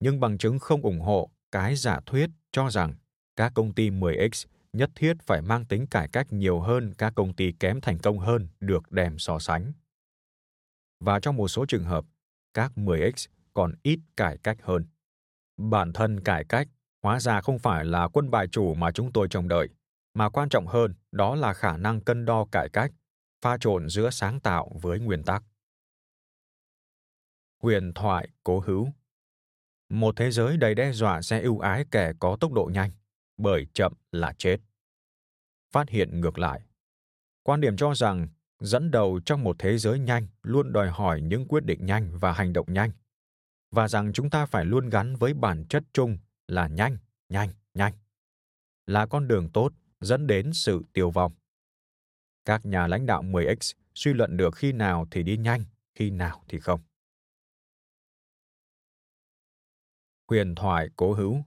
nhưng 0.00 0.20
bằng 0.20 0.38
chứng 0.38 0.58
không 0.58 0.82
ủng 0.82 1.00
hộ 1.00 1.30
cái 1.52 1.76
giả 1.76 2.00
thuyết 2.06 2.30
cho 2.52 2.70
rằng 2.70 2.94
các 3.36 3.52
công 3.54 3.74
ty 3.74 3.90
10X 3.90 4.46
nhất 4.72 4.90
thiết 4.94 5.14
phải 5.26 5.42
mang 5.42 5.64
tính 5.64 5.86
cải 5.86 6.08
cách 6.08 6.26
nhiều 6.32 6.60
hơn 6.60 6.94
các 6.98 7.12
công 7.16 7.34
ty 7.34 7.52
kém 7.52 7.80
thành 7.80 7.98
công 7.98 8.18
hơn 8.18 8.48
được 8.60 8.92
đem 8.92 9.18
so 9.18 9.38
sánh. 9.38 9.72
Và 11.00 11.20
trong 11.20 11.36
một 11.36 11.48
số 11.48 11.66
trường 11.66 11.84
hợp, 11.84 12.04
các 12.54 12.72
10X 12.76 13.26
còn 13.54 13.74
ít 13.82 13.98
cải 14.16 14.38
cách 14.38 14.58
hơn. 14.62 14.84
Bản 15.56 15.92
thân 15.92 16.20
cải 16.20 16.44
cách 16.44 16.68
hóa 17.02 17.20
ra 17.20 17.40
không 17.40 17.58
phải 17.58 17.84
là 17.84 18.08
quân 18.08 18.30
bài 18.30 18.46
chủ 18.48 18.74
mà 18.74 18.90
chúng 18.90 19.12
tôi 19.12 19.28
trông 19.30 19.48
đợi, 19.48 19.68
mà 20.14 20.28
quan 20.28 20.48
trọng 20.48 20.66
hơn 20.66 20.94
đó 21.12 21.34
là 21.34 21.52
khả 21.52 21.76
năng 21.76 22.00
cân 22.00 22.24
đo 22.24 22.46
cải 22.52 22.68
cách, 22.68 22.92
pha 23.40 23.56
trộn 23.60 23.88
giữa 23.88 24.10
sáng 24.10 24.40
tạo 24.40 24.72
với 24.82 24.98
nguyên 24.98 25.22
tắc. 25.22 25.42
Huyền 27.62 27.92
thoại 27.94 28.28
cố 28.44 28.60
hữu 28.60 28.88
Một 29.88 30.16
thế 30.16 30.30
giới 30.30 30.56
đầy 30.56 30.74
đe 30.74 30.92
dọa 30.92 31.22
sẽ 31.22 31.40
ưu 31.40 31.58
ái 31.58 31.84
kẻ 31.90 32.12
có 32.20 32.36
tốc 32.40 32.52
độ 32.52 32.70
nhanh, 32.72 32.90
bởi 33.36 33.66
chậm 33.74 33.92
là 34.12 34.32
chết. 34.38 34.56
Phát 35.72 35.88
hiện 35.88 36.20
ngược 36.20 36.38
lại. 36.38 36.60
Quan 37.42 37.60
điểm 37.60 37.76
cho 37.76 37.94
rằng 37.94 38.28
dẫn 38.60 38.90
đầu 38.90 39.20
trong 39.24 39.44
một 39.44 39.56
thế 39.58 39.78
giới 39.78 39.98
nhanh 39.98 40.26
luôn 40.42 40.72
đòi 40.72 40.90
hỏi 40.90 41.20
những 41.20 41.48
quyết 41.48 41.64
định 41.64 41.86
nhanh 41.86 42.18
và 42.18 42.32
hành 42.32 42.52
động 42.52 42.72
nhanh 42.72 42.90
và 43.70 43.88
rằng 43.88 44.12
chúng 44.12 44.30
ta 44.30 44.46
phải 44.46 44.64
luôn 44.64 44.88
gắn 44.88 45.16
với 45.16 45.34
bản 45.34 45.64
chất 45.68 45.84
chung 45.92 46.18
là 46.48 46.68
nhanh, 46.68 46.96
nhanh, 47.28 47.50
nhanh. 47.74 47.92
Là 48.86 49.06
con 49.06 49.28
đường 49.28 49.48
tốt 49.52 49.72
dẫn 50.00 50.26
đến 50.26 50.52
sự 50.52 50.82
tiêu 50.92 51.10
vong. 51.10 51.32
Các 52.46 52.66
nhà 52.66 52.86
lãnh 52.86 53.06
đạo 53.06 53.22
10X 53.22 53.74
suy 53.94 54.12
luận 54.12 54.36
được 54.36 54.54
khi 54.54 54.72
nào 54.72 55.06
thì 55.10 55.22
đi 55.22 55.36
nhanh, 55.36 55.64
khi 55.94 56.10
nào 56.10 56.42
thì 56.48 56.60
không. 56.60 56.80
Huyền 60.28 60.54
thoại 60.54 60.88
cố 60.96 61.12
hữu 61.12 61.42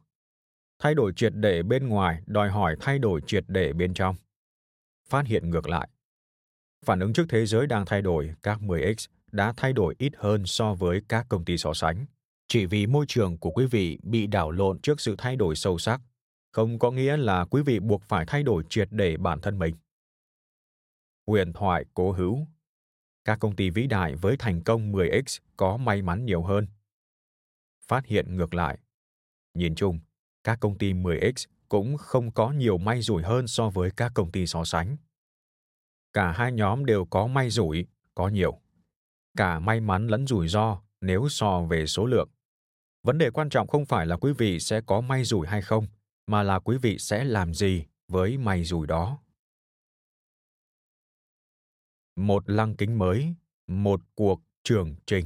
Thay 0.80 0.96
đổi 0.96 1.14
triệt 1.16 1.34
để 1.36 1.64
bên 1.64 1.88
ngoài 1.88 2.22
đòi 2.26 2.50
hỏi 2.50 2.76
thay 2.80 3.00
đổi 3.00 3.22
triệt 3.28 3.44
để 3.48 3.74
bên 3.74 3.94
trong. 3.94 4.16
Phát 5.10 5.26
hiện 5.26 5.50
ngược 5.50 5.68
lại. 5.70 5.90
Phản 6.86 7.00
ứng 7.00 7.14
trước 7.14 7.26
thế 7.30 7.46
giới 7.46 7.68
đang 7.68 7.86
thay 7.86 8.02
đổi, 8.02 8.34
các 8.44 8.60
10X 8.62 9.08
đã 9.32 9.54
thay 9.58 9.74
đổi 9.74 9.96
ít 9.98 10.14
hơn 10.18 10.46
so 10.46 10.74
với 10.74 11.02
các 11.10 11.26
công 11.30 11.46
ty 11.46 11.58
so 11.58 11.74
sánh. 11.74 12.06
Chỉ 12.48 12.66
vì 12.66 12.88
môi 12.88 13.06
trường 13.08 13.38
của 13.38 13.52
quý 13.52 13.66
vị 13.66 14.00
bị 14.04 14.28
đảo 14.28 14.52
lộn 14.52 14.80
trước 14.82 15.02
sự 15.02 15.16
thay 15.18 15.36
đổi 15.36 15.56
sâu 15.56 15.78
sắc, 15.78 16.02
không 16.52 16.80
có 16.80 16.92
nghĩa 16.92 17.18
là 17.18 17.46
quý 17.46 17.62
vị 17.62 17.80
buộc 17.80 18.04
phải 18.04 18.26
thay 18.28 18.44
đổi 18.44 18.64
triệt 18.70 18.88
để 18.92 19.18
bản 19.18 19.40
thân 19.42 19.60
mình. 19.60 19.76
Huyền 21.30 21.54
thoại 21.54 21.86
cố 21.94 22.12
hữu 22.12 22.48
Các 23.26 23.40
công 23.40 23.56
ty 23.56 23.70
vĩ 23.70 23.88
đại 23.88 24.16
với 24.16 24.36
thành 24.40 24.62
công 24.64 24.92
10x 24.92 25.40
có 25.58 25.78
may 25.78 26.02
mắn 26.02 26.26
nhiều 26.26 26.44
hơn. 26.44 26.68
Phát 27.88 28.06
hiện 28.06 28.36
ngược 28.36 28.54
lại. 28.54 28.80
Nhìn 29.54 29.76
chung, 29.76 30.00
các 30.44 30.60
công 30.60 30.78
ty 30.78 30.94
10x 30.94 31.46
cũng 31.68 31.98
không 31.98 32.32
có 32.32 32.52
nhiều 32.52 32.78
may 32.78 33.02
rủi 33.02 33.24
hơn 33.24 33.48
so 33.48 33.70
với 33.70 33.92
các 33.92 34.12
công 34.16 34.32
ty 34.32 34.48
so 34.48 34.64
sánh. 34.64 34.98
Cả 36.14 36.32
hai 36.32 36.52
nhóm 36.52 36.86
đều 36.86 37.06
có 37.06 37.28
may 37.28 37.50
rủi, 37.50 37.86
có 38.16 38.28
nhiều. 38.28 38.60
Cả 39.38 39.60
may 39.60 39.80
mắn 39.80 40.08
lẫn 40.08 40.28
rủi 40.28 40.48
ro 40.48 40.82
nếu 41.02 41.30
so 41.30 41.62
về 41.62 41.86
số 41.86 42.06
lượng. 42.06 42.30
Vấn 43.04 43.18
đề 43.18 43.32
quan 43.32 43.50
trọng 43.50 43.68
không 43.68 43.86
phải 43.86 44.06
là 44.06 44.18
quý 44.18 44.34
vị 44.38 44.60
sẽ 44.60 44.82
có 44.82 45.02
may 45.02 45.24
rủi 45.24 45.48
hay 45.48 45.62
không, 45.62 45.88
mà 46.28 46.44
là 46.44 46.60
quý 46.60 46.78
vị 46.78 46.98
sẽ 47.00 47.24
làm 47.24 47.54
gì 47.54 47.86
với 48.08 48.38
may 48.38 48.64
rủi 48.64 48.88
đó. 48.88 49.20
Một 52.20 52.50
lăng 52.50 52.76
kính 52.76 52.98
mới, 52.98 53.34
một 53.68 54.02
cuộc 54.16 54.42
trường 54.64 54.96
trình. 55.06 55.26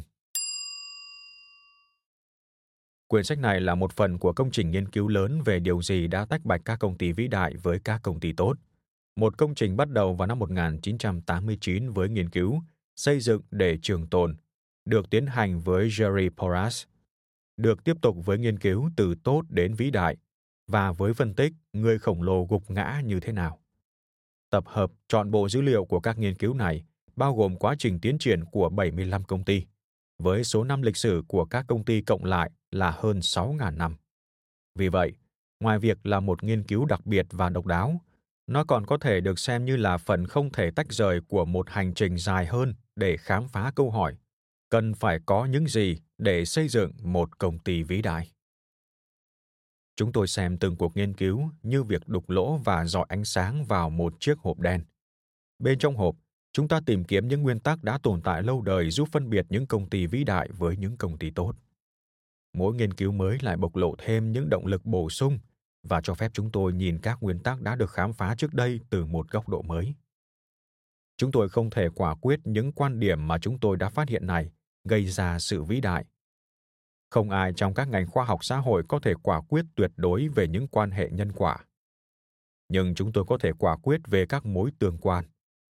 Quyển 3.07 3.23
sách 3.23 3.39
này 3.39 3.61
là 3.61 3.75
một 3.75 3.93
phần 3.93 4.17
của 4.17 4.33
công 4.33 4.51
trình 4.51 4.71
nghiên 4.71 4.89
cứu 4.89 5.07
lớn 5.07 5.41
về 5.45 5.59
điều 5.59 5.81
gì 5.81 6.07
đã 6.07 6.25
tách 6.25 6.45
bạch 6.45 6.61
các 6.65 6.79
công 6.79 6.97
ty 6.97 7.11
vĩ 7.11 7.27
đại 7.27 7.55
với 7.55 7.79
các 7.79 7.99
công 8.03 8.19
ty 8.19 8.33
tốt. 8.33 8.57
Một 9.15 9.37
công 9.37 9.55
trình 9.55 9.77
bắt 9.77 9.89
đầu 9.89 10.13
vào 10.13 10.27
năm 10.27 10.39
1989 10.39 11.89
với 11.89 12.09
nghiên 12.09 12.29
cứu 12.29 12.61
xây 12.95 13.19
dựng 13.19 13.41
để 13.51 13.77
trường 13.81 14.07
tồn, 14.07 14.35
được 14.85 15.09
tiến 15.09 15.25
hành 15.25 15.59
với 15.59 15.87
Jerry 15.87 16.29
Porras, 16.29 16.83
được 17.57 17.83
tiếp 17.83 17.97
tục 18.01 18.17
với 18.25 18.37
nghiên 18.37 18.59
cứu 18.59 18.89
từ 18.95 19.15
tốt 19.23 19.43
đến 19.49 19.73
vĩ 19.73 19.91
đại 19.91 20.17
và 20.67 20.91
với 20.91 21.13
phân 21.13 21.33
tích 21.33 21.53
người 21.73 21.99
khổng 21.99 22.21
lồ 22.21 22.45
gục 22.45 22.71
ngã 22.71 23.01
như 23.05 23.19
thế 23.19 23.31
nào. 23.31 23.62
Tập 24.53 24.63
hợp 24.67 24.91
chọn 25.07 25.31
bộ 25.31 25.49
dữ 25.49 25.61
liệu 25.61 25.85
của 25.85 25.99
các 25.99 26.17
nghiên 26.17 26.35
cứu 26.35 26.53
này 26.53 26.83
bao 27.15 27.35
gồm 27.35 27.55
quá 27.55 27.75
trình 27.79 27.99
tiến 27.99 28.17
triển 28.17 28.45
của 28.45 28.69
75 28.69 29.23
công 29.23 29.43
ty, 29.43 29.65
với 30.23 30.43
số 30.43 30.63
năm 30.63 30.81
lịch 30.81 30.97
sử 30.97 31.23
của 31.27 31.45
các 31.45 31.65
công 31.67 31.85
ty 31.85 32.01
cộng 32.01 32.25
lại 32.25 32.51
là 32.71 32.91
hơn 32.91 33.19
6.000 33.19 33.77
năm. 33.77 33.95
Vì 34.75 34.89
vậy, 34.89 35.13
ngoài 35.59 35.79
việc 35.79 36.05
là 36.05 36.19
một 36.19 36.43
nghiên 36.43 36.63
cứu 36.63 36.85
đặc 36.85 37.05
biệt 37.05 37.25
và 37.31 37.49
độc 37.49 37.65
đáo, 37.65 38.01
nó 38.47 38.63
còn 38.63 38.85
có 38.85 38.97
thể 38.97 39.21
được 39.21 39.39
xem 39.39 39.65
như 39.65 39.75
là 39.75 39.97
phần 39.97 40.27
không 40.27 40.49
thể 40.51 40.71
tách 40.71 40.93
rời 40.93 41.21
của 41.27 41.45
một 41.45 41.69
hành 41.69 41.93
trình 41.93 42.17
dài 42.17 42.45
hơn 42.45 42.73
để 42.95 43.17
khám 43.17 43.47
phá 43.47 43.71
câu 43.75 43.91
hỏi 43.91 44.15
cần 44.69 44.93
phải 44.93 45.19
có 45.25 45.45
những 45.45 45.67
gì 45.67 45.97
để 46.17 46.45
xây 46.45 46.67
dựng 46.67 46.91
một 47.03 47.39
công 47.39 47.59
ty 47.59 47.83
vĩ 47.83 48.01
đại 48.01 48.32
chúng 49.95 50.11
tôi 50.11 50.27
xem 50.27 50.57
từng 50.57 50.75
cuộc 50.75 50.97
nghiên 50.97 51.13
cứu 51.13 51.49
như 51.63 51.83
việc 51.83 52.07
đục 52.07 52.29
lỗ 52.29 52.57
và 52.57 52.85
dọi 52.85 53.05
ánh 53.09 53.25
sáng 53.25 53.65
vào 53.65 53.89
một 53.89 54.13
chiếc 54.19 54.39
hộp 54.39 54.59
đen. 54.59 54.83
Bên 55.59 55.79
trong 55.79 55.95
hộp, 55.95 56.15
chúng 56.53 56.67
ta 56.67 56.79
tìm 56.85 57.03
kiếm 57.03 57.27
những 57.27 57.41
nguyên 57.41 57.59
tắc 57.59 57.83
đã 57.83 57.97
tồn 58.03 58.21
tại 58.21 58.43
lâu 58.43 58.61
đời 58.61 58.89
giúp 58.89 59.09
phân 59.11 59.29
biệt 59.29 59.45
những 59.49 59.65
công 59.65 59.89
ty 59.89 60.07
vĩ 60.07 60.23
đại 60.23 60.49
với 60.57 60.77
những 60.77 60.97
công 60.97 61.17
ty 61.17 61.31
tốt. 61.31 61.55
Mỗi 62.53 62.75
nghiên 62.75 62.93
cứu 62.93 63.11
mới 63.11 63.37
lại 63.41 63.57
bộc 63.57 63.75
lộ 63.75 63.95
thêm 63.97 64.31
những 64.31 64.49
động 64.49 64.65
lực 64.65 64.85
bổ 64.85 65.09
sung 65.09 65.39
và 65.83 66.01
cho 66.01 66.13
phép 66.13 66.31
chúng 66.33 66.51
tôi 66.51 66.73
nhìn 66.73 66.99
các 66.99 67.17
nguyên 67.21 67.39
tắc 67.39 67.61
đã 67.61 67.75
được 67.75 67.91
khám 67.91 68.13
phá 68.13 68.35
trước 68.35 68.53
đây 68.53 68.79
từ 68.89 69.05
một 69.05 69.31
góc 69.31 69.49
độ 69.49 69.61
mới. 69.61 69.93
Chúng 71.17 71.31
tôi 71.31 71.49
không 71.49 71.69
thể 71.69 71.89
quả 71.95 72.15
quyết 72.15 72.39
những 72.43 72.71
quan 72.71 72.99
điểm 72.99 73.27
mà 73.27 73.37
chúng 73.37 73.59
tôi 73.59 73.77
đã 73.77 73.89
phát 73.89 74.09
hiện 74.09 74.27
này, 74.27 74.51
gây 74.83 75.05
ra 75.05 75.39
sự 75.39 75.63
vĩ 75.63 75.81
đại 75.81 76.05
không 77.13 77.29
ai 77.29 77.53
trong 77.55 77.73
các 77.73 77.87
ngành 77.87 78.07
khoa 78.07 78.25
học 78.25 78.43
xã 78.43 78.57
hội 78.57 78.83
có 78.87 78.99
thể 78.99 79.13
quả 79.23 79.41
quyết 79.41 79.65
tuyệt 79.75 79.91
đối 79.95 80.27
về 80.27 80.47
những 80.47 80.67
quan 80.67 80.91
hệ 80.91 81.09
nhân 81.09 81.31
quả. 81.31 81.57
Nhưng 82.69 82.95
chúng 82.95 83.11
tôi 83.11 83.25
có 83.27 83.37
thể 83.37 83.51
quả 83.59 83.77
quyết 83.77 84.01
về 84.07 84.25
các 84.25 84.45
mối 84.45 84.71
tương 84.79 84.97
quan, 84.97 85.25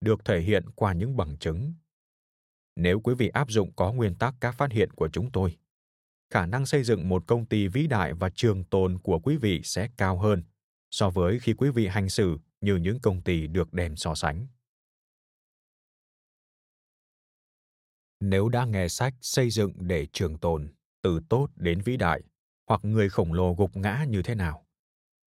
được 0.00 0.24
thể 0.24 0.40
hiện 0.40 0.64
qua 0.74 0.92
những 0.92 1.16
bằng 1.16 1.36
chứng. 1.38 1.74
Nếu 2.76 3.00
quý 3.00 3.14
vị 3.14 3.28
áp 3.28 3.50
dụng 3.50 3.72
có 3.76 3.92
nguyên 3.92 4.14
tắc 4.14 4.34
các 4.40 4.52
phát 4.52 4.72
hiện 4.72 4.90
của 4.90 5.08
chúng 5.08 5.30
tôi, 5.32 5.58
khả 6.30 6.46
năng 6.46 6.66
xây 6.66 6.82
dựng 6.82 7.08
một 7.08 7.26
công 7.26 7.46
ty 7.46 7.68
vĩ 7.68 7.86
đại 7.86 8.14
và 8.14 8.30
trường 8.34 8.64
tồn 8.64 8.98
của 8.98 9.18
quý 9.18 9.36
vị 9.36 9.60
sẽ 9.64 9.88
cao 9.96 10.18
hơn 10.18 10.42
so 10.90 11.10
với 11.10 11.38
khi 11.38 11.54
quý 11.54 11.70
vị 11.70 11.86
hành 11.86 12.08
xử 12.08 12.38
như 12.60 12.76
những 12.76 13.00
công 13.00 13.22
ty 13.22 13.46
được 13.46 13.72
đem 13.72 13.96
so 13.96 14.14
sánh. 14.14 14.46
Nếu 18.20 18.48
đã 18.48 18.64
nghe 18.64 18.88
sách 18.88 19.14
xây 19.20 19.50
dựng 19.50 19.72
để 19.78 20.06
trường 20.12 20.38
tồn 20.38 20.68
từ 21.02 21.20
tốt 21.28 21.48
đến 21.56 21.80
vĩ 21.80 21.96
đại 21.96 22.22
hoặc 22.66 22.80
người 22.84 23.08
khổng 23.08 23.32
lồ 23.32 23.54
gục 23.54 23.76
ngã 23.76 24.04
như 24.08 24.22
thế 24.22 24.34
nào 24.34 24.66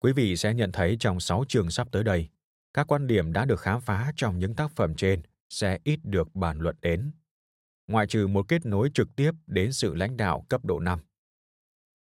quý 0.00 0.12
vị 0.12 0.36
sẽ 0.36 0.54
nhận 0.54 0.72
thấy 0.72 0.96
trong 1.00 1.20
sáu 1.20 1.44
chương 1.48 1.70
sắp 1.70 1.88
tới 1.92 2.04
đây 2.04 2.28
các 2.74 2.86
quan 2.92 3.06
điểm 3.06 3.32
đã 3.32 3.44
được 3.44 3.60
khám 3.60 3.80
phá 3.80 4.12
trong 4.16 4.38
những 4.38 4.54
tác 4.54 4.70
phẩm 4.70 4.94
trên 4.94 5.22
sẽ 5.48 5.78
ít 5.84 6.00
được 6.04 6.34
bàn 6.34 6.58
luận 6.58 6.76
đến 6.80 7.10
ngoại 7.90 8.06
trừ 8.06 8.26
một 8.26 8.48
kết 8.48 8.66
nối 8.66 8.90
trực 8.94 9.16
tiếp 9.16 9.32
đến 9.46 9.72
sự 9.72 9.94
lãnh 9.94 10.16
đạo 10.16 10.46
cấp 10.48 10.64
độ 10.64 10.80
5. 10.80 10.98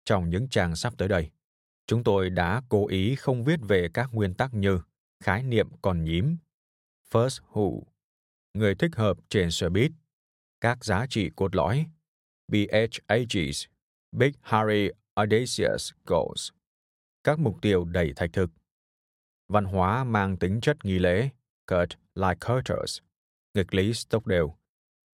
Trong 0.05 0.29
những 0.29 0.49
trang 0.49 0.75
sắp 0.75 0.93
tới 0.97 1.07
đây, 1.07 1.31
chúng 1.87 2.03
tôi 2.03 2.29
đã 2.29 2.61
cố 2.69 2.87
ý 2.87 3.15
không 3.15 3.43
viết 3.43 3.59
về 3.67 3.89
các 3.93 4.09
nguyên 4.13 4.33
tắc 4.33 4.53
như 4.53 4.81
khái 5.23 5.43
niệm 5.43 5.69
còn 5.81 6.03
nhím, 6.03 6.37
first 7.11 7.39
who, 7.51 7.81
người 8.53 8.75
thích 8.75 8.95
hợp 8.95 9.17
trên 9.29 9.51
xe 9.51 9.69
buýt, 9.69 9.91
các 10.61 10.85
giá 10.85 11.05
trị 11.09 11.29
cốt 11.35 11.55
lõi, 11.55 11.85
BHAGs, 12.47 13.65
Big 14.11 14.31
Harry 14.41 14.89
Audacious 15.15 15.91
Goals, 16.05 16.49
các 17.23 17.39
mục 17.39 17.61
tiêu 17.61 17.85
đầy 17.85 18.13
thách 18.15 18.33
thức. 18.33 18.49
Văn 19.47 19.65
hóa 19.65 20.03
mang 20.03 20.37
tính 20.37 20.61
chất 20.61 20.85
nghi 20.85 20.99
lễ, 20.99 21.29
cut 21.65 21.89
like 22.15 22.39
cutters, 22.47 22.99
nghịch 23.53 23.73
lý 23.73 23.91
tốc 24.09 24.27
đều, 24.27 24.55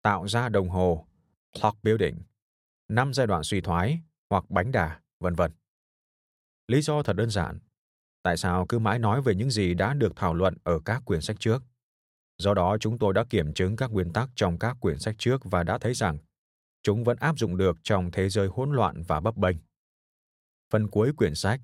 tạo 0.01 0.27
ra 0.27 0.49
đồng 0.49 0.69
hồ, 0.69 1.07
clock 1.53 1.83
building, 1.83 2.17
năm 2.87 3.13
giai 3.13 3.27
đoạn 3.27 3.43
suy 3.43 3.61
thoái 3.61 3.99
hoặc 4.29 4.49
bánh 4.49 4.71
đà, 4.71 4.99
vân 5.19 5.35
vân. 5.35 5.51
Lý 6.67 6.81
do 6.81 7.03
thật 7.03 7.13
đơn 7.13 7.29
giản. 7.29 7.59
Tại 8.23 8.37
sao 8.37 8.65
cứ 8.69 8.79
mãi 8.79 8.99
nói 8.99 9.21
về 9.21 9.35
những 9.35 9.51
gì 9.51 9.73
đã 9.73 9.93
được 9.93 10.15
thảo 10.15 10.33
luận 10.33 10.57
ở 10.63 10.79
các 10.85 11.01
quyển 11.05 11.21
sách 11.21 11.35
trước? 11.39 11.63
Do 12.37 12.53
đó, 12.53 12.77
chúng 12.79 12.99
tôi 12.99 13.13
đã 13.13 13.23
kiểm 13.29 13.53
chứng 13.53 13.75
các 13.75 13.91
nguyên 13.91 14.13
tắc 14.13 14.29
trong 14.35 14.59
các 14.59 14.77
quyển 14.79 14.99
sách 14.99 15.15
trước 15.17 15.41
và 15.43 15.63
đã 15.63 15.77
thấy 15.77 15.93
rằng 15.93 16.17
chúng 16.83 17.03
vẫn 17.03 17.17
áp 17.17 17.37
dụng 17.37 17.57
được 17.57 17.77
trong 17.83 18.11
thế 18.11 18.29
giới 18.29 18.47
hỗn 18.47 18.71
loạn 18.71 19.03
và 19.07 19.19
bấp 19.19 19.37
bênh. 19.37 19.57
Phần 20.71 20.87
cuối 20.87 21.13
quyển 21.17 21.35
sách 21.35 21.61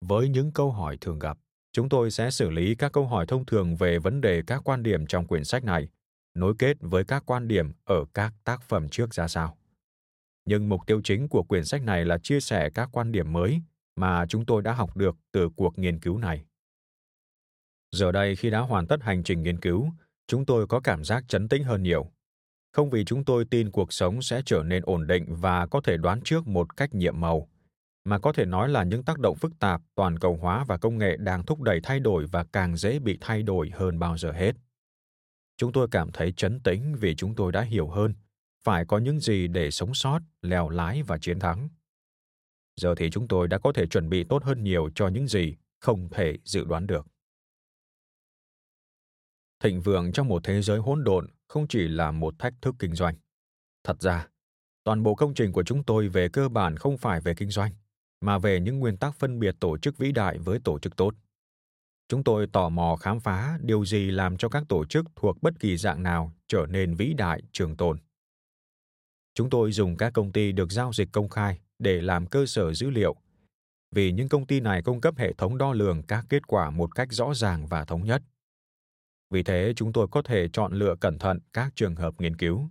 với 0.00 0.28
những 0.28 0.52
câu 0.52 0.70
hỏi 0.70 0.98
thường 1.00 1.18
gặp 1.18 1.38
Chúng 1.72 1.88
tôi 1.88 2.10
sẽ 2.10 2.30
xử 2.30 2.50
lý 2.50 2.74
các 2.74 2.92
câu 2.92 3.06
hỏi 3.06 3.26
thông 3.26 3.46
thường 3.46 3.76
về 3.76 3.98
vấn 3.98 4.20
đề 4.20 4.42
các 4.46 4.60
quan 4.64 4.82
điểm 4.82 5.06
trong 5.06 5.26
quyển 5.26 5.44
sách 5.44 5.64
này, 5.64 5.88
nối 6.34 6.54
kết 6.58 6.76
với 6.80 7.04
các 7.04 7.22
quan 7.26 7.48
điểm 7.48 7.72
ở 7.84 8.04
các 8.14 8.32
tác 8.44 8.62
phẩm 8.62 8.88
trước 8.88 9.14
ra 9.14 9.28
sao. 9.28 9.58
Nhưng 10.44 10.68
mục 10.68 10.80
tiêu 10.86 11.00
chính 11.04 11.28
của 11.28 11.42
quyển 11.42 11.64
sách 11.64 11.82
này 11.82 12.04
là 12.04 12.18
chia 12.18 12.40
sẻ 12.40 12.70
các 12.74 12.88
quan 12.92 13.12
điểm 13.12 13.32
mới 13.32 13.60
mà 13.96 14.26
chúng 14.26 14.46
tôi 14.46 14.62
đã 14.62 14.72
học 14.72 14.96
được 14.96 15.16
từ 15.32 15.48
cuộc 15.56 15.78
nghiên 15.78 16.00
cứu 16.00 16.18
này. 16.18 16.44
Giờ 17.92 18.12
đây 18.12 18.36
khi 18.36 18.50
đã 18.50 18.60
hoàn 18.60 18.86
tất 18.86 19.02
hành 19.02 19.22
trình 19.24 19.42
nghiên 19.42 19.60
cứu, 19.60 19.88
chúng 20.26 20.46
tôi 20.46 20.66
có 20.66 20.80
cảm 20.80 21.04
giác 21.04 21.24
chấn 21.28 21.48
tĩnh 21.48 21.64
hơn 21.64 21.82
nhiều. 21.82 22.10
Không 22.72 22.90
vì 22.90 23.04
chúng 23.04 23.24
tôi 23.24 23.44
tin 23.44 23.70
cuộc 23.70 23.92
sống 23.92 24.22
sẽ 24.22 24.42
trở 24.46 24.62
nên 24.62 24.82
ổn 24.86 25.06
định 25.06 25.24
và 25.28 25.66
có 25.66 25.80
thể 25.80 25.96
đoán 25.96 26.20
trước 26.24 26.46
một 26.46 26.76
cách 26.76 26.94
nhiệm 26.94 27.20
màu, 27.20 27.48
mà 28.04 28.18
có 28.18 28.32
thể 28.32 28.44
nói 28.44 28.68
là 28.68 28.84
những 28.84 29.02
tác 29.02 29.18
động 29.18 29.36
phức 29.36 29.58
tạp, 29.58 29.80
toàn 29.94 30.18
cầu 30.18 30.36
hóa 30.36 30.64
và 30.64 30.76
công 30.76 30.98
nghệ 30.98 31.16
đang 31.16 31.46
thúc 31.46 31.60
đẩy 31.60 31.80
thay 31.82 32.00
đổi 32.00 32.26
và 32.26 32.44
càng 32.44 32.76
dễ 32.76 32.98
bị 32.98 33.18
thay 33.20 33.42
đổi 33.42 33.70
hơn 33.74 33.98
bao 33.98 34.18
giờ 34.18 34.32
hết. 34.32 34.52
Chúng 35.56 35.72
tôi 35.72 35.88
cảm 35.90 36.12
thấy 36.12 36.32
chấn 36.32 36.60
tĩnh 36.60 36.96
vì 37.00 37.14
chúng 37.14 37.34
tôi 37.34 37.52
đã 37.52 37.62
hiểu 37.62 37.88
hơn 37.88 38.14
phải 38.64 38.84
có 38.84 38.98
những 38.98 39.20
gì 39.20 39.48
để 39.48 39.70
sống 39.70 39.94
sót, 39.94 40.20
lèo 40.42 40.68
lái 40.68 41.02
và 41.02 41.18
chiến 41.18 41.38
thắng. 41.38 41.68
Giờ 42.76 42.94
thì 42.94 43.10
chúng 43.10 43.28
tôi 43.28 43.48
đã 43.48 43.58
có 43.58 43.72
thể 43.72 43.86
chuẩn 43.86 44.08
bị 44.08 44.24
tốt 44.24 44.44
hơn 44.44 44.64
nhiều 44.64 44.90
cho 44.94 45.08
những 45.08 45.28
gì 45.28 45.56
không 45.80 46.08
thể 46.10 46.38
dự 46.44 46.64
đoán 46.64 46.86
được. 46.86 47.06
Thịnh 49.60 49.80
vượng 49.80 50.12
trong 50.12 50.28
một 50.28 50.44
thế 50.44 50.62
giới 50.62 50.78
hỗn 50.78 51.04
độn 51.04 51.28
không 51.48 51.68
chỉ 51.68 51.88
là 51.88 52.10
một 52.10 52.34
thách 52.38 52.54
thức 52.62 52.74
kinh 52.78 52.94
doanh. 52.94 53.14
Thật 53.84 54.02
ra, 54.02 54.28
toàn 54.84 55.02
bộ 55.02 55.14
công 55.14 55.34
trình 55.34 55.52
của 55.52 55.62
chúng 55.62 55.84
tôi 55.84 56.08
về 56.08 56.28
cơ 56.28 56.48
bản 56.48 56.76
không 56.76 56.98
phải 56.98 57.20
về 57.20 57.34
kinh 57.34 57.50
doanh, 57.50 57.72
mà 58.20 58.38
về 58.38 58.60
những 58.60 58.78
nguyên 58.78 58.96
tắc 58.96 59.14
phân 59.14 59.38
biệt 59.38 59.56
tổ 59.60 59.78
chức 59.78 59.98
vĩ 59.98 60.12
đại 60.12 60.38
với 60.38 60.58
tổ 60.64 60.78
chức 60.78 60.96
tốt. 60.96 61.14
Chúng 62.08 62.24
tôi 62.24 62.46
tò 62.52 62.68
mò 62.68 62.96
khám 62.96 63.20
phá 63.20 63.58
điều 63.62 63.84
gì 63.84 64.10
làm 64.10 64.36
cho 64.36 64.48
các 64.48 64.64
tổ 64.68 64.84
chức 64.84 65.06
thuộc 65.16 65.42
bất 65.42 65.60
kỳ 65.60 65.76
dạng 65.76 66.02
nào 66.02 66.32
trở 66.46 66.66
nên 66.68 66.94
vĩ 66.94 67.14
đại 67.14 67.42
trường 67.52 67.76
tồn. 67.76 67.98
Chúng 69.34 69.50
tôi 69.50 69.72
dùng 69.72 69.96
các 69.96 70.12
công 70.12 70.32
ty 70.32 70.52
được 70.52 70.72
giao 70.72 70.92
dịch 70.92 71.08
công 71.12 71.28
khai 71.28 71.60
để 71.78 72.00
làm 72.00 72.26
cơ 72.26 72.46
sở 72.46 72.74
dữ 72.74 72.90
liệu, 72.90 73.16
vì 73.94 74.12
những 74.12 74.28
công 74.28 74.46
ty 74.46 74.60
này 74.60 74.82
cung 74.82 75.00
cấp 75.00 75.14
hệ 75.16 75.32
thống 75.32 75.58
đo 75.58 75.72
lường 75.72 76.02
các 76.02 76.26
kết 76.28 76.46
quả 76.46 76.70
một 76.70 76.94
cách 76.94 77.08
rõ 77.10 77.34
ràng 77.34 77.66
và 77.66 77.84
thống 77.84 78.04
nhất. 78.04 78.22
Vì 79.30 79.42
thế, 79.42 79.72
chúng 79.76 79.92
tôi 79.92 80.08
có 80.10 80.22
thể 80.22 80.48
chọn 80.48 80.72
lựa 80.72 80.94
cẩn 81.00 81.18
thận 81.18 81.38
các 81.52 81.72
trường 81.74 81.96
hợp 81.96 82.14
nghiên 82.20 82.36
cứu 82.36 82.70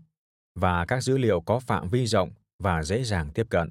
và 0.56 0.86
các 0.86 1.04
dữ 1.04 1.18
liệu 1.18 1.42
có 1.42 1.60
phạm 1.60 1.90
vi 1.90 2.06
rộng 2.06 2.32
và 2.60 2.84
dễ 2.84 3.04
dàng 3.04 3.30
tiếp 3.34 3.48
cận. 3.50 3.70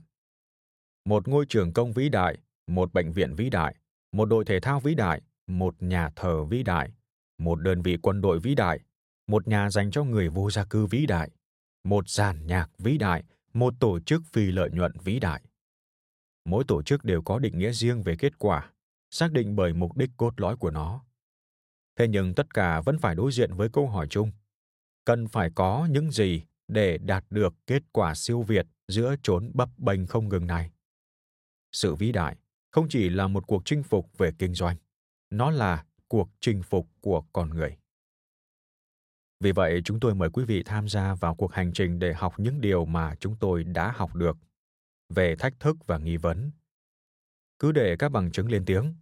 Một 1.05 1.29
ngôi 1.29 1.47
trường 1.49 1.73
công 1.73 1.93
vĩ 1.93 2.09
đại, 2.09 2.39
một 2.67 2.93
bệnh 2.95 3.13
viện 3.13 3.35
vĩ 3.35 3.51
đại, 3.51 3.77
một 4.13 4.25
đội 4.25 4.45
thể 4.45 4.61
thao 4.61 4.81
vĩ 4.81 4.95
đại, 4.95 5.23
một 5.47 5.83
nhà 5.83 6.11
thờ 6.17 6.45
vĩ 6.45 6.63
đại, 6.63 6.93
một 7.39 7.61
đơn 7.61 7.83
vị 7.83 7.97
quân 8.03 8.21
đội 8.21 8.41
vĩ 8.41 8.55
đại, 8.55 8.81
một 9.27 9.49
nhà 9.49 9.71
dành 9.71 9.91
cho 9.91 10.05
người 10.05 10.29
vô 10.29 10.51
gia 10.51 10.65
cư 10.65 10.87
vĩ 10.87 11.07
đại, 11.07 11.31
một 11.85 12.09
giàn 12.09 12.47
nhạc 12.47 12.71
vĩ 12.79 12.99
đại, 12.99 13.25
một 13.53 13.75
tổ 13.81 14.01
chức 14.01 14.23
phi 14.33 14.47
lợi 14.47 14.71
nhuận 14.71 14.93
vĩ 15.05 15.21
đại. 15.21 15.43
Mỗi 16.45 16.65
tổ 16.65 16.83
chức 16.83 17.05
đều 17.05 17.23
có 17.23 17.39
định 17.39 17.59
nghĩa 17.59 17.73
riêng 17.73 18.03
về 18.03 18.17
kết 18.17 18.39
quả, 18.39 18.73
xác 19.11 19.33
định 19.33 19.57
bởi 19.57 19.73
mục 19.73 19.97
đích 19.97 20.11
cốt 20.17 20.41
lõi 20.41 20.57
của 20.57 20.71
nó. 20.71 21.06
Thế 21.97 22.09
nhưng 22.09 22.35
tất 22.35 22.55
cả 22.55 22.81
vẫn 22.81 22.99
phải 22.99 23.15
đối 23.15 23.33
diện 23.33 23.55
với 23.55 23.69
câu 23.69 23.89
hỏi 23.89 24.07
chung. 24.11 24.33
Cần 25.05 25.29
phải 25.29 25.51
có 25.55 25.89
những 25.91 26.11
gì 26.11 26.43
để 26.69 26.99
đạt 26.99 27.25
được 27.31 27.55
kết 27.67 27.83
quả 27.93 28.15
siêu 28.15 28.43
việt 28.43 28.67
giữa 28.89 29.15
chốn 29.23 29.51
bấp 29.55 29.69
bênh 29.79 30.07
không 30.07 30.29
ngừng 30.29 30.47
này? 30.47 30.71
Sự 31.73 31.95
vĩ 31.95 32.13
đại 32.13 32.37
không 32.71 32.89
chỉ 32.89 33.09
là 33.09 33.27
một 33.29 33.47
cuộc 33.47 33.63
chinh 33.65 33.83
phục 33.83 34.19
về 34.19 34.31
kinh 34.39 34.55
doanh, 34.55 34.77
nó 35.31 35.51
là 35.51 35.85
cuộc 36.09 36.31
chinh 36.41 36.63
phục 36.63 36.89
của 37.01 37.23
con 37.33 37.51
người. 37.51 37.77
Vì 39.41 39.53
vậy, 39.53 39.81
chúng 39.85 40.01
tôi 40.01 40.15
mời 40.15 40.31
quý 40.31 40.45
vị 40.45 40.63
tham 40.63 40.89
gia 40.89 41.15
vào 41.15 41.35
cuộc 41.35 41.53
hành 41.53 41.73
trình 41.73 41.99
để 41.99 42.15
học 42.15 42.35
những 42.39 42.61
điều 42.61 42.85
mà 42.85 43.15
chúng 43.15 43.37
tôi 43.37 43.65
đã 43.65 43.93
học 43.97 44.15
được 44.15 44.37
về 45.09 45.37
thách 45.37 45.61
thức 45.61 45.77
và 45.87 45.99
nghi 45.99 46.17
vấn. 46.17 46.51
Cứ 47.59 47.73
để 47.73 47.97
các 47.99 48.09
bằng 48.09 48.33
chứng 48.33 48.51
lên 48.51 48.65
tiếng, 48.65 48.95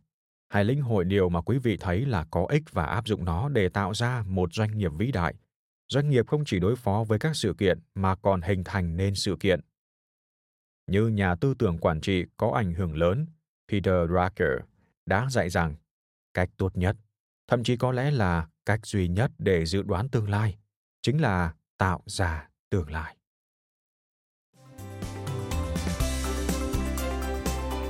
hãy 0.48 0.64
lĩnh 0.64 0.82
hội 0.82 1.04
điều 1.04 1.28
mà 1.28 1.40
quý 1.40 1.58
vị 1.58 1.76
thấy 1.80 2.06
là 2.06 2.26
có 2.30 2.46
ích 2.48 2.62
và 2.72 2.84
áp 2.84 3.06
dụng 3.06 3.24
nó 3.24 3.48
để 3.48 3.68
tạo 3.68 3.94
ra 3.94 4.22
một 4.26 4.54
doanh 4.54 4.78
nghiệp 4.78 4.92
vĩ 4.98 5.12
đại. 5.12 5.34
Doanh 5.88 6.10
nghiệp 6.10 6.26
không 6.26 6.44
chỉ 6.46 6.58
đối 6.58 6.76
phó 6.76 7.04
với 7.08 7.18
các 7.18 7.36
sự 7.36 7.54
kiện 7.58 7.78
mà 7.94 8.14
còn 8.14 8.42
hình 8.42 8.64
thành 8.64 8.96
nên 8.96 9.14
sự 9.14 9.36
kiện. 9.40 9.60
Như 10.86 11.08
nhà 11.08 11.34
tư 11.34 11.54
tưởng 11.58 11.78
quản 11.78 12.00
trị 12.00 12.24
có 12.36 12.52
ảnh 12.56 12.74
hưởng 12.74 12.96
lớn, 12.96 13.26
Peter 13.68 14.08
Drucker 14.08 14.58
đã 15.06 15.28
dạy 15.30 15.50
rằng 15.50 15.74
cách 16.34 16.50
tốt 16.56 16.76
nhất, 16.76 16.96
thậm 17.48 17.62
chí 17.64 17.76
có 17.76 17.92
lẽ 17.92 18.10
là 18.10 18.48
cách 18.66 18.86
duy 18.86 19.08
nhất 19.08 19.30
để 19.38 19.66
dự 19.66 19.82
đoán 19.82 20.08
tương 20.08 20.30
lai 20.30 20.56
chính 21.02 21.20
là 21.20 21.54
tạo 21.78 22.02
ra 22.06 22.48
tương 22.70 22.90
lai 22.90 23.16